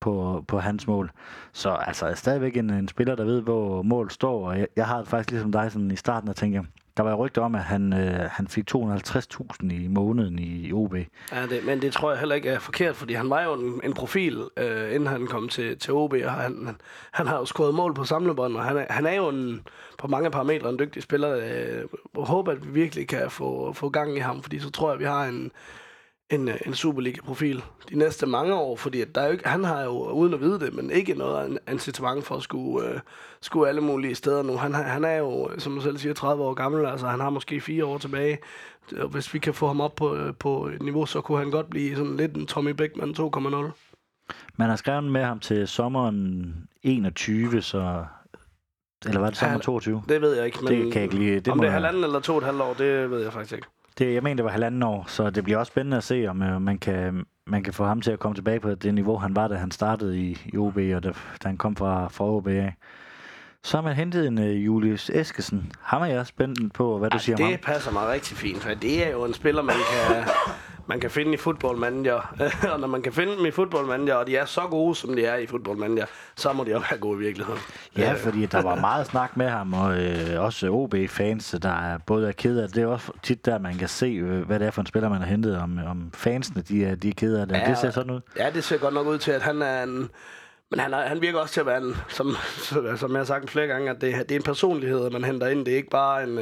på, 0.00 0.44
på 0.48 0.58
hans 0.58 0.86
mål. 0.86 1.10
Så 1.52 1.70
altså 1.70 2.06
er 2.06 2.14
stadigvæk 2.14 2.56
en, 2.56 2.70
en 2.70 2.88
spiller, 2.88 3.14
der 3.14 3.24
ved, 3.24 3.42
hvor 3.42 3.82
mål 3.82 4.10
står, 4.10 4.48
og 4.48 4.58
jeg, 4.58 4.66
jeg 4.76 4.86
har 4.86 5.04
faktisk 5.04 5.30
ligesom 5.30 5.52
dig 5.52 5.72
sådan 5.72 5.90
i 5.90 5.96
starten 5.96 6.28
at 6.28 6.36
tænke, 6.36 6.62
der 6.96 7.02
var 7.02 7.14
rygter 7.14 7.42
om, 7.42 7.54
at 7.54 7.60
han, 7.60 7.92
øh, 7.92 8.28
han 8.32 8.48
fik 8.48 8.64
250.000 8.74 9.72
i 9.72 9.88
måneden 9.88 10.38
i 10.38 10.72
OB. 10.72 10.94
Ja, 11.32 11.46
det, 11.46 11.64
men 11.66 11.82
det 11.82 11.92
tror 11.92 12.10
jeg 12.10 12.18
heller 12.18 12.34
ikke 12.34 12.48
er 12.48 12.58
forkert, 12.58 12.96
fordi 12.96 13.14
han 13.14 13.30
var 13.30 13.42
jo 13.42 13.54
en, 13.54 13.80
en 13.84 13.92
profil, 13.92 14.44
øh, 14.56 14.94
inden 14.94 15.06
han 15.06 15.26
kom 15.26 15.48
til, 15.48 15.78
til 15.78 15.92
OB, 15.94 16.12
og 16.12 16.32
han, 16.32 16.66
han, 16.66 16.76
han 17.10 17.26
har 17.26 17.38
jo 17.38 17.44
skåret 17.44 17.74
mål 17.74 17.94
på 17.94 18.04
samlebånd, 18.04 18.56
og 18.56 18.64
han 18.64 18.76
er, 18.76 18.84
han 18.90 19.06
er 19.06 19.14
jo 19.14 19.28
en, 19.28 19.62
på 19.98 20.06
mange 20.06 20.30
parametre 20.30 20.70
en 20.70 20.78
dygtig 20.78 21.02
spiller. 21.02 21.36
Øh, 21.36 21.84
jeg 22.16 22.24
håber, 22.24 22.52
at 22.52 22.66
vi 22.66 22.70
virkelig 22.80 23.08
kan 23.08 23.30
få, 23.30 23.72
få 23.72 23.88
gang 23.88 24.16
i 24.16 24.20
ham, 24.20 24.42
fordi 24.42 24.58
så 24.58 24.70
tror 24.70 24.88
jeg, 24.88 24.94
at 24.94 25.00
vi 25.00 25.04
har 25.04 25.24
en, 25.24 25.50
en, 26.30 26.50
en 26.66 26.74
Superliga-profil 26.74 27.62
de 27.90 27.98
næste 27.98 28.26
mange 28.26 28.54
år, 28.54 28.76
fordi 28.76 29.00
at 29.00 29.14
der 29.14 29.20
er 29.20 29.26
jo 29.26 29.32
ikke, 29.32 29.48
han 29.48 29.64
har 29.64 29.82
jo, 29.82 30.10
uden 30.10 30.34
at 30.34 30.40
vide 30.40 30.60
det, 30.60 30.74
men 30.74 30.90
ikke 30.90 31.14
noget 31.14 31.58
incitament 31.70 32.24
for 32.24 32.36
at 32.36 32.42
skulle, 32.42 32.88
uh, 32.88 33.00
skulle 33.40 33.68
alle 33.68 33.80
mulige 33.80 34.14
steder 34.14 34.42
nu. 34.42 34.56
Han, 34.56 34.74
han 34.74 35.04
er 35.04 35.16
jo, 35.16 35.50
som 35.58 35.74
du 35.74 35.80
selv 35.80 35.98
siger, 35.98 36.14
30 36.14 36.42
år 36.42 36.54
gammel, 36.54 36.86
altså 36.86 37.06
han 37.06 37.20
har 37.20 37.30
måske 37.30 37.60
fire 37.60 37.84
år 37.84 37.98
tilbage. 37.98 38.38
Hvis 39.10 39.34
vi 39.34 39.38
kan 39.38 39.54
få 39.54 39.66
ham 39.66 39.80
op 39.80 39.94
på, 39.94 40.18
på 40.38 40.66
et 40.66 40.82
niveau, 40.82 41.06
så 41.06 41.20
kunne 41.20 41.38
han 41.38 41.50
godt 41.50 41.70
blive 41.70 41.96
sådan 41.96 42.16
lidt 42.16 42.36
en 42.36 42.46
Tommy 42.46 42.70
Beckman 42.70 43.14
2.0. 43.18 43.70
Man 44.56 44.68
har 44.68 44.76
skrevet 44.76 45.04
med 45.04 45.24
ham 45.24 45.40
til 45.40 45.68
sommeren 45.68 46.54
21, 46.82 47.62
så 47.62 48.04
eller 49.06 49.20
var 49.20 49.28
det 49.28 49.36
sommer 49.36 49.58
22? 49.58 50.02
Det 50.08 50.20
ved 50.20 50.36
jeg 50.36 50.46
ikke, 50.46 50.58
men 50.62 50.72
det 50.72 50.92
kan 50.92 50.94
jeg 50.94 51.02
ikke 51.02 51.14
lige, 51.14 51.40
det 51.40 51.48
om 51.48 51.58
det 51.58 51.66
er 51.66 51.72
halvanden 51.72 52.04
eller 52.04 52.20
to 52.20 52.32
og 52.32 52.38
et 52.38 52.44
halvt 52.44 52.60
år, 52.60 52.74
det 52.74 53.10
ved 53.10 53.22
jeg 53.22 53.32
faktisk 53.32 53.54
ikke. 53.54 53.66
Det, 54.00 54.14
jeg 54.14 54.22
mener, 54.22 54.36
det 54.36 54.44
var 54.44 54.50
halvanden 54.50 54.82
år, 54.82 55.04
så 55.08 55.30
det 55.30 55.44
bliver 55.44 55.58
også 55.58 55.70
spændende 55.70 55.96
at 55.96 56.04
se, 56.04 56.26
om 56.26 56.42
øh, 56.42 56.62
man, 56.62 56.78
kan, 56.78 57.24
man 57.46 57.62
kan 57.62 57.72
få 57.72 57.84
ham 57.84 58.00
til 58.00 58.10
at 58.10 58.18
komme 58.18 58.34
tilbage 58.34 58.60
på 58.60 58.74
det 58.74 58.94
niveau, 58.94 59.16
han 59.16 59.36
var, 59.36 59.48
da 59.48 59.54
han 59.54 59.70
startede 59.70 60.18
i, 60.18 60.38
i 60.46 60.56
OB, 60.56 60.76
og 60.76 61.02
da, 61.02 61.12
da 61.42 61.48
han 61.48 61.56
kom 61.56 61.76
fra, 61.76 62.08
fra 62.08 62.24
OB 62.24 62.46
af. 62.46 62.74
Så 63.62 63.76
har 63.76 63.82
man 63.82 63.96
hentet 63.96 64.26
en 64.26 64.38
uh, 64.38 64.64
Julius 64.64 65.10
Eskesen. 65.10 65.72
Ham 65.80 66.02
er 66.02 66.06
jeg 66.06 66.26
spændt 66.26 66.72
på, 66.72 66.98
hvad 66.98 67.10
du 67.10 67.18
siger 67.18 67.36
om 67.36 67.42
ham. 67.42 67.52
Det 67.52 67.60
passer 67.60 67.92
mig 67.92 68.08
rigtig 68.08 68.36
fint, 68.36 68.62
for 68.62 68.74
det 68.74 69.06
er 69.06 69.10
jo 69.10 69.24
en 69.24 69.34
spiller, 69.34 69.62
man 69.62 69.74
kan, 69.74 70.24
man 70.90 71.00
kan 71.00 71.10
finde 71.10 71.34
i 71.34 71.36
Football 71.36 71.78
Manager. 71.78 72.34
og 72.72 72.80
når 72.80 72.86
man 72.86 73.02
kan 73.02 73.12
finde 73.12 73.36
dem 73.36 73.46
i 73.46 73.50
Football 73.50 73.86
Manager, 73.86 74.14
og 74.14 74.26
de 74.26 74.36
er 74.36 74.44
så 74.44 74.60
gode, 74.60 74.94
som 74.94 75.16
de 75.16 75.24
er 75.24 75.36
i 75.36 75.46
Football 75.46 75.78
Manager, 75.78 76.06
så 76.36 76.52
må 76.52 76.64
de 76.64 76.74
også 76.74 76.86
være 76.90 77.00
gode 77.00 77.22
i 77.22 77.24
virkeligheden. 77.24 77.60
Ja, 77.96 78.12
fordi 78.12 78.46
der 78.46 78.62
var 78.62 78.74
meget 78.74 79.06
snak 79.06 79.36
med 79.36 79.48
ham, 79.48 79.74
og 79.74 80.02
øh, 80.02 80.44
også 80.44 80.68
OB-fans, 80.70 81.56
der 81.62 81.92
er 81.92 81.98
både 81.98 82.28
er 82.28 82.32
ked 82.32 82.58
af 82.58 82.68
det. 82.68 82.76
Det 82.76 82.82
er 82.82 82.86
også 82.86 83.12
tit 83.22 83.46
der, 83.46 83.58
man 83.58 83.74
kan 83.74 83.88
se, 83.88 84.06
øh, 84.06 84.46
hvad 84.46 84.58
det 84.58 84.66
er 84.66 84.70
for 84.70 84.80
en 84.80 84.86
spiller, 84.86 85.08
man 85.08 85.20
har 85.20 85.26
hentet, 85.26 85.58
om, 85.58 85.78
om 85.86 86.10
fansene 86.14 86.62
de 86.62 86.84
er, 86.84 86.94
de 86.94 87.08
er 87.08 87.14
ked 87.16 87.36
af 87.36 87.48
det. 87.48 87.56
Ja, 87.56 87.66
det 87.68 87.78
ser 87.78 87.90
sådan 87.90 88.10
ud. 88.10 88.20
Ja, 88.36 88.50
det 88.50 88.64
ser 88.64 88.78
godt 88.78 88.94
nok 88.94 89.06
ud 89.06 89.18
til, 89.18 89.30
at 89.30 89.42
han 89.42 89.62
er 89.62 89.82
en... 89.82 90.10
Men 90.70 90.80
han, 90.80 90.94
er, 90.94 91.08
han 91.08 91.20
virker 91.20 91.38
også 91.38 91.52
til 91.54 91.60
at 91.60 91.66
være 91.66 91.78
en, 91.82 91.96
som, 92.08 92.36
som 92.96 93.10
jeg 93.10 93.20
har 93.20 93.24
sagt 93.24 93.50
flere 93.50 93.66
gange, 93.66 93.90
at 93.90 94.00
det, 94.00 94.14
det 94.14 94.32
er 94.32 94.36
en 94.36 94.42
personlighed, 94.42 95.10
man 95.10 95.24
henter 95.24 95.46
ind. 95.46 95.66
Det 95.66 95.72
er 95.72 95.76
ikke 95.76 95.90
bare 95.90 96.22
en, 96.22 96.38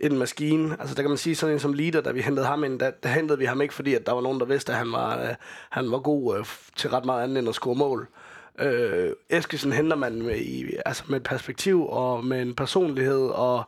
en 0.00 0.18
maskine. 0.18 0.76
Altså 0.80 0.94
der 0.94 1.02
kan 1.02 1.10
man 1.10 1.18
sige 1.18 1.36
sådan 1.36 1.52
en 1.54 1.60
som 1.60 1.72
leader, 1.72 2.00
da 2.00 2.10
vi 2.10 2.20
hentede 2.20 2.46
ham 2.46 2.64
ind, 2.64 2.80
der, 2.80 2.90
der 2.90 3.08
hentede 3.08 3.38
vi 3.38 3.44
ham 3.44 3.60
ikke, 3.60 3.74
fordi 3.74 3.94
at 3.94 4.06
der 4.06 4.12
var 4.12 4.20
nogen, 4.20 4.40
der 4.40 4.46
vidste, 4.46 4.72
at 4.72 4.78
han 4.78 4.92
var, 4.92 5.22
øh, 5.22 5.34
han 5.70 5.90
var 5.90 5.98
god 5.98 6.38
øh, 6.38 6.44
til 6.76 6.90
ret 6.90 7.04
meget 7.04 7.22
andet 7.22 7.38
end 7.38 7.48
at 7.48 7.54
score 7.54 7.74
mål. 7.74 8.08
Øh, 8.58 9.12
Eskesen 9.30 9.72
henter 9.72 9.96
man 9.96 10.22
med, 10.22 10.36
i, 10.36 10.64
altså 10.86 11.04
med 11.08 11.16
et 11.16 11.22
perspektiv 11.22 11.86
og 11.88 12.24
med 12.24 12.42
en 12.42 12.54
personlighed 12.54 13.28
og 13.28 13.64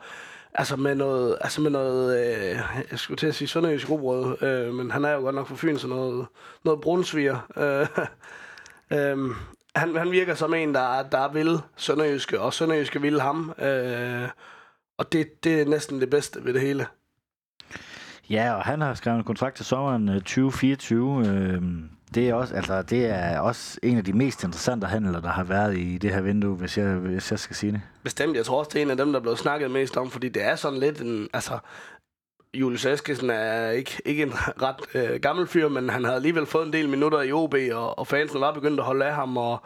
altså 0.55 0.77
med 0.77 0.95
noget, 0.95 1.39
altså 1.41 1.61
med 1.61 1.71
noget 1.71 2.27
øh, 2.27 2.61
jeg 2.91 2.99
skulle 2.99 3.19
til 3.19 3.27
at 3.27 3.35
sige 3.35 3.49
sønderjysk 3.49 3.91
robrød, 3.91 4.43
øh, 4.43 4.75
men 4.75 4.91
han 4.91 5.05
er 5.05 5.11
jo 5.11 5.21
godt 5.21 5.35
nok 5.35 5.47
for 5.47 5.57
Fyn, 5.57 5.79
så 5.79 5.89
noget, 5.89 6.27
noget 6.65 6.81
brunsviger. 6.81 7.39
Øh, 7.57 7.87
øh, 8.99 9.19
han, 9.77 9.97
han 9.97 10.11
virker 10.11 10.35
som 10.35 10.55
en, 10.55 10.75
der, 10.75 11.03
der 11.03 11.33
vil 11.33 11.59
Sønderjyske, 11.77 12.41
og 12.41 12.55
Sønderjyske 12.55 13.01
vil 13.01 13.21
ham. 13.21 13.53
Øh, 13.59 14.29
og 14.99 15.13
det, 15.13 15.45
det 15.45 15.61
er 15.61 15.65
næsten 15.65 16.01
det 16.01 16.11
bedste 16.11 16.45
ved 16.45 16.55
det 16.55 16.61
hele. 16.61 16.87
Ja, 18.31 18.55
og 18.55 18.63
han 18.63 18.81
har 18.81 18.95
skrevet 18.95 19.19
en 19.19 19.25
kontrakt 19.25 19.57
til 19.57 19.65
sommeren 19.65 20.07
2024. 20.07 21.27
Øh, 21.27 21.63
det 22.15 22.29
er 22.29 22.35
også, 22.35 22.55
altså, 22.55 22.83
det 22.83 23.07
er 23.07 23.39
også 23.39 23.79
en 23.83 23.99
af 23.99 24.05
de 24.05 24.13
mest 24.13 24.45
interessante 24.45 24.87
handler, 24.87 25.21
der 25.21 25.29
har 25.29 25.45
været 25.45 25.79
i 25.79 25.99
det 25.99 26.15
her 26.15 26.21
vindue, 26.21 26.57
hvis 26.57 26.79
jeg, 26.79 26.95
hvis 26.95 27.31
jeg 27.31 27.39
skal 27.39 27.57
sige 27.57 27.73
det. 27.73 27.81
Bestemt. 28.03 28.37
Jeg 28.37 28.45
tror 28.45 28.59
også, 28.59 28.71
det 28.75 28.79
er 28.79 28.83
en 28.83 28.91
af 28.91 28.97
dem, 28.97 29.13
der 29.13 29.19
er 29.19 29.23
blevet 29.23 29.39
snakket 29.39 29.71
mest 29.71 29.97
om, 29.97 30.11
fordi 30.11 30.29
det 30.29 30.45
er 30.45 30.57
sådan 30.57 30.79
lidt 30.79 31.01
en... 31.01 31.29
Altså, 31.33 31.59
Julius 32.55 32.85
Eskesen 32.85 33.31
er 33.31 33.71
ikke, 33.71 34.03
ikke 34.05 34.23
en 34.23 34.33
ret 34.63 34.77
øh, 34.95 35.21
gammel 35.21 35.47
fyr, 35.47 35.69
men 35.69 35.89
han 35.89 36.05
havde 36.05 36.17
alligevel 36.17 36.47
fået 36.47 36.67
en 36.67 36.73
del 36.73 36.89
minutter 36.89 37.23
i 37.23 37.33
OB, 37.33 37.55
og, 37.73 37.99
og 37.99 38.07
fansen 38.07 38.41
var 38.41 38.53
begyndt 38.53 38.81
at 38.81 38.87
holde 38.87 39.05
af 39.05 39.15
ham, 39.15 39.37
og 39.37 39.63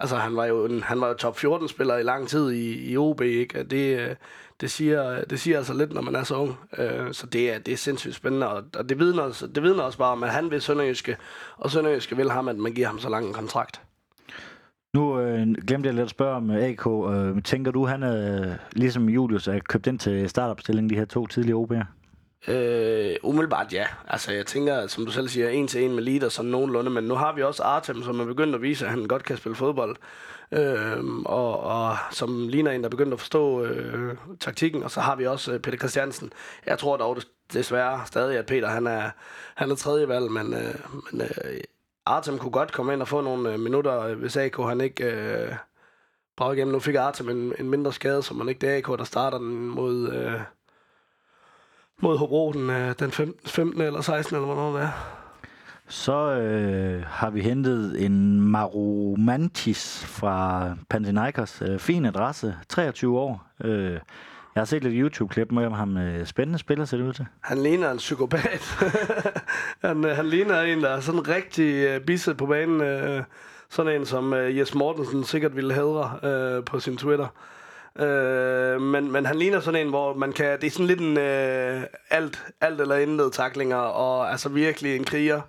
altså, 0.00 0.16
han 0.16 0.36
var 0.36 0.44
jo 0.44 0.64
en, 0.64 0.82
han 0.82 1.00
var 1.00 1.14
top 1.14 1.36
14-spiller 1.36 1.96
i 1.96 2.02
lang 2.02 2.28
tid 2.28 2.50
i, 2.50 2.90
i 2.90 2.96
OB, 2.96 3.20
ikke? 3.20 3.62
Det, 3.62 4.00
øh, 4.00 4.16
det 4.60 4.70
siger, 4.70 5.24
det 5.24 5.40
siger 5.40 5.58
altså 5.58 5.74
lidt, 5.74 5.92
når 5.92 6.02
man 6.02 6.14
er 6.14 6.22
så 6.22 6.36
ung. 6.36 6.56
Øh, 6.78 7.12
så 7.12 7.26
det 7.26 7.54
er, 7.54 7.58
det 7.58 7.72
er 7.72 7.76
sindssygt 7.76 8.14
spændende, 8.14 8.48
og, 8.48 8.64
og 8.76 8.88
det, 8.88 8.98
vidner, 8.98 9.22
altså, 9.22 9.46
det 9.46 9.62
vidner 9.62 9.82
også 9.82 9.98
bare 9.98 10.12
om, 10.12 10.22
at 10.22 10.30
han 10.30 10.50
vil 10.50 10.60
Sønderjyske, 10.60 11.16
og 11.56 11.70
Sønderjyske 11.70 12.16
vil 12.16 12.30
ham, 12.30 12.48
at 12.48 12.56
man 12.56 12.72
giver 12.72 12.86
ham 12.86 12.98
så 12.98 13.08
lang 13.08 13.26
en 13.26 13.32
kontrakt. 13.32 13.80
Nu 14.94 15.20
øh, 15.20 15.46
glemte 15.66 15.86
jeg 15.86 15.94
lidt 15.94 16.04
at 16.04 16.10
spørge 16.10 16.36
om 16.36 16.50
AK. 16.50 16.86
Øh, 16.86 17.36
øh 17.36 17.42
tænker 17.42 17.70
du, 17.70 17.86
han 17.86 18.02
er, 18.02 18.40
øh, 18.40 18.56
ligesom 18.72 19.08
Julius, 19.08 19.48
er 19.48 19.58
købt 19.58 19.86
ind 19.86 19.98
til 19.98 20.28
startopstillingen 20.28 20.90
de 20.90 20.94
her 20.94 21.04
to 21.04 21.26
tidlige 21.26 21.54
OB'er? 21.54 21.97
Øh, 22.48 23.16
umiddelbart 23.22 23.72
ja. 23.72 23.86
Altså 24.06 24.32
jeg 24.32 24.46
tænker, 24.46 24.86
som 24.86 25.06
du 25.06 25.12
selv 25.12 25.28
siger, 25.28 25.48
en 25.48 25.68
til 25.68 25.82
en 25.82 25.94
med 25.94 26.02
leader 26.02 26.28
sådan 26.28 26.50
nogenlunde, 26.50 26.90
men 26.90 27.04
nu 27.04 27.14
har 27.14 27.32
vi 27.32 27.42
også 27.42 27.62
Artem, 27.62 28.02
som 28.02 28.20
er 28.20 28.24
begyndt 28.24 28.54
at 28.54 28.62
vise, 28.62 28.84
at 28.84 28.90
han 28.90 29.08
godt 29.08 29.24
kan 29.24 29.36
spille 29.36 29.56
fodbold. 29.56 29.96
Øh, 30.52 31.04
og, 31.24 31.60
og 31.60 31.96
som 32.10 32.48
ligner 32.48 32.70
en, 32.70 32.80
der 32.80 32.86
er 32.86 32.90
begyndt 32.90 33.12
at 33.12 33.20
forstå 33.20 33.64
øh, 33.64 34.16
taktikken. 34.40 34.82
Og 34.82 34.90
så 34.90 35.00
har 35.00 35.16
vi 35.16 35.26
også 35.26 35.52
øh, 35.52 35.60
Peter 35.60 35.78
Christiansen. 35.78 36.32
Jeg 36.66 36.78
tror 36.78 36.96
dog 36.96 37.16
desværre 37.52 38.02
stadig, 38.06 38.38
at 38.38 38.46
Peter 38.46 38.68
han 38.68 38.86
er, 38.86 39.10
han 39.54 39.70
er 39.70 39.74
tredje 39.74 40.08
valg, 40.08 40.30
men, 40.30 40.54
øh, 40.54 40.74
men 41.12 41.20
øh, 41.20 41.60
Artem 42.06 42.38
kunne 42.38 42.52
godt 42.52 42.72
komme 42.72 42.92
ind 42.92 43.02
og 43.02 43.08
få 43.08 43.20
nogle 43.20 43.52
øh, 43.52 43.60
minutter, 43.60 44.00
øh, 44.00 44.18
hvis 44.18 44.36
AK 44.36 44.56
han 44.56 44.80
ikke 44.80 45.04
øh, 45.04 45.54
bragte 46.36 46.56
igennem. 46.56 46.72
Nu 46.72 46.80
fik 46.80 46.94
Artem 46.94 47.28
en, 47.28 47.54
en 47.58 47.70
mindre 47.70 47.92
skade, 47.92 48.22
så 48.22 48.34
man 48.34 48.48
ikke 48.48 48.66
det 48.66 48.76
AK, 48.76 48.98
der 48.98 49.04
starter 49.04 49.38
den 49.38 49.68
mod... 49.68 50.12
Øh, 50.12 50.40
mod 52.02 52.18
Hobro 52.18 52.52
den, 52.52 52.70
øh, 52.70 52.94
den 52.98 53.10
15, 53.10 53.48
15 53.48 53.82
eller 53.82 54.00
16 54.00 54.36
eller 54.36 54.46
hvornår 54.46 54.72
det 54.72 54.82
er. 54.82 55.18
Så 55.88 56.32
øh, 56.32 57.04
har 57.06 57.30
vi 57.30 57.40
hentet 57.40 58.04
en 58.04 58.40
Marumantis 58.40 60.04
fra 60.06 60.68
Panathinaikos. 60.90 61.62
Øh, 61.62 61.78
fin 61.78 62.04
adresse, 62.04 62.56
23 62.68 63.18
år. 63.18 63.46
Øh, 63.64 63.92
jeg 64.54 64.60
har 64.60 64.64
set 64.64 64.84
lidt 64.84 64.94
YouTube-klip 64.96 65.52
med 65.52 65.70
ham. 65.70 65.96
Øh, 65.96 66.26
spændende 66.26 66.58
spiller 66.58 66.84
ser 66.84 66.96
det 66.96 67.04
ud 67.04 67.12
til. 67.12 67.26
Han 67.40 67.58
ligner 67.58 67.90
en 67.90 67.98
psykopat. 67.98 68.78
han, 69.84 70.04
øh, 70.04 70.16
han 70.16 70.26
ligner 70.26 70.60
en, 70.60 70.82
der 70.82 70.88
er 70.88 71.00
sådan 71.00 71.28
rigtig 71.28 71.74
øh, 71.74 72.00
bisset 72.00 72.36
på 72.36 72.46
banen. 72.46 72.80
Øh, 72.80 73.22
sådan 73.68 74.00
en, 74.00 74.06
som 74.06 74.34
øh, 74.34 74.58
Jes 74.58 74.74
Mortensen 74.74 75.24
sikkert 75.24 75.56
ville 75.56 75.74
hædre 75.74 76.18
øh, 76.22 76.64
på 76.64 76.80
sin 76.80 76.96
Twitter. 76.96 77.26
Øh, 77.98 78.80
men, 78.80 79.12
men 79.12 79.26
han 79.26 79.38
ligner 79.38 79.60
sådan 79.60 79.86
en, 79.86 79.88
hvor 79.88 80.14
man 80.14 80.32
kan... 80.32 80.60
Det 80.60 80.66
er 80.66 80.70
sådan 80.70 80.86
lidt 80.86 81.00
en 81.00 81.18
øh, 81.18 81.82
alt, 82.10 82.44
alt 82.60 82.80
eller 82.80 82.96
intet 82.96 83.32
taklinger, 83.32 83.76
og 83.76 84.30
altså 84.30 84.48
virkelig 84.48 84.96
en 84.96 85.04
kriger. 85.04 85.40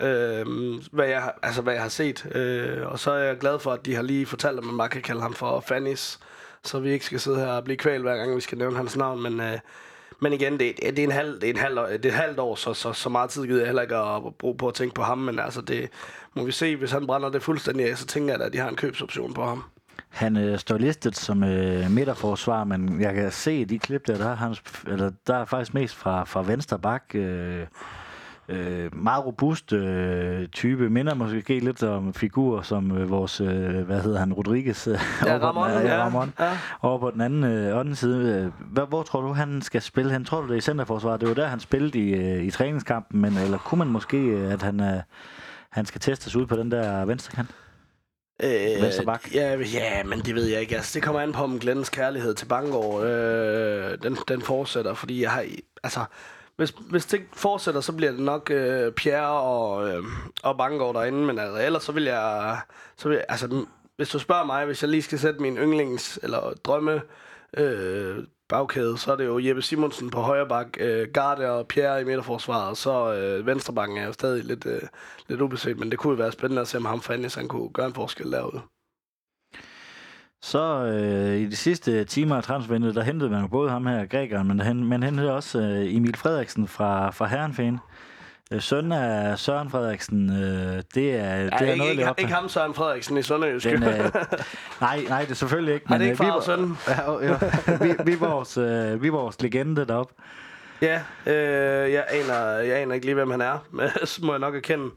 Øh, 0.00 0.46
hvad, 0.92 1.06
jeg, 1.06 1.32
altså, 1.42 1.62
hvad 1.62 1.72
jeg 1.72 1.82
har 1.82 1.88
set. 1.88 2.36
Øh, 2.36 2.86
og 2.86 2.98
så 2.98 3.10
er 3.10 3.18
jeg 3.18 3.38
glad 3.38 3.58
for, 3.58 3.72
at 3.72 3.86
de 3.86 3.94
har 3.94 4.02
lige 4.02 4.26
fortalt, 4.26 4.58
at 4.58 4.64
man 4.64 4.78
bare 4.78 4.88
kan 4.88 5.02
kalde 5.02 5.20
ham 5.20 5.34
for 5.34 5.60
Fannis, 5.60 6.18
så 6.64 6.78
vi 6.78 6.90
ikke 6.90 7.04
skal 7.04 7.20
sidde 7.20 7.38
her 7.38 7.46
og 7.46 7.64
blive 7.64 7.76
kval 7.76 8.02
hver 8.02 8.16
gang, 8.16 8.36
vi 8.36 8.40
skal 8.40 8.58
nævne 8.58 8.76
hans 8.76 8.96
navn. 8.96 9.22
Men, 9.22 9.40
øh, 9.40 9.58
men 10.20 10.32
igen, 10.32 10.52
det, 10.52 10.74
det, 10.82 10.98
er 10.98 11.04
en 11.04 11.12
halv, 11.12 11.40
det, 11.40 11.44
er 11.44 11.50
en 11.50 11.56
halv, 11.56 11.76
det 11.76 12.04
er 12.04 12.08
et 12.08 12.12
halvt 12.12 12.38
år, 12.38 12.54
så, 12.54 12.74
så, 12.74 12.92
så 12.92 13.08
meget 13.08 13.30
tid 13.30 13.46
gider 13.46 13.58
jeg 13.58 13.66
heller 13.66 13.82
ikke 13.82 13.96
at 13.96 14.22
bruge 14.38 14.56
på 14.56 14.68
at 14.68 14.74
tænke 14.74 14.94
på 14.94 15.02
ham. 15.02 15.18
Men 15.18 15.38
altså, 15.38 15.60
det 15.60 15.90
må 16.34 16.44
vi 16.44 16.52
se, 16.52 16.76
hvis 16.76 16.90
han 16.90 17.06
brænder 17.06 17.28
det 17.28 17.42
fuldstændig 17.42 17.90
af, 17.90 17.98
så 17.98 18.06
tænker 18.06 18.34
jeg, 18.34 18.42
at 18.42 18.52
de 18.52 18.58
har 18.58 18.68
en 18.68 18.76
købsoption 18.76 19.34
på 19.34 19.44
ham. 19.44 19.64
Han 20.14 20.36
øh, 20.36 20.58
står 20.58 20.78
listet 20.78 21.16
som 21.16 21.44
øh, 21.44 21.90
midterforsvar, 21.90 22.64
men 22.64 23.00
jeg 23.00 23.14
kan 23.14 23.30
se 23.30 23.54
i 23.60 23.64
de 23.64 23.78
klip 23.78 24.06
der, 24.06 24.18
der 24.18 24.28
er, 24.28 24.36
han, 24.36 24.56
eller, 24.86 25.10
der 25.26 25.36
er 25.36 25.44
faktisk 25.44 25.74
mest 25.74 25.94
fra, 25.94 26.24
fra 26.24 26.42
venstre 26.42 26.78
bak. 26.78 27.02
Øh, 27.14 27.66
øh, 28.48 28.96
meget 28.96 29.26
robust 29.26 29.72
øh, 29.72 30.48
type. 30.48 30.90
Minder 30.90 31.14
måske 31.14 31.58
lidt 31.58 31.82
om 31.82 32.14
figur 32.14 32.62
som 32.62 32.92
øh, 32.92 33.10
vores, 33.10 33.40
øh, 33.40 33.80
hvad 33.80 34.00
hedder 34.00 34.18
han, 34.18 34.32
Rodriguez. 34.32 34.86
Øh, 34.86 34.98
ja, 35.26 35.38
Ramon. 35.38 35.70
Den, 35.70 35.86
ja, 35.86 36.04
Ramon. 36.04 36.32
Ja. 36.38 36.58
Over 36.82 36.98
på 36.98 37.10
den 37.10 37.20
anden, 37.20 37.44
øh, 37.44 37.80
anden 37.80 37.94
side. 37.94 38.52
Hvor, 38.60 38.84
hvor 38.84 39.02
tror 39.02 39.20
du, 39.20 39.32
han 39.32 39.62
skal 39.62 39.82
spille? 39.82 40.12
Han 40.12 40.24
tror 40.24 40.40
du, 40.40 40.46
det 40.46 40.52
er 40.52 40.58
i 40.58 40.60
centerforsvaret? 40.60 41.20
Det 41.20 41.28
var 41.28 41.34
der, 41.34 41.46
han 41.46 41.60
spillede 41.60 41.98
i, 41.98 42.14
øh, 42.14 42.44
i 42.44 42.50
træningskampen, 42.50 43.20
men 43.20 43.38
eller 43.38 43.58
kunne 43.58 43.78
man 43.78 43.88
måske, 43.88 44.18
øh, 44.18 44.52
at 44.52 44.62
han, 44.62 44.80
øh, 44.80 45.00
han 45.70 45.86
skal 45.86 46.00
testes 46.00 46.36
ud 46.36 46.46
på 46.46 46.56
den 46.56 46.70
der 46.70 47.04
venstre 47.04 47.36
kant? 47.36 47.50
Øh, 48.42 48.82
Vensterbak? 48.82 49.34
Ja, 49.34 49.56
ja, 49.58 50.04
men 50.04 50.20
det 50.20 50.34
ved 50.34 50.46
jeg 50.46 50.60
ikke. 50.60 50.76
Altså, 50.76 50.90
det 50.94 51.02
kommer 51.02 51.20
an 51.20 51.32
på, 51.32 51.42
om 51.42 51.58
Glens 51.58 51.88
kærlighed 51.88 52.34
til 52.34 52.46
Bangor, 52.46 53.00
øh, 53.00 53.98
den, 54.02 54.16
den 54.28 54.42
fortsætter, 54.42 54.94
fordi 54.94 55.22
jeg 55.22 55.30
har... 55.30 55.46
Altså, 55.82 56.04
hvis, 56.56 56.72
hvis 56.90 57.06
det 57.06 57.20
fortsætter, 57.32 57.80
så 57.80 57.92
bliver 57.92 58.12
det 58.12 58.20
nok 58.20 58.50
øh, 58.50 58.92
Pierre 58.92 59.40
og, 59.40 59.88
øh, 59.88 60.02
og 60.42 60.56
Bangor 60.56 60.92
derinde, 60.92 61.26
men 61.26 61.38
altså, 61.38 61.66
ellers 61.66 61.82
så 61.82 61.92
vil 61.92 62.04
jeg... 62.04 62.58
Så 62.96 63.08
vil 63.08 63.14
jeg 63.14 63.24
altså, 63.28 63.66
hvis 63.96 64.08
du 64.08 64.18
spørger 64.18 64.44
mig, 64.44 64.66
hvis 64.66 64.82
jeg 64.82 64.90
lige 64.90 65.02
skal 65.02 65.18
sætte 65.18 65.42
min 65.42 65.58
yndlings- 65.58 66.18
eller 66.22 66.52
drømme 66.64 67.02
øh, 67.56 68.18
bagkæde, 68.54 68.98
så 68.98 69.12
er 69.12 69.16
det 69.16 69.26
jo 69.26 69.38
Jeppe 69.38 69.62
Simonsen 69.62 70.10
på 70.10 70.20
højre 70.20 70.48
bak, 70.48 70.76
øh, 70.80 71.08
Garde 71.12 71.50
og 71.50 71.66
Pierre 71.66 72.00
i 72.00 72.04
midterforsvaret, 72.04 72.68
og 72.68 72.76
så 72.76 73.14
øh, 73.14 73.46
venstrebakken 73.46 73.98
er 73.98 74.06
jo 74.06 74.12
stadig 74.12 74.44
lidt, 74.44 74.66
øh, 74.66 74.80
lidt 75.28 75.40
ubeset, 75.40 75.78
men 75.78 75.90
det 75.90 75.98
kunne 75.98 76.10
jo 76.10 76.16
være 76.16 76.32
spændende 76.32 76.62
at 76.62 76.68
se, 76.68 76.76
om 76.76 76.84
ham 76.84 77.00
fandtes, 77.00 77.34
han 77.34 77.48
kunne 77.48 77.68
gøre 77.68 77.86
en 77.86 77.94
forskel 77.94 78.32
derude. 78.32 78.60
Så 80.42 80.84
øh, 80.84 81.40
i 81.40 81.46
de 81.46 81.56
sidste 81.56 82.04
timer 82.04 82.36
af 82.36 82.42
transfervinduet, 82.42 82.94
der 82.94 83.02
hentede 83.02 83.30
man 83.30 83.40
jo 83.40 83.48
både 83.48 83.70
ham 83.70 83.86
her, 83.86 84.06
grækeren, 84.06 84.48
men 84.48 84.84
man 84.84 85.02
hentede 85.02 85.34
også 85.34 85.60
øh, 85.60 85.96
Emil 85.96 86.16
Frederiksen 86.16 86.68
fra, 86.68 87.10
fra 87.10 87.26
Herrenfæn. 87.26 87.78
Øh, 88.54 88.60
søn 88.60 88.92
af 88.92 89.38
Søren 89.38 89.70
Frederiksen, 89.70 90.30
øh, 90.30 90.36
det 90.36 90.40
er, 90.44 90.82
det 90.84 91.52
er 91.52 91.60
ikke, 91.60 91.76
noget, 91.76 91.90
ikke, 91.90 92.14
ikke 92.18 92.32
ham 92.32 92.48
Søren 92.48 92.74
Frederiksen 92.74 93.18
i 93.18 93.22
Sønderjysk. 93.22 93.66
Den, 93.66 93.82
øh, 93.82 93.98
nej, 94.80 95.04
nej, 95.08 95.22
det 95.22 95.30
er 95.30 95.34
selvfølgelig 95.34 95.74
ikke. 95.74 95.86
Men, 95.88 95.94
er 95.94 95.98
det 95.98 96.04
ikke 96.04 96.16
far 96.16 96.30
og 96.30 96.42
søn? 96.42 96.76
Ja, 96.88 97.12
ja, 97.22 97.36
vi, 97.80 97.94
vi, 98.04 98.12
er 98.12 98.16
vores, 98.16 98.56
øh, 98.56 99.02
vi 99.02 99.08
vores 99.08 99.42
legende 99.42 99.86
deroppe. 99.86 100.14
Ja, 100.82 101.00
øh, 101.26 101.92
jeg, 101.92 102.04
aner, 102.08 102.58
jeg 102.58 102.76
aner 102.76 102.94
ikke 102.94 103.06
lige, 103.06 103.14
hvem 103.14 103.30
han 103.30 103.40
er, 103.40 103.58
men 103.70 103.88
må 104.22 104.32
jeg 104.32 104.40
nok 104.40 104.54
erkende. 104.54 104.90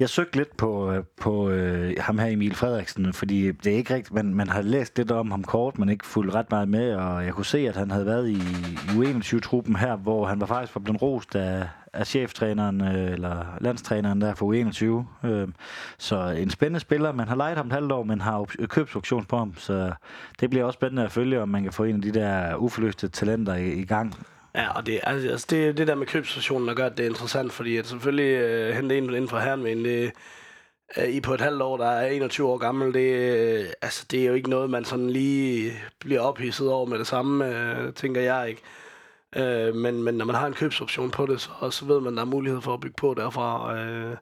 Jeg 0.00 0.08
søgte 0.08 0.36
lidt 0.36 0.56
på, 0.56 0.92
øh, 0.92 1.04
på 1.20 1.50
øh, 1.50 1.94
ham 2.00 2.18
her 2.18 2.26
Emil 2.26 2.54
Frederiksen, 2.54 3.12
fordi 3.12 3.52
det 3.52 3.72
er 3.72 3.76
ikke 3.76 3.94
rigtigt, 3.94 4.14
man, 4.14 4.34
man 4.34 4.48
har 4.48 4.62
læst 4.62 4.98
lidt 4.98 5.10
om 5.10 5.30
ham 5.30 5.44
kort, 5.44 5.78
men 5.78 5.88
ikke 5.88 6.06
fulgt 6.06 6.34
ret 6.34 6.50
meget 6.50 6.68
med, 6.68 6.94
og 6.94 7.24
jeg 7.24 7.32
kunne 7.32 7.44
se, 7.44 7.58
at 7.58 7.76
han 7.76 7.90
havde 7.90 8.06
været 8.06 8.28
i 8.28 8.38
U21-truppen 8.88 9.76
her, 9.76 9.96
hvor 9.96 10.26
han 10.26 10.40
var 10.40 10.46
faktisk 10.46 10.74
var 10.74 10.80
blevet 10.80 11.02
rost 11.02 11.36
af, 11.36 11.68
af 11.92 12.06
cheftræneren, 12.06 12.80
øh, 12.80 13.12
eller 13.12 13.44
landstræneren 13.60 14.20
der 14.20 14.34
for 14.34 14.52
U21. 14.52 15.26
Øh, 15.28 15.48
så 15.98 16.28
en 16.28 16.50
spændende 16.50 16.80
spiller, 16.80 17.12
man 17.12 17.28
har 17.28 17.36
lejet 17.36 17.56
ham 17.56 17.66
et 17.66 17.72
halvt 17.72 17.92
år, 17.92 18.02
men 18.02 18.20
har 18.20 18.46
øh, 18.58 18.68
købsoption 18.68 19.24
på 19.24 19.36
ham, 19.36 19.54
så 19.56 19.92
det 20.40 20.50
bliver 20.50 20.64
også 20.64 20.76
spændende 20.76 21.04
at 21.04 21.12
følge, 21.12 21.42
om 21.42 21.48
man 21.48 21.62
kan 21.62 21.72
få 21.72 21.84
en 21.84 21.94
af 21.94 22.02
de 22.02 22.12
der 22.12 22.56
uforløste 22.56 23.08
talenter 23.08 23.54
i, 23.54 23.72
i 23.72 23.84
gang. 23.84 24.14
Ja, 24.54 24.76
og 24.76 24.86
det, 24.86 25.00
altså, 25.02 25.28
altså, 25.28 25.46
det, 25.50 25.78
det 25.78 25.86
der 25.86 25.94
med 25.94 26.06
købsversionen, 26.06 26.68
der 26.68 26.74
gør, 26.74 26.86
at 26.86 26.96
det 26.96 27.06
er 27.06 27.10
interessant, 27.10 27.52
fordi 27.52 27.76
at 27.76 27.86
selvfølgelig 27.86 28.34
øh, 28.34 28.74
hente 28.74 28.98
en 28.98 29.04
inden 29.04 29.28
for 29.28 29.38
herren, 29.38 29.64
det, 29.64 30.12
øh, 30.96 31.08
i 31.08 31.20
på 31.20 31.34
et 31.34 31.40
halvt 31.40 31.62
år, 31.62 31.76
der 31.76 31.86
er 31.86 32.10
21 32.10 32.48
år 32.48 32.58
gammel, 32.58 32.94
det, 32.94 33.14
øh, 33.14 33.66
altså, 33.82 34.06
det 34.10 34.22
er 34.22 34.26
jo 34.26 34.34
ikke 34.34 34.50
noget, 34.50 34.70
man 34.70 34.84
sådan 34.84 35.10
lige 35.10 35.72
bliver 36.00 36.20
ophidset 36.20 36.68
over 36.68 36.86
med 36.86 36.98
det 36.98 37.06
samme, 37.06 37.46
øh, 37.46 37.92
tænker 37.94 38.20
jeg 38.20 38.48
ikke. 38.48 38.62
Øh, 39.36 39.74
men, 39.74 40.02
men 40.02 40.14
når 40.14 40.24
man 40.24 40.34
har 40.34 40.46
en 40.46 40.54
købsoption 40.54 41.10
på 41.10 41.26
det, 41.26 41.40
så, 41.40 41.70
så 41.70 41.84
ved 41.84 42.00
man, 42.00 42.12
at 42.12 42.16
der 42.16 42.22
er 42.22 42.26
mulighed 42.26 42.60
for 42.60 42.74
at 42.74 42.80
bygge 42.80 42.96
på 42.96 43.14
derfra. 43.14 43.76
Øh, 43.78 44.16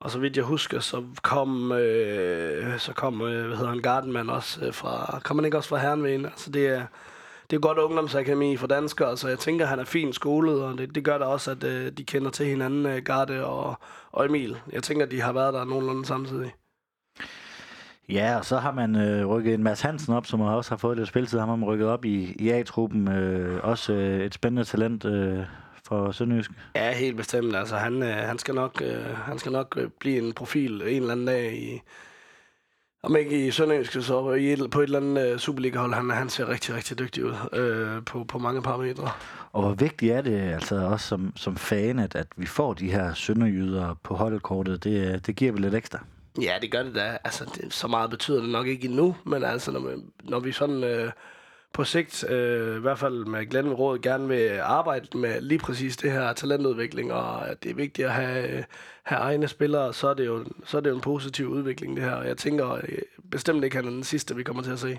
og 0.00 0.10
så 0.10 0.18
vidt 0.18 0.36
jeg 0.36 0.44
husker, 0.44 0.80
så 0.80 1.04
kom, 1.22 1.72
øh, 1.72 2.78
så 2.78 2.92
kom 2.92 3.22
øh, 3.22 3.46
hvad 3.46 3.56
hedder 3.56 3.70
han, 3.70 3.82
Gardenman 3.82 4.30
også 4.30 4.64
øh, 4.66 4.74
fra, 4.74 5.20
kom 5.24 5.38
han 5.38 5.44
ikke 5.44 5.56
også 5.56 5.68
fra 5.68 5.78
Herrenven? 5.78 6.26
Altså 6.26 6.50
det 6.50 6.66
er, 6.66 6.86
det 7.50 7.56
er 7.56 7.60
godt 7.60 7.78
ungdomsakademi 7.78 8.56
for 8.56 8.66
danskere, 8.66 9.16
så 9.16 9.28
jeg 9.28 9.38
tænker, 9.38 9.66
han 9.66 9.78
er 9.78 9.84
fint 9.84 10.14
skolet, 10.14 10.62
og 10.62 10.78
det, 10.78 10.94
det 10.94 11.04
gør 11.04 11.18
da 11.18 11.24
også, 11.24 11.50
at 11.50 11.64
øh, 11.64 11.92
de 11.92 12.04
kender 12.04 12.30
til 12.30 12.46
hinanden, 12.46 12.86
øh, 12.86 13.02
Garde 13.02 13.44
og, 13.46 13.78
og 14.12 14.24
Emil. 14.24 14.56
Jeg 14.72 14.82
tænker, 14.82 15.04
at 15.06 15.10
de 15.10 15.20
har 15.20 15.32
været 15.32 15.54
der 15.54 15.64
nogenlunde 15.64 16.06
samtidig. 16.06 16.54
Ja, 18.08 18.36
og 18.38 18.44
så 18.44 18.58
har 18.58 18.72
man 18.72 18.96
øh, 18.96 19.26
rykket 19.26 19.54
en 19.54 19.62
Mads 19.62 19.80
Hansen 19.80 20.14
op, 20.14 20.26
som 20.26 20.40
også 20.40 20.70
har 20.70 20.76
fået 20.76 20.96
lidt 20.96 21.08
spilletid. 21.08 21.38
Han 21.38 21.48
har 21.48 21.56
man 21.56 21.68
rykket 21.68 21.88
op 21.88 22.04
i, 22.04 22.36
i 22.38 22.50
A-truppen. 22.50 23.08
Øh, 23.08 23.64
også 23.64 23.92
øh, 23.92 24.20
et 24.20 24.34
spændende 24.34 24.64
talent 24.64 25.04
øh, 25.04 25.38
for 25.84 26.12
Sønderjysk. 26.12 26.50
Ja, 26.76 26.92
helt 26.92 27.16
bestemt. 27.16 27.56
Altså, 27.56 27.76
han, 27.76 28.02
øh, 28.02 28.14
han 28.14 28.38
skal 28.38 28.54
nok, 28.54 28.82
øh, 28.84 29.16
han 29.16 29.38
skal 29.38 29.52
nok 29.52 29.74
øh, 29.76 29.88
blive 30.00 30.18
en 30.18 30.32
profil 30.32 30.82
en 30.82 30.86
eller 30.86 31.12
anden 31.12 31.26
dag 31.26 31.52
i, 31.58 31.80
om 33.06 33.16
ikke 33.16 33.46
i 33.46 33.50
Sønderjysk, 33.50 33.92
så 33.92 34.32
i 34.32 34.52
et, 34.52 34.70
på 34.70 34.80
et 34.80 34.84
eller 34.84 35.00
andet 35.00 35.32
uh, 35.32 35.38
Superliga-hold. 35.38 35.94
Han, 35.94 36.10
han 36.10 36.28
ser 36.28 36.48
rigtig, 36.48 36.74
rigtig 36.74 36.98
dygtig 36.98 37.24
ud 37.24 37.30
uh, 37.30 38.04
på, 38.04 38.24
på 38.24 38.38
mange 38.38 38.62
parametre. 38.62 39.10
Og 39.52 39.62
hvor 39.62 39.74
vigtigt 39.74 40.12
er 40.12 40.20
det 40.20 40.40
altså 40.40 40.76
også 40.76 41.06
som, 41.06 41.32
som 41.36 41.56
fan, 41.56 41.98
at, 41.98 42.14
at 42.14 42.26
vi 42.36 42.46
får 42.46 42.74
de 42.74 42.90
her 42.90 43.14
sønderjyder 43.14 43.94
på 44.02 44.14
holdkortet? 44.14 44.84
Det, 44.84 45.26
det 45.26 45.36
giver 45.36 45.52
vel 45.52 45.60
lidt 45.60 45.74
ekstra? 45.74 45.98
Ja, 46.42 46.52
det 46.62 46.70
gør 46.70 46.82
det 46.82 46.94
da. 46.94 47.18
Altså, 47.24 47.44
det, 47.54 47.74
så 47.74 47.88
meget 47.88 48.10
betyder 48.10 48.40
det 48.40 48.50
nok 48.50 48.66
ikke 48.66 48.88
endnu, 48.88 49.16
men 49.24 49.44
altså, 49.44 49.70
når, 49.72 49.80
man, 49.80 50.04
når 50.24 50.40
vi 50.40 50.52
sådan 50.52 50.84
øh, 50.84 51.10
på 51.72 51.84
sigt, 51.84 52.30
øh, 52.30 52.76
i 52.76 52.80
hvert 52.80 52.98
fald 52.98 53.24
med 53.24 53.46
Glenn 53.46 53.72
Råd, 53.72 53.98
gerne 53.98 54.28
vil 54.28 54.58
arbejde 54.62 55.18
med 55.18 55.40
lige 55.40 55.58
præcis 55.58 55.96
det 55.96 56.12
her 56.12 56.32
talentudvikling, 56.32 57.12
og 57.12 57.48
at 57.48 57.62
det 57.62 57.70
er 57.70 57.74
vigtigt 57.74 58.08
at 58.08 58.14
have, 58.14 58.64
have 59.02 59.20
egne 59.20 59.48
spillere, 59.48 59.92
så 59.92 60.08
er, 60.08 60.14
det 60.14 60.26
jo, 60.26 60.44
så 60.64 60.76
er 60.76 60.80
det 60.80 60.90
jo 60.90 60.94
en 60.94 61.00
positiv 61.00 61.46
udvikling, 61.46 61.96
det 61.96 62.04
her. 62.04 62.14
Og 62.14 62.26
jeg 62.26 62.36
tænker 62.36 62.72
øh, 62.72 62.98
bestemt 63.30 63.64
ikke, 63.64 63.78
at 63.78 63.84
han 63.84 63.92
er 63.92 63.96
den 63.96 64.04
sidste, 64.04 64.36
vi 64.36 64.42
kommer 64.42 64.62
til 64.62 64.70
at 64.70 64.78
se. 64.78 64.98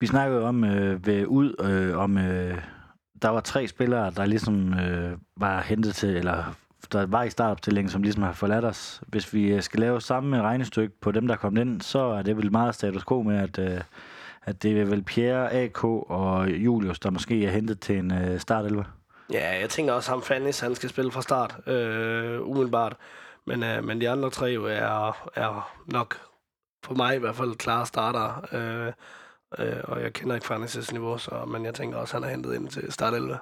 Vi 0.00 0.06
snakkede 0.06 0.42
om 0.42 0.64
øh, 0.64 1.06
ved 1.06 1.26
ud, 1.26 1.54
øh, 1.60 1.98
om 1.98 2.18
øh, 2.18 2.58
der 3.22 3.28
var 3.28 3.40
tre 3.40 3.68
spillere, 3.68 4.10
der 4.10 4.26
ligesom 4.26 4.74
øh, 4.74 5.18
var 5.36 5.60
hentet 5.60 5.94
til, 5.94 6.16
eller 6.16 6.54
der 6.92 7.06
var 7.06 7.22
i 7.22 7.30
startopstillingen, 7.30 7.90
som 7.90 8.02
ligesom 8.02 8.22
har 8.22 8.32
forladt 8.32 8.64
os. 8.64 9.02
Hvis 9.06 9.34
vi 9.34 9.52
øh, 9.52 9.62
skal 9.62 9.80
lave 9.80 10.00
samme 10.00 10.42
regnestykke 10.42 11.00
på 11.00 11.10
dem, 11.12 11.26
der 11.26 11.36
kom 11.36 11.56
ind, 11.56 11.80
så 11.80 11.98
er 11.98 12.22
det 12.22 12.36
vel 12.36 12.52
meget 12.52 12.74
status 12.74 13.04
quo 13.04 13.22
med, 13.22 13.36
at, 13.36 13.58
øh, 13.58 13.80
at 14.46 14.62
det 14.62 14.80
er 14.80 14.84
vel 14.84 15.02
Pierre, 15.02 15.52
AK 15.52 15.84
og 15.84 16.50
Julius, 16.50 16.98
der 16.98 17.10
måske 17.10 17.44
er 17.44 17.50
hentet 17.50 17.80
til 17.80 17.98
en 17.98 18.12
øh, 18.12 18.40
startelver. 18.40 18.84
Ja, 19.32 19.60
jeg 19.60 19.70
tænker 19.70 19.92
også, 19.92 20.10
at 20.10 20.14
ham 20.14 20.22
Fannis, 20.22 20.60
han 20.60 20.74
skal 20.74 20.88
spille 20.88 21.12
fra 21.12 21.22
start, 21.22 21.56
øh, 21.66 22.48
umiddelbart. 22.48 22.96
Men, 23.46 23.62
øh, 23.62 23.84
men 23.84 24.00
de 24.00 24.10
andre 24.10 24.30
tre 24.30 24.52
er, 24.54 25.28
er 25.34 25.76
nok, 25.86 26.20
for 26.84 26.94
mig 26.94 27.16
i 27.16 27.18
hvert 27.18 27.36
fald, 27.36 27.54
klare 27.54 27.86
starter. 27.86 28.48
Øh, 28.52 28.92
øh, 29.58 29.80
og 29.84 30.02
jeg 30.02 30.12
kender 30.12 30.34
ikke 30.34 30.54
Fannis' 30.54 30.92
niveau, 30.92 31.18
så, 31.18 31.44
men 31.48 31.64
jeg 31.64 31.74
tænker 31.74 31.98
også, 31.98 32.16
at 32.16 32.22
han 32.22 32.30
er 32.30 32.34
hentet 32.34 32.54
ind 32.54 32.68
til 32.68 32.92
start 32.92 33.14
11. 33.14 33.38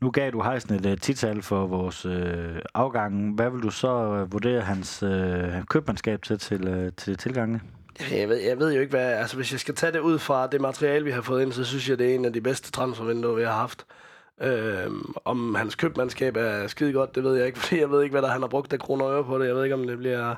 Nu 0.00 0.10
gav 0.10 0.30
du 0.30 0.42
Heisen 0.42 0.74
et 0.74 0.86
uh, 0.86 0.98
tital 0.98 1.42
for 1.42 1.66
vores 1.66 2.06
uh, 2.06 2.58
afgang. 2.74 3.34
Hvad 3.34 3.50
vil 3.50 3.62
du 3.62 3.70
så 3.70 4.22
uh, 4.22 4.32
vurdere 4.32 4.60
hans 4.60 5.02
uh, 5.02 5.64
købmandskab 5.68 6.22
til, 6.22 6.38
til, 6.38 6.84
uh, 6.84 6.92
til 6.96 7.16
tilgangene? 7.16 7.60
Jeg 8.10 8.28
ved, 8.28 8.36
jeg 8.36 8.58
ved 8.58 8.74
jo 8.74 8.80
ikke, 8.80 8.90
hvad... 8.90 9.12
Altså, 9.12 9.36
hvis 9.36 9.52
jeg 9.52 9.60
skal 9.60 9.74
tage 9.74 9.92
det 9.92 9.98
ud 9.98 10.18
fra 10.18 10.46
det 10.46 10.60
materiale, 10.60 11.04
vi 11.04 11.10
har 11.10 11.22
fået 11.22 11.42
ind, 11.42 11.52
så 11.52 11.64
synes 11.64 11.88
jeg, 11.88 11.98
det 11.98 12.10
er 12.10 12.14
en 12.14 12.24
af 12.24 12.32
de 12.32 12.40
bedste 12.40 12.70
transfervinduer, 12.70 13.34
vi 13.34 13.42
har 13.42 13.52
haft. 13.52 13.86
Øhm, 14.40 15.14
om 15.24 15.54
hans 15.54 15.74
købmandskab 15.74 16.36
er 16.36 16.66
skide 16.66 16.92
godt, 16.92 17.14
det 17.14 17.24
ved 17.24 17.36
jeg 17.36 17.46
ikke, 17.46 17.58
fordi 17.60 17.80
jeg 17.80 17.90
ved 17.90 18.02
ikke, 18.02 18.12
hvad 18.12 18.22
der 18.22 18.28
han 18.28 18.40
har 18.40 18.48
brugt 18.48 18.72
af 18.72 18.78
kroner 18.78 19.04
og 19.04 19.12
øre 19.14 19.24
på 19.24 19.38
det. 19.38 19.46
Jeg 19.46 19.54
ved 19.54 19.64
ikke, 19.64 19.74
om 19.74 19.86
det 19.86 19.98
bliver... 19.98 20.34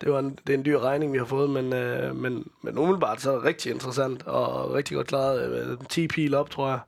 Det, 0.00 0.12
var 0.12 0.18
en, 0.18 0.38
det 0.46 0.52
er 0.54 0.58
en 0.58 0.64
dyr 0.64 0.78
regning, 0.78 1.12
vi 1.12 1.18
har 1.18 1.24
fået, 1.24 1.50
men, 1.50 1.72
øh, 1.72 2.16
men, 2.16 2.46
men 2.62 2.78
umiddelbart 2.78 3.20
så 3.20 3.30
er 3.30 3.34
det 3.34 3.44
rigtig 3.44 3.72
interessant 3.72 4.26
og 4.26 4.74
rigtig 4.74 4.96
godt 4.96 5.06
klaret. 5.06 5.68
Øh, 5.70 5.76
10 5.88 6.08
pil 6.08 6.34
op, 6.34 6.50
tror 6.50 6.68
jeg. 6.68 6.78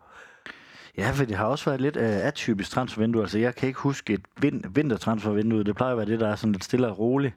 Ja, 0.98 1.10
for 1.10 1.24
det 1.24 1.36
har 1.36 1.44
også 1.46 1.64
været 1.64 1.80
lidt 1.80 1.96
øh, 1.96 2.26
atypisk 2.26 2.70
transfervindue. 2.70 3.22
Altså, 3.22 3.38
jeg 3.38 3.54
kan 3.54 3.68
ikke 3.68 3.80
huske 3.80 4.12
et 4.12 4.20
vin- 4.42 4.64
vintertransfervindue. 4.74 5.64
Det 5.64 5.76
plejer 5.76 5.92
at 5.92 5.98
være 5.98 6.06
det, 6.06 6.20
der 6.20 6.28
er 6.28 6.36
sådan 6.36 6.52
lidt 6.52 6.64
stille 6.64 6.88
og 6.88 6.98
roligt. 6.98 7.34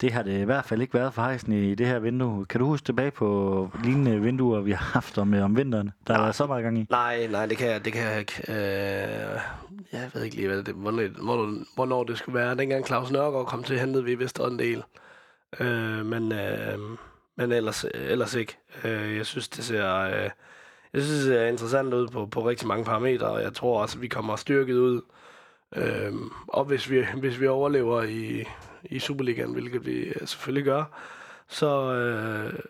Det 0.00 0.12
har 0.12 0.22
det 0.22 0.40
i 0.40 0.44
hvert 0.44 0.64
fald 0.64 0.82
ikke 0.82 0.94
været 0.94 1.14
for 1.14 1.22
Heisen 1.22 1.52
i 1.52 1.74
det 1.74 1.86
her 1.86 1.98
vindue. 1.98 2.46
Kan 2.46 2.60
du 2.60 2.66
huske 2.66 2.84
tilbage 2.84 3.10
på 3.10 3.70
lignende 3.84 4.20
vinduer, 4.20 4.60
vi 4.60 4.70
har 4.70 4.84
haft 4.92 5.18
om, 5.18 5.34
om 5.34 5.56
vinteren? 5.56 5.90
Der 6.06 6.14
har 6.14 6.22
været 6.22 6.34
så 6.34 6.46
meget 6.46 6.62
gang 6.62 6.78
i. 6.78 6.86
Nej, 6.90 7.26
nej, 7.26 7.46
det 7.46 7.58
kan 7.58 7.70
jeg, 7.70 7.84
det 7.84 7.92
kan 7.92 8.02
jeg 8.02 8.18
ikke. 8.18 8.42
Øh, 8.48 9.40
jeg 9.92 10.10
ved 10.14 10.22
ikke 10.22 10.36
lige, 10.36 10.48
hvad 10.48 10.62
det, 10.62 10.74
hvornår, 10.74 11.64
hvornår, 11.74 12.04
det 12.04 12.18
skulle 12.18 12.38
være. 12.38 12.56
Dengang 12.56 12.86
Claus 12.86 13.10
Nørgaard 13.10 13.46
kom 13.46 13.62
til, 13.62 13.78
hentede 13.78 14.04
vi 14.04 14.14
vist 14.14 14.38
en 14.38 14.58
del. 14.58 14.82
Øh, 15.60 16.06
men, 16.06 16.32
øh, 16.32 16.78
men 17.36 17.52
ellers, 17.52 17.84
ellers 17.94 18.34
ikke. 18.34 18.56
Øh, 18.84 19.16
jeg 19.16 19.26
synes, 19.26 19.48
det 19.48 19.64
ser... 19.64 19.94
Øh, 19.94 20.30
jeg 20.92 21.02
synes, 21.02 21.18
det 21.18 21.24
ser 21.24 21.46
interessant 21.46 21.94
ud 21.94 22.08
på, 22.08 22.26
på 22.26 22.48
rigtig 22.48 22.68
mange 22.68 22.84
parametre, 22.84 23.26
og 23.26 23.42
jeg 23.42 23.54
tror 23.54 23.82
også, 23.82 23.98
at 23.98 24.02
vi 24.02 24.08
kommer 24.08 24.36
styrket 24.36 24.74
ud. 24.74 25.00
Øh, 25.76 26.12
og 26.48 26.64
hvis 26.64 26.90
vi, 26.90 27.04
hvis 27.20 27.40
vi 27.40 27.46
overlever 27.46 28.02
i, 28.02 28.44
i 28.84 28.98
Superligaen, 28.98 29.52
hvilket 29.52 29.86
vi 29.86 30.12
selvfølgelig 30.24 30.64
gør, 30.64 30.84
så, 31.48 31.92
øh, 31.94 32.60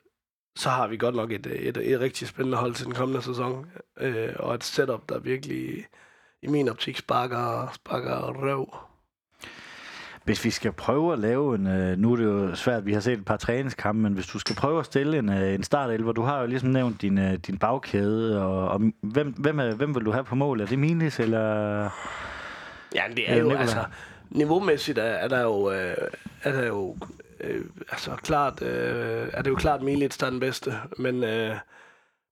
så 0.57 0.69
har 0.69 0.87
vi 0.87 0.97
godt 0.97 1.15
nok 1.15 1.33
et, 1.33 1.47
et, 1.47 1.77
et, 1.77 1.93
et 1.93 2.01
rigtig 2.01 2.29
spændende 2.29 2.59
hold 2.59 2.75
til 2.75 2.87
den 2.87 2.95
kommende 2.95 3.23
sæson. 3.23 3.67
Øh, 4.01 4.29
og 4.37 4.55
et 4.55 4.65
setup, 4.65 5.09
der 5.09 5.19
virkelig 5.19 5.87
i 6.43 6.47
min 6.47 6.69
optik 6.69 6.97
sparker, 6.97 7.73
sparker 7.75 8.43
røv. 8.43 8.75
Hvis 10.25 10.45
vi 10.45 10.51
skal 10.51 10.73
prøve 10.73 11.13
at 11.13 11.19
lave 11.19 11.55
en... 11.55 11.67
Øh, 11.67 11.99
nu 11.99 12.13
er 12.13 12.17
det 12.17 12.25
jo 12.25 12.55
svært, 12.55 12.87
vi 12.87 12.93
har 12.93 13.01
set 13.01 13.19
et 13.19 13.25
par 13.25 13.37
træningskampe, 13.37 14.03
men 14.03 14.13
hvis 14.13 14.27
du 14.27 14.39
skal 14.39 14.57
prøve 14.57 14.79
at 14.79 14.87
stille 14.87 15.19
en, 15.19 15.29
øh, 15.29 15.55
en 15.55 15.63
startelver, 15.63 16.13
du 16.13 16.23
har 16.23 16.41
jo 16.41 16.47
ligesom 16.47 16.69
nævnt 16.69 17.03
din, 17.03 17.19
øh, 17.19 17.35
din 17.35 17.59
bagkæde, 17.59 18.43
og, 18.43 18.69
og 18.69 18.81
hvem, 19.03 19.33
hvem, 19.33 19.61
er, 19.61 19.75
hvem 19.75 19.95
vil 19.95 20.05
du 20.05 20.13
have 20.13 20.25
på 20.25 20.35
mål? 20.35 20.61
Er 20.61 20.67
det 20.67 20.79
Minis, 20.79 21.21
eller... 21.21 21.41
Ja, 22.95 23.03
det 23.17 23.31
er 23.31 23.37
jo, 23.37 23.51
altså, 23.51 23.85
niveaumæssigt 24.31 24.99
er, 24.99 25.03
er 25.03 25.29
der 25.29 25.43
jo, 25.43 25.73
øh, 25.73 25.97
er 26.43 26.53
der 26.53 26.67
jo 26.67 26.97
øh, 27.41 27.65
altså 27.91 28.17
klart, 28.17 28.63
øh, 28.63 29.29
er 29.33 29.43
det 29.43 29.51
jo 29.51 29.57
klart 29.57 29.83
Milits, 29.83 30.19
der 30.19 30.27
er 30.27 30.31
den 30.31 30.41
bedste, 30.41 30.75
men 30.99 31.25
øh, 31.25 31.57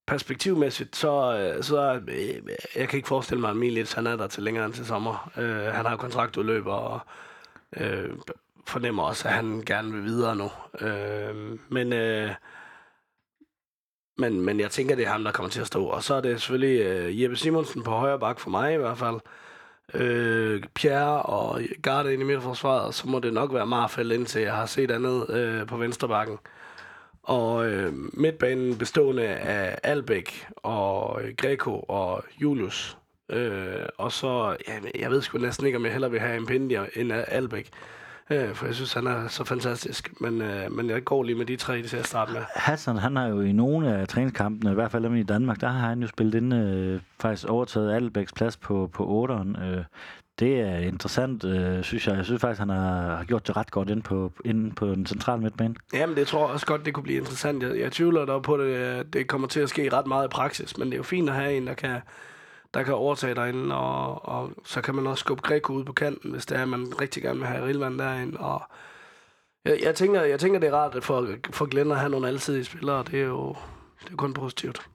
perspektivmæssigt, 0.06 0.96
så, 0.96 1.38
øh, 1.38 1.62
så 1.62 2.00
øh, 2.08 2.42
jeg 2.76 2.88
kan 2.88 2.96
ikke 2.96 3.08
forestille 3.08 3.40
mig, 3.40 3.50
at 3.50 3.56
Milits, 3.56 3.92
han 3.92 4.06
er 4.06 4.16
der 4.16 4.26
til 4.26 4.42
længere 4.42 4.66
end 4.66 4.74
til 4.74 4.86
sommer. 4.86 5.30
Øh, 5.36 5.74
han 5.74 5.86
har 5.86 5.96
kontraktudløb, 5.96 6.66
og 6.66 7.00
øh, 7.76 8.10
fornemmer 8.66 9.02
også, 9.02 9.28
at 9.28 9.34
han 9.34 9.62
gerne 9.66 9.92
vil 9.92 10.04
videre 10.04 10.36
nu. 10.36 10.50
Øh, 10.80 11.58
men, 11.68 11.92
øh, 11.92 12.30
men, 14.18 14.40
men 14.40 14.60
jeg 14.60 14.70
tænker, 14.70 14.94
det 14.94 15.04
er 15.06 15.10
ham, 15.10 15.24
der 15.24 15.32
kommer 15.32 15.50
til 15.50 15.60
at 15.60 15.66
stå. 15.66 15.84
Og 15.84 16.02
så 16.02 16.14
er 16.14 16.20
det 16.20 16.40
selvfølgelig 16.40 16.80
øh, 16.80 17.22
Jeppe 17.22 17.36
Simonsen 17.36 17.82
på 17.82 17.90
højre 17.90 18.18
bak 18.18 18.40
for 18.40 18.50
mig 18.50 18.74
i 18.74 18.76
hvert 18.76 18.98
fald 18.98 19.20
øh, 19.94 20.62
Pierre 20.74 21.22
og 21.22 21.60
Garde 21.82 22.12
ind 22.12 22.22
i 22.22 22.24
midterforsvaret, 22.24 22.94
så 22.94 23.08
må 23.08 23.18
det 23.18 23.32
nok 23.32 23.54
være 23.54 23.66
Marfald 23.66 24.12
indtil 24.12 24.42
jeg 24.42 24.54
har 24.54 24.66
set 24.66 24.90
andet 24.90 25.30
øh, 25.30 25.66
på 25.66 25.76
venstre 25.76 26.08
bakken. 26.08 26.38
Og 27.22 27.66
øh, 27.66 27.92
midtbanen 28.12 28.78
bestående 28.78 29.24
af 29.26 29.78
Albæk 29.82 30.46
og 30.56 31.22
øh, 31.22 31.34
Greco 31.36 31.80
og 31.80 32.24
Julius. 32.42 32.98
Øh, 33.30 33.86
og 33.98 34.12
så, 34.12 34.56
ja, 34.68 35.00
jeg 35.00 35.10
ved 35.10 35.22
sgu 35.22 35.38
næsten 35.38 35.66
ikke, 35.66 35.76
om 35.76 35.84
jeg 35.84 35.92
heller 35.92 36.08
vil 36.08 36.20
have 36.20 36.36
en 36.36 36.46
Pindi 36.46 36.76
end 36.96 37.12
Albæk. 37.12 37.70
Øh, 38.30 38.54
for 38.54 38.66
jeg 38.66 38.74
synes, 38.74 38.92
han 38.92 39.06
er 39.06 39.28
så 39.28 39.44
fantastisk. 39.44 40.20
Men, 40.20 40.42
øh, 40.42 40.72
men 40.72 40.90
jeg 40.90 41.04
går 41.04 41.22
lige 41.22 41.36
med 41.36 41.46
de 41.46 41.56
tre, 41.56 41.82
til 41.82 41.96
at 41.96 42.06
starte 42.06 42.32
med. 42.32 42.40
Hassan, 42.54 42.96
han 42.96 43.16
har 43.16 43.26
jo 43.26 43.40
i 43.40 43.52
nogle 43.52 43.94
af 43.94 44.08
træningskampene, 44.08 44.70
i 44.70 44.74
hvert 44.74 44.90
fald 44.90 45.16
i 45.16 45.22
Danmark, 45.22 45.60
der 45.60 45.68
har 45.68 45.88
han 45.88 46.00
jo 46.00 46.08
spillet 46.08 46.34
ind, 46.34 46.54
øh, 46.54 47.00
faktisk 47.20 47.48
overtaget 47.48 47.94
Albæks 47.94 48.32
plads 48.32 48.56
på, 48.56 48.90
på 48.92 49.26
8'eren. 49.26 49.64
Øh, 49.64 49.84
det 50.38 50.60
er 50.60 50.78
interessant, 50.78 51.44
øh, 51.44 51.82
synes 51.84 52.06
jeg. 52.06 52.16
Jeg 52.16 52.24
synes 52.24 52.40
faktisk, 52.40 52.58
han 52.58 52.68
har, 52.68 53.16
har 53.16 53.24
gjort 53.24 53.46
det 53.46 53.56
ret 53.56 53.70
godt 53.70 53.90
inde 53.90 54.02
på, 54.02 54.32
inde 54.44 54.74
på 54.74 54.86
den 54.86 55.06
centrale 55.06 55.42
midtbane. 55.42 55.74
Jamen, 55.94 56.16
det 56.16 56.26
tror 56.26 56.46
jeg 56.46 56.48
også 56.54 56.66
godt, 56.66 56.84
det 56.84 56.94
kunne 56.94 57.04
blive 57.04 57.18
interessant. 57.18 57.62
Jeg, 57.62 57.78
jeg 57.78 57.92
tvivler 57.92 58.24
dog 58.24 58.42
på, 58.42 58.56
det, 58.56 59.12
det 59.12 59.26
kommer 59.26 59.48
til 59.48 59.60
at 59.60 59.68
ske 59.68 59.92
ret 59.92 60.06
meget 60.06 60.26
i 60.26 60.28
praksis, 60.28 60.78
men 60.78 60.86
det 60.86 60.92
er 60.92 60.96
jo 60.96 61.02
fint 61.02 61.28
at 61.28 61.34
have 61.34 61.56
en, 61.56 61.66
der 61.66 61.74
kan, 61.74 62.00
der 62.76 62.82
kan 62.82 62.94
overtage 62.94 63.34
derinde, 63.34 63.74
og, 63.76 64.28
og 64.28 64.52
så 64.64 64.80
kan 64.80 64.94
man 64.94 65.06
også 65.06 65.20
skubbe 65.20 65.42
Greco 65.42 65.72
ud 65.72 65.84
på 65.84 65.92
kanten, 65.92 66.30
hvis 66.30 66.46
det 66.46 66.58
er, 66.58 66.62
at 66.62 66.68
man 66.68 67.00
rigtig 67.00 67.22
gerne 67.22 67.38
vil 67.38 67.48
have 67.48 67.66
Rilvan 67.66 67.98
derinde. 67.98 68.40
Og 68.40 68.62
jeg, 69.64 69.78
jeg, 69.82 69.94
tænker, 69.94 70.22
jeg 70.22 70.40
tænker, 70.40 70.60
det 70.60 70.68
er 70.68 70.74
rart 70.74 71.04
for, 71.04 71.28
for 71.50 71.66
Glenn 71.66 71.90
at 71.92 71.98
have 71.98 72.10
nogle 72.10 72.28
alsidige 72.28 72.64
spillere, 72.64 73.04
det 73.10 73.20
er 73.20 73.24
jo 73.24 73.56
det 74.04 74.12
er 74.12 74.16
kun 74.16 74.34
positivt. 74.34 74.90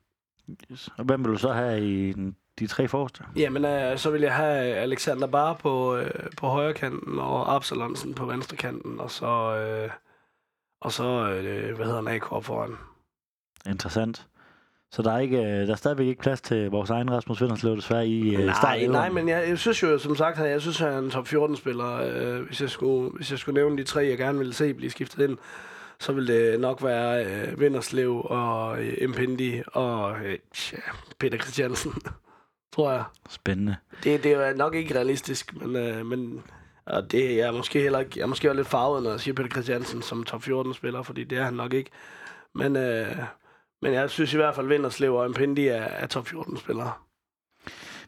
Yes. 0.72 0.90
Og 0.98 1.06
hvem 1.06 1.24
vil 1.24 1.32
du 1.32 1.38
så 1.38 1.54
have 1.54 1.88
i 1.88 2.14
den, 2.14 2.36
de 2.60 2.68
tre 2.68 2.88
forreste? 2.88 3.24
Jamen, 3.36 3.66
øh, 3.66 3.98
så 3.98 4.12
vil 4.12 4.22
jeg 4.22 4.36
have 4.36 4.76
Alexander 4.76 5.28
Bar 5.28 5.54
på, 5.54 5.96
øh, 5.96 6.12
på 6.38 6.48
højre 6.48 6.74
kanten, 6.74 7.20
og 7.20 7.56
Absalonsen 7.56 8.14
på 8.14 8.26
venstre 8.26 8.58
kanten, 8.58 9.00
og 9.00 9.12
så, 9.12 9.56
øh, 9.56 9.92
og 10.82 10.92
så 10.92 11.04
øh, 11.04 11.76
hvad 11.76 11.86
hedder 11.86 12.02
han, 12.02 12.16
AK 12.16 12.44
foran. 12.44 12.78
Interessant. 13.66 14.28
Så 14.92 15.02
der 15.02 15.12
er, 15.12 15.20
ikke, 15.20 15.38
øh, 15.38 15.68
der 15.68 15.72
er 15.72 15.76
stadigvæk 15.76 16.08
ikke 16.08 16.22
plads 16.22 16.42
til 16.42 16.70
vores 16.70 16.90
egen 16.90 17.12
Rasmus 17.12 17.42
Vinderslev 17.42 17.76
desværre 17.76 18.08
i 18.08 18.36
nej, 18.36 18.54
start 18.56 18.90
Nej, 18.90 19.10
men 19.10 19.30
jeg, 19.30 19.50
jeg 19.50 19.58
synes 19.58 19.84
jo, 19.84 19.98
som 19.98 20.16
sagt, 20.16 20.40
jeg 20.40 20.62
synes, 20.62 20.80
han 20.80 20.94
er 20.94 21.00
en 21.00 21.10
top 21.10 21.28
14-spiller. 21.28 22.02
Øh, 22.02 22.42
hvis, 22.42 22.62
jeg 22.62 22.70
skulle, 22.70 23.10
hvis 23.10 23.32
jeg 23.32 23.40
skulle 23.40 23.54
nævne 23.54 23.78
de 23.78 23.84
tre, 23.84 24.06
jeg 24.06 24.18
gerne 24.18 24.38
ville 24.38 24.54
se 24.54 24.74
blive 24.74 24.92
skiftet 24.92 25.30
ind, 25.30 25.38
så 26.00 26.14
vil 26.14 26.28
det 26.28 26.60
nok 26.60 26.84
være 26.84 27.26
øh, 27.26 27.60
Vinderslev 27.60 28.22
og 28.26 28.84
øh, 28.84 28.98
Impendi 29.02 29.62
og 29.68 30.16
øh, 30.26 30.38
Peter 31.20 31.38
Christiansen, 31.38 31.94
tror 32.76 32.92
jeg. 32.92 33.04
Spændende. 33.30 33.76
Det, 34.04 34.24
det 34.24 34.32
er 34.32 34.56
nok 34.56 34.76
ikke 34.76 34.96
realistisk, 34.96 35.56
men, 35.56 35.76
øh, 35.76 36.06
men 36.06 36.44
og 36.86 37.12
det, 37.12 37.38
jeg 37.38 37.48
er 37.48 37.52
måske 37.52 37.82
heller 37.82 38.00
ikke, 38.00 38.12
jeg 38.16 38.24
er 38.24 38.28
måske 38.28 38.54
lidt 38.54 38.68
farvet, 38.68 39.04
når 39.04 39.10
jeg 39.10 39.20
siger 39.20 39.36
Peter 39.36 39.50
Christiansen 39.50 40.02
som 40.02 40.24
top 40.24 40.42
14-spiller, 40.42 41.02
fordi 41.02 41.24
det 41.24 41.38
er 41.38 41.44
han 41.44 41.54
nok 41.54 41.74
ikke. 41.74 41.90
Men, 42.54 42.76
øh, 42.76 43.16
men 43.82 43.94
jeg 43.94 44.10
synes 44.10 44.34
i 44.34 44.38
hvert 44.38 44.56
fald, 44.56 44.66
at 44.66 44.70
Vinderslev 44.70 45.16
og 45.16 45.26
Impendi 45.26 45.68
er, 45.68 45.82
er 45.82 46.08
top 46.08 46.28
14-spillere. 46.28 46.92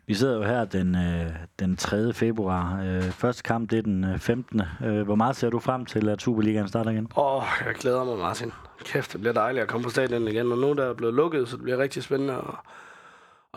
Vi 0.08 0.14
sidder 0.14 0.36
jo 0.36 0.44
her 0.44 0.66
den, 0.66 0.96
øh, 0.96 1.32
den 1.60 1.78
3. 1.78 2.14
februar. 2.14 2.82
Øh, 2.84 3.04
første 3.04 3.44
kamp, 3.44 3.70
det 3.70 3.78
er 3.78 3.82
den 3.82 4.20
15. 4.20 4.62
Øh, 4.86 5.02
hvor 5.02 5.16
meget 5.16 5.36
ser 5.36 5.50
du 5.50 5.60
frem 5.60 5.86
til, 5.86 6.10
at 6.10 6.22
Superligaen 6.22 6.68
starter 6.68 6.92
igen? 6.92 7.08
Åh, 7.18 7.36
oh, 7.36 7.44
jeg 7.66 7.76
glæder 7.76 8.04
mig, 8.04 8.18
Martin. 8.18 8.52
Kæft, 8.86 9.14
det 9.14 9.20
bliver 9.20 9.34
dejligt 9.34 9.64
at 9.64 9.70
komme 9.70 9.84
på 9.84 9.90
stadion 9.90 10.28
igen. 10.28 10.52
Og 10.52 10.58
nu 10.58 10.74
der 10.74 10.86
er 10.86 10.94
blevet 10.94 11.14
lukket, 11.14 11.50
så 11.50 11.56
det 11.56 11.64
bliver 11.64 11.78
rigtig 11.78 12.04
spændende 12.04 12.34
at, 12.34 12.56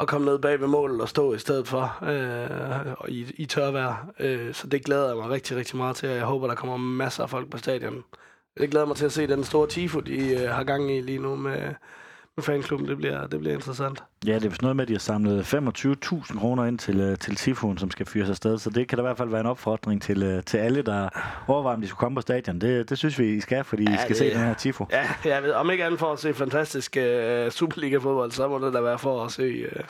at 0.01 0.09
komme 0.09 0.25
ned 0.27 0.39
bag 0.39 0.61
ved 0.61 0.69
målet 0.69 1.01
og 1.01 1.09
stå 1.09 1.35
i 1.35 1.39
stedet 1.39 1.69
for 1.69 1.99
øh, 2.03 3.09
i, 3.09 3.33
i 3.37 3.47
tørvejr. 3.47 4.07
Øh, 4.21 4.55
så 4.55 4.67
det 4.67 4.85
glæder 4.85 5.09
jeg 5.09 5.17
mig 5.17 5.31
rigtig, 5.31 5.57
rigtig 5.57 5.77
meget 5.77 5.97
til, 5.97 6.09
og 6.09 6.15
jeg 6.15 6.25
håber, 6.25 6.47
der 6.47 6.55
kommer 6.55 6.77
masser 6.77 7.23
af 7.23 7.31
folk 7.31 7.51
på 7.51 7.59
stadion. 7.59 8.05
Jeg 8.61 8.69
glæder 8.69 8.87
mig 8.87 8.97
til 8.97 9.05
at 9.05 9.13
se 9.13 9.27
den 9.27 9.45
store 9.45 9.69
tifo, 9.69 10.01
de 10.01 10.43
øh, 10.43 10.51
har 10.51 10.65
gang 10.65 10.97
i 10.97 11.01
lige 11.01 11.19
nu 11.19 11.37
med 11.37 11.75
fanklubben. 12.43 12.89
Det 12.89 12.97
bliver, 12.97 13.27
det 13.27 13.41
bliver 13.41 13.55
interessant. 13.55 14.05
Ja, 14.27 14.35
det 14.35 14.45
er 14.45 14.49
vist 14.49 14.63
noget 14.63 14.77
med, 14.77 14.85
at 14.85 14.89
de 14.89 14.95
har 14.95 14.99
samlet 14.99 15.55
25.000 15.55 16.39
kroner 16.39 16.65
ind 16.65 16.79
til, 16.79 17.01
øh, 17.01 17.19
til 17.19 17.37
Tifon, 17.37 17.79
som 17.79 17.91
skal 17.91 18.07
fyres 18.07 18.31
afsted. 18.31 18.59
Så 18.59 18.71
det 18.71 18.89
kan 18.89 18.99
da 18.99 19.03
i 19.03 19.07
hvert 19.07 19.17
fald 19.17 19.29
være 19.29 19.41
en 19.41 19.47
opfordring 19.47 20.03
til, 20.03 20.23
øh, 20.23 20.43
til 20.43 20.59
alle, 20.59 20.83
der 20.83 21.09
overvejer, 21.47 21.77
om 21.77 21.81
de 21.83 21.89
skulle 21.89 21.99
komme 21.99 22.17
på 22.17 22.21
stadion. 22.21 22.61
Det, 22.61 22.91
det 22.91 22.99
synes 22.99 23.19
vi, 23.19 23.35
I 23.35 23.41
skal, 23.41 23.65
fordi 23.65 23.83
ja, 23.83 23.95
I 23.95 23.97
skal 23.97 24.09
det, 24.09 24.17
se 24.17 24.31
den 24.31 24.39
her 24.39 24.55
Tifo. 24.55 24.87
Ja, 24.93 25.09
jeg 25.25 25.43
ved, 25.43 25.53
om 25.53 25.71
ikke 25.71 25.85
andet 25.85 26.01
for 26.01 26.13
at 26.13 26.19
se 26.19 26.35
fantastisk 26.35 26.97
uh, 27.01 27.03
Superliga-fodbold, 27.51 28.31
så 28.31 28.49
må 28.49 28.67
det 28.67 28.75
da 28.75 28.81
være 28.81 28.99
for 28.99 29.25
at 29.25 29.33
se, 29.33 29.65
uh, 29.65 29.85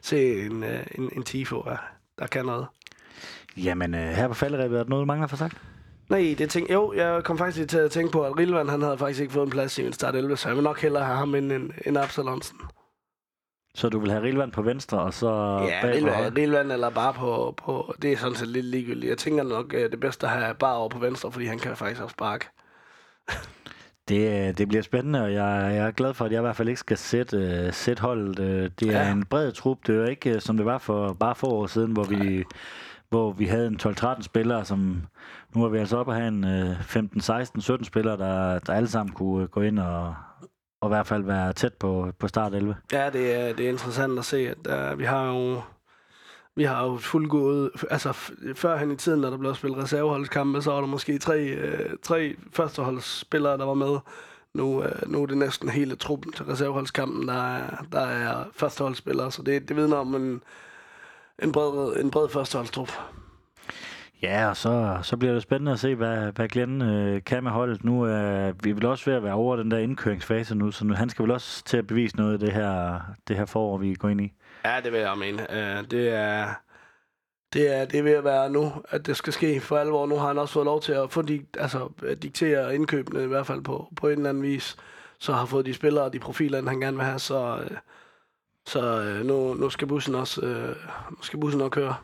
se 0.00 0.46
en, 0.46 0.62
uh, 0.62 0.68
en, 0.94 1.10
en 1.16 1.22
Tifo, 1.22 1.62
ja, 1.66 1.76
der 2.18 2.26
kan 2.26 2.44
noget. 2.44 2.66
Jamen, 3.56 3.94
uh, 3.94 4.00
her 4.00 4.28
på 4.28 4.34
falderæbet, 4.34 4.78
er 4.78 4.82
der 4.82 4.90
noget, 4.90 5.02
du 5.02 5.06
mangler 5.06 5.26
for 5.26 5.36
sagt? 5.36 5.56
Nej, 6.08 6.34
det 6.38 6.50
tænkte 6.50 6.72
jo, 6.74 6.92
jeg 6.92 7.24
kom 7.24 7.38
faktisk 7.38 7.68
til 7.68 7.78
at 7.78 7.90
tænke 7.90 8.12
på, 8.12 8.22
at 8.22 8.38
Rilvan, 8.38 8.68
han 8.68 8.82
havde 8.82 8.98
faktisk 8.98 9.20
ikke 9.20 9.32
fået 9.32 9.44
en 9.44 9.50
plads 9.50 9.78
i 9.78 9.82
min 9.82 9.92
start 9.92 10.14
11, 10.14 10.36
så 10.36 10.48
jeg 10.48 10.56
vil 10.56 10.64
nok 10.64 10.80
hellere 10.82 11.04
have 11.04 11.16
ham 11.16 11.34
end, 11.34 11.52
end, 11.52 11.70
end 11.86 11.98
Absalonsen. 11.98 12.58
Så 13.74 13.88
du 13.88 13.98
vil 13.98 14.10
have 14.10 14.22
Rilvand 14.22 14.52
på 14.52 14.62
venstre, 14.62 15.00
og 15.00 15.14
så 15.14 15.28
Ja, 15.68 15.82
bag 15.82 15.94
Rilvan? 15.94 16.36
Rilvan 16.36 16.70
eller 16.70 16.90
bare 16.90 17.12
på, 17.12 17.54
på, 17.64 17.94
det 18.02 18.12
er 18.12 18.16
sådan 18.16 18.34
set 18.36 18.48
lidt 18.48 18.66
ligegyldigt. 18.66 19.10
Jeg 19.10 19.18
tænker 19.18 19.42
nok, 19.42 19.74
øh, 19.74 19.90
det 19.90 20.00
bedste 20.00 20.26
at 20.26 20.32
have 20.32 20.54
bare 20.54 20.76
over 20.76 20.88
på 20.88 20.98
venstre, 20.98 21.32
fordi 21.32 21.46
han 21.46 21.58
kan 21.58 21.76
faktisk 21.76 22.02
også 22.02 22.12
sparke. 22.12 22.46
Det, 24.08 24.48
øh, 24.48 24.58
det 24.58 24.68
bliver 24.68 24.82
spændende, 24.82 25.22
og 25.22 25.32
jeg, 25.32 25.70
jeg 25.74 25.86
er 25.86 25.90
glad 25.90 26.14
for, 26.14 26.24
at 26.24 26.32
jeg 26.32 26.38
i 26.38 26.40
hvert 26.40 26.56
fald 26.56 26.68
ikke 26.68 26.78
skal 26.80 26.96
sætte, 26.96 27.64
uh, 27.66 27.72
sætte 27.74 28.00
holdet. 28.00 28.38
Uh, 28.38 28.46
det 28.80 28.82
er 28.94 29.02
Ja. 29.06 29.12
en 29.12 29.24
bred 29.24 29.52
trup. 29.52 29.78
Det 29.86 29.94
er 29.94 29.98
jo 29.98 30.04
ikke, 30.04 30.40
som 30.40 30.56
det 30.56 30.66
var 30.66 30.78
for 30.78 31.12
bare 31.12 31.34
få 31.34 31.46
år 31.46 31.66
siden, 31.66 31.92
hvor 31.92 32.04
vi, 32.04 32.44
hvor 33.08 33.32
vi 33.32 33.46
havde 33.46 33.66
en 33.66 33.80
12-13 33.82 34.22
spillere, 34.22 34.64
som 34.64 35.06
nu 35.54 35.64
er 35.64 35.68
vi 35.68 35.78
altså 35.78 35.96
oppe 35.96 36.12
at 36.12 36.18
have 36.18 36.28
en 36.28 36.76
15, 36.82 37.20
16, 37.20 37.60
17 37.60 37.84
spillere, 37.84 38.16
der, 38.16 38.58
der 38.58 38.72
alle 38.72 38.88
sammen 38.88 39.14
kunne 39.14 39.42
øh, 39.42 39.48
gå 39.48 39.60
ind 39.60 39.78
og, 39.78 40.14
og 40.80 40.88
i 40.88 40.92
hvert 40.94 41.06
fald 41.06 41.22
være 41.22 41.52
tæt 41.52 41.74
på, 41.74 42.12
på 42.18 42.28
start 42.28 42.54
11. 42.54 42.76
Ja, 42.92 43.10
det 43.10 43.40
er, 43.40 43.52
det 43.52 43.66
er 43.66 43.70
interessant 43.70 44.18
at 44.18 44.24
se, 44.24 44.48
at 44.50 44.92
uh, 44.92 44.98
vi 44.98 45.04
har 45.04 45.26
jo 45.26 45.60
vi 46.56 46.64
har 46.64 46.84
jo 46.84 46.96
fuldgået, 46.96 47.70
altså 47.90 48.12
førhen 48.54 48.90
i 48.90 48.96
tiden, 48.96 49.20
når 49.20 49.30
der 49.30 49.36
blev 49.36 49.54
spillet 49.54 49.82
reserveholdskampe, 49.82 50.62
så 50.62 50.70
var 50.70 50.80
der 50.80 50.86
måske 50.86 51.18
tre, 51.18 51.44
øh, 51.44 51.96
tre 52.02 52.36
førsteholdsspillere, 52.52 53.58
der 53.58 53.64
var 53.64 53.74
med. 53.74 53.98
Nu, 54.54 54.82
øh, 54.82 55.10
nu 55.10 55.22
er 55.22 55.26
det 55.26 55.38
næsten 55.38 55.68
hele 55.68 55.96
truppen 55.96 56.32
til 56.32 56.44
reserveholdskampen, 56.44 57.28
der 57.28 57.54
er, 57.56 57.84
der 57.92 58.00
er 58.00 58.44
førsteholdsspillere, 58.52 59.32
så 59.32 59.42
det, 59.42 59.68
det 59.68 59.76
vidner 59.76 59.96
om 59.96 60.14
en, 60.14 60.42
en, 61.42 61.52
bred, 61.52 61.96
en 62.02 62.10
bred 62.10 62.28
førsteholdstrup. 62.28 62.92
Ja, 64.22 64.48
og 64.48 64.56
så, 64.56 64.98
så 65.02 65.16
bliver 65.16 65.32
det 65.32 65.42
spændende 65.42 65.72
at 65.72 65.78
se, 65.78 65.94
hvad, 65.94 66.32
hvad 66.32 66.48
Glenn 66.48 66.82
øh, 66.82 67.24
kan 67.24 67.42
med 67.42 67.50
holdet. 67.50 67.84
Nu 67.84 68.02
er 68.02 68.52
vi 68.62 68.72
vil 68.72 68.86
også 68.86 69.04
ved 69.10 69.16
at 69.16 69.22
være 69.22 69.34
over 69.34 69.56
den 69.56 69.70
der 69.70 69.78
indkøringsfase 69.78 70.54
nu, 70.54 70.70
så 70.70 70.84
nu, 70.84 70.94
han 70.94 71.10
skal 71.10 71.22
vel 71.22 71.30
også 71.32 71.64
til 71.64 71.76
at 71.76 71.86
bevise 71.86 72.16
noget 72.16 72.32
af 72.32 72.38
det 72.38 72.52
her, 72.52 73.00
det 73.28 73.36
her 73.36 73.44
forår, 73.44 73.78
vi 73.78 73.94
går 73.94 74.08
ind 74.08 74.20
i. 74.20 74.32
Ja, 74.64 74.80
det 74.84 74.92
vil 74.92 75.00
jeg 75.00 75.18
mene. 75.18 75.46
Uh, 75.50 75.84
det 75.90 76.08
er... 76.14 76.54
Det 77.52 77.76
er, 77.76 77.84
det 77.84 77.98
er 77.98 78.02
ved 78.02 78.12
at 78.12 78.24
være 78.24 78.50
nu, 78.50 78.72
at 78.88 79.06
det 79.06 79.16
skal 79.16 79.32
ske 79.32 79.60
for 79.60 79.78
alvor. 79.78 80.06
Nu 80.06 80.16
har 80.16 80.26
han 80.26 80.38
også 80.38 80.54
fået 80.54 80.64
lov 80.64 80.80
til 80.80 80.92
at 80.92 81.12
få 81.12 81.22
de, 81.22 81.44
altså, 81.58 81.88
at 82.06 82.22
diktere 82.22 82.74
indkøbene, 82.74 83.24
i 83.24 83.26
hvert 83.26 83.46
fald 83.46 83.62
på, 83.62 83.88
på 83.96 84.08
en 84.08 84.12
eller 84.12 84.28
anden 84.28 84.42
vis. 84.42 84.76
Så 85.18 85.32
har 85.32 85.46
fået 85.46 85.66
de 85.66 85.74
spillere 85.74 86.04
og 86.04 86.12
de 86.12 86.18
profiler, 86.18 86.68
han 86.68 86.80
gerne 86.80 86.96
vil 86.96 87.06
have. 87.06 87.18
Så, 87.18 87.58
øh, 87.62 87.76
så 88.66 89.02
øh, 89.02 89.26
nu, 89.26 89.54
nu 89.54 89.70
skal 89.70 89.88
bussen 89.88 90.14
også 90.14 90.40
øh, 90.40 90.76
nu 91.10 91.16
skal 91.20 91.40
bussen 91.40 91.60
også 91.60 91.70
køre. 91.70 91.94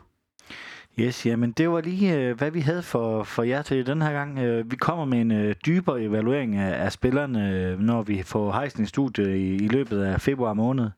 Yes, 0.99 1.25
jamen 1.25 1.51
det 1.51 1.69
var 1.69 1.81
lige, 1.81 2.15
øh, 2.17 2.37
hvad 2.37 2.51
vi 2.51 2.59
havde 2.59 2.83
for, 2.83 3.23
for 3.23 3.43
jer 3.43 3.61
til 3.61 3.85
den 3.85 4.01
her 4.01 4.11
gang. 4.11 4.39
Øh, 4.39 4.71
vi 4.71 4.75
kommer 4.75 5.05
med 5.05 5.21
en 5.21 5.31
øh, 5.31 5.55
dybere 5.65 6.01
evaluering 6.01 6.55
af, 6.55 6.85
af 6.85 6.91
spillerne, 6.91 7.51
øh, 7.51 7.79
når 7.79 8.03
vi 8.03 8.23
får 8.23 8.51
Heisen 8.51 8.83
i 8.83 8.85
studiet 8.85 9.27
i, 9.27 9.55
i 9.55 9.67
løbet 9.67 10.03
af 10.03 10.21
februar 10.21 10.53
måned. 10.53 10.89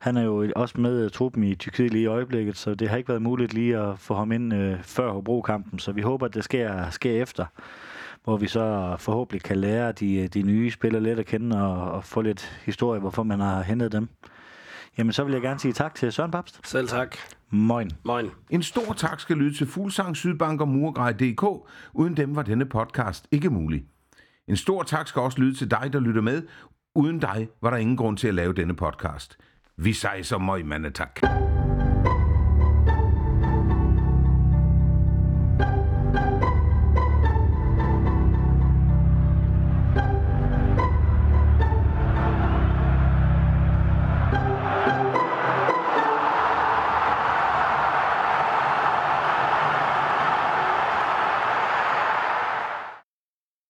Han 0.00 0.16
er 0.16 0.22
jo 0.22 0.52
også 0.56 0.80
med 0.80 1.10
truppen 1.10 1.44
i 1.44 1.54
Tyrkiet 1.54 1.92
lige 1.92 2.02
i 2.02 2.06
øjeblikket, 2.06 2.56
så 2.56 2.74
det 2.74 2.88
har 2.88 2.96
ikke 2.96 3.08
været 3.08 3.22
muligt 3.22 3.54
lige 3.54 3.78
at 3.78 3.98
få 3.98 4.14
ham 4.14 4.32
ind 4.32 4.54
øh, 4.54 4.82
før 4.82 5.10
Hobro-kampen, 5.10 5.78
så 5.78 5.92
vi 5.92 6.00
håber, 6.00 6.26
at 6.26 6.34
det 6.34 6.44
sker, 6.44 6.90
sker 6.90 7.22
efter, 7.22 7.46
hvor 8.24 8.36
vi 8.36 8.46
så 8.46 8.96
forhåbentlig 8.98 9.42
kan 9.42 9.56
lære 9.56 9.92
de, 9.92 10.28
de 10.28 10.42
nye 10.42 10.70
spillere 10.70 11.02
lidt 11.02 11.18
at 11.18 11.26
kende 11.26 11.66
og, 11.66 11.92
og 11.92 12.04
få 12.04 12.20
lidt 12.20 12.60
historie, 12.64 13.00
hvorfor 13.00 13.22
man 13.22 13.40
har 13.40 13.62
hentet 13.62 13.92
dem. 13.92 14.08
Jamen, 14.98 15.12
så 15.12 15.24
vil 15.24 15.32
jeg 15.32 15.42
gerne 15.42 15.60
sige 15.60 15.72
tak 15.72 15.94
til 15.94 16.12
Søren 16.12 16.30
Babst. 16.30 16.60
Selv 16.68 16.88
tak. 16.88 17.16
Moin. 17.50 17.90
Moin. 18.04 18.30
En 18.50 18.62
stor 18.62 18.92
tak 18.92 19.20
skal 19.20 19.36
lyde 19.36 19.54
til 19.54 19.66
Fuglsang, 19.66 20.16
Sydbank 20.16 20.60
og 20.60 20.68
Murgrej.dk. 20.68 21.70
Uden 21.92 22.16
dem 22.16 22.36
var 22.36 22.42
denne 22.42 22.66
podcast 22.66 23.28
ikke 23.30 23.50
mulig. 23.50 23.84
En 24.48 24.56
stor 24.56 24.82
tak 24.82 25.08
skal 25.08 25.22
også 25.22 25.40
lyde 25.40 25.54
til 25.54 25.70
dig, 25.70 25.90
der 25.92 26.00
lytter 26.00 26.22
med. 26.22 26.42
Uden 26.94 27.18
dig 27.18 27.48
var 27.62 27.70
der 27.70 27.76
ingen 27.76 27.96
grund 27.96 28.16
til 28.16 28.28
at 28.28 28.34
lave 28.34 28.52
denne 28.52 28.76
podcast. 28.76 29.38
Vi 29.76 29.92
sejser 29.92 30.38
møg, 30.38 30.66
mandetak. 30.66 31.14
tak. 31.14 31.53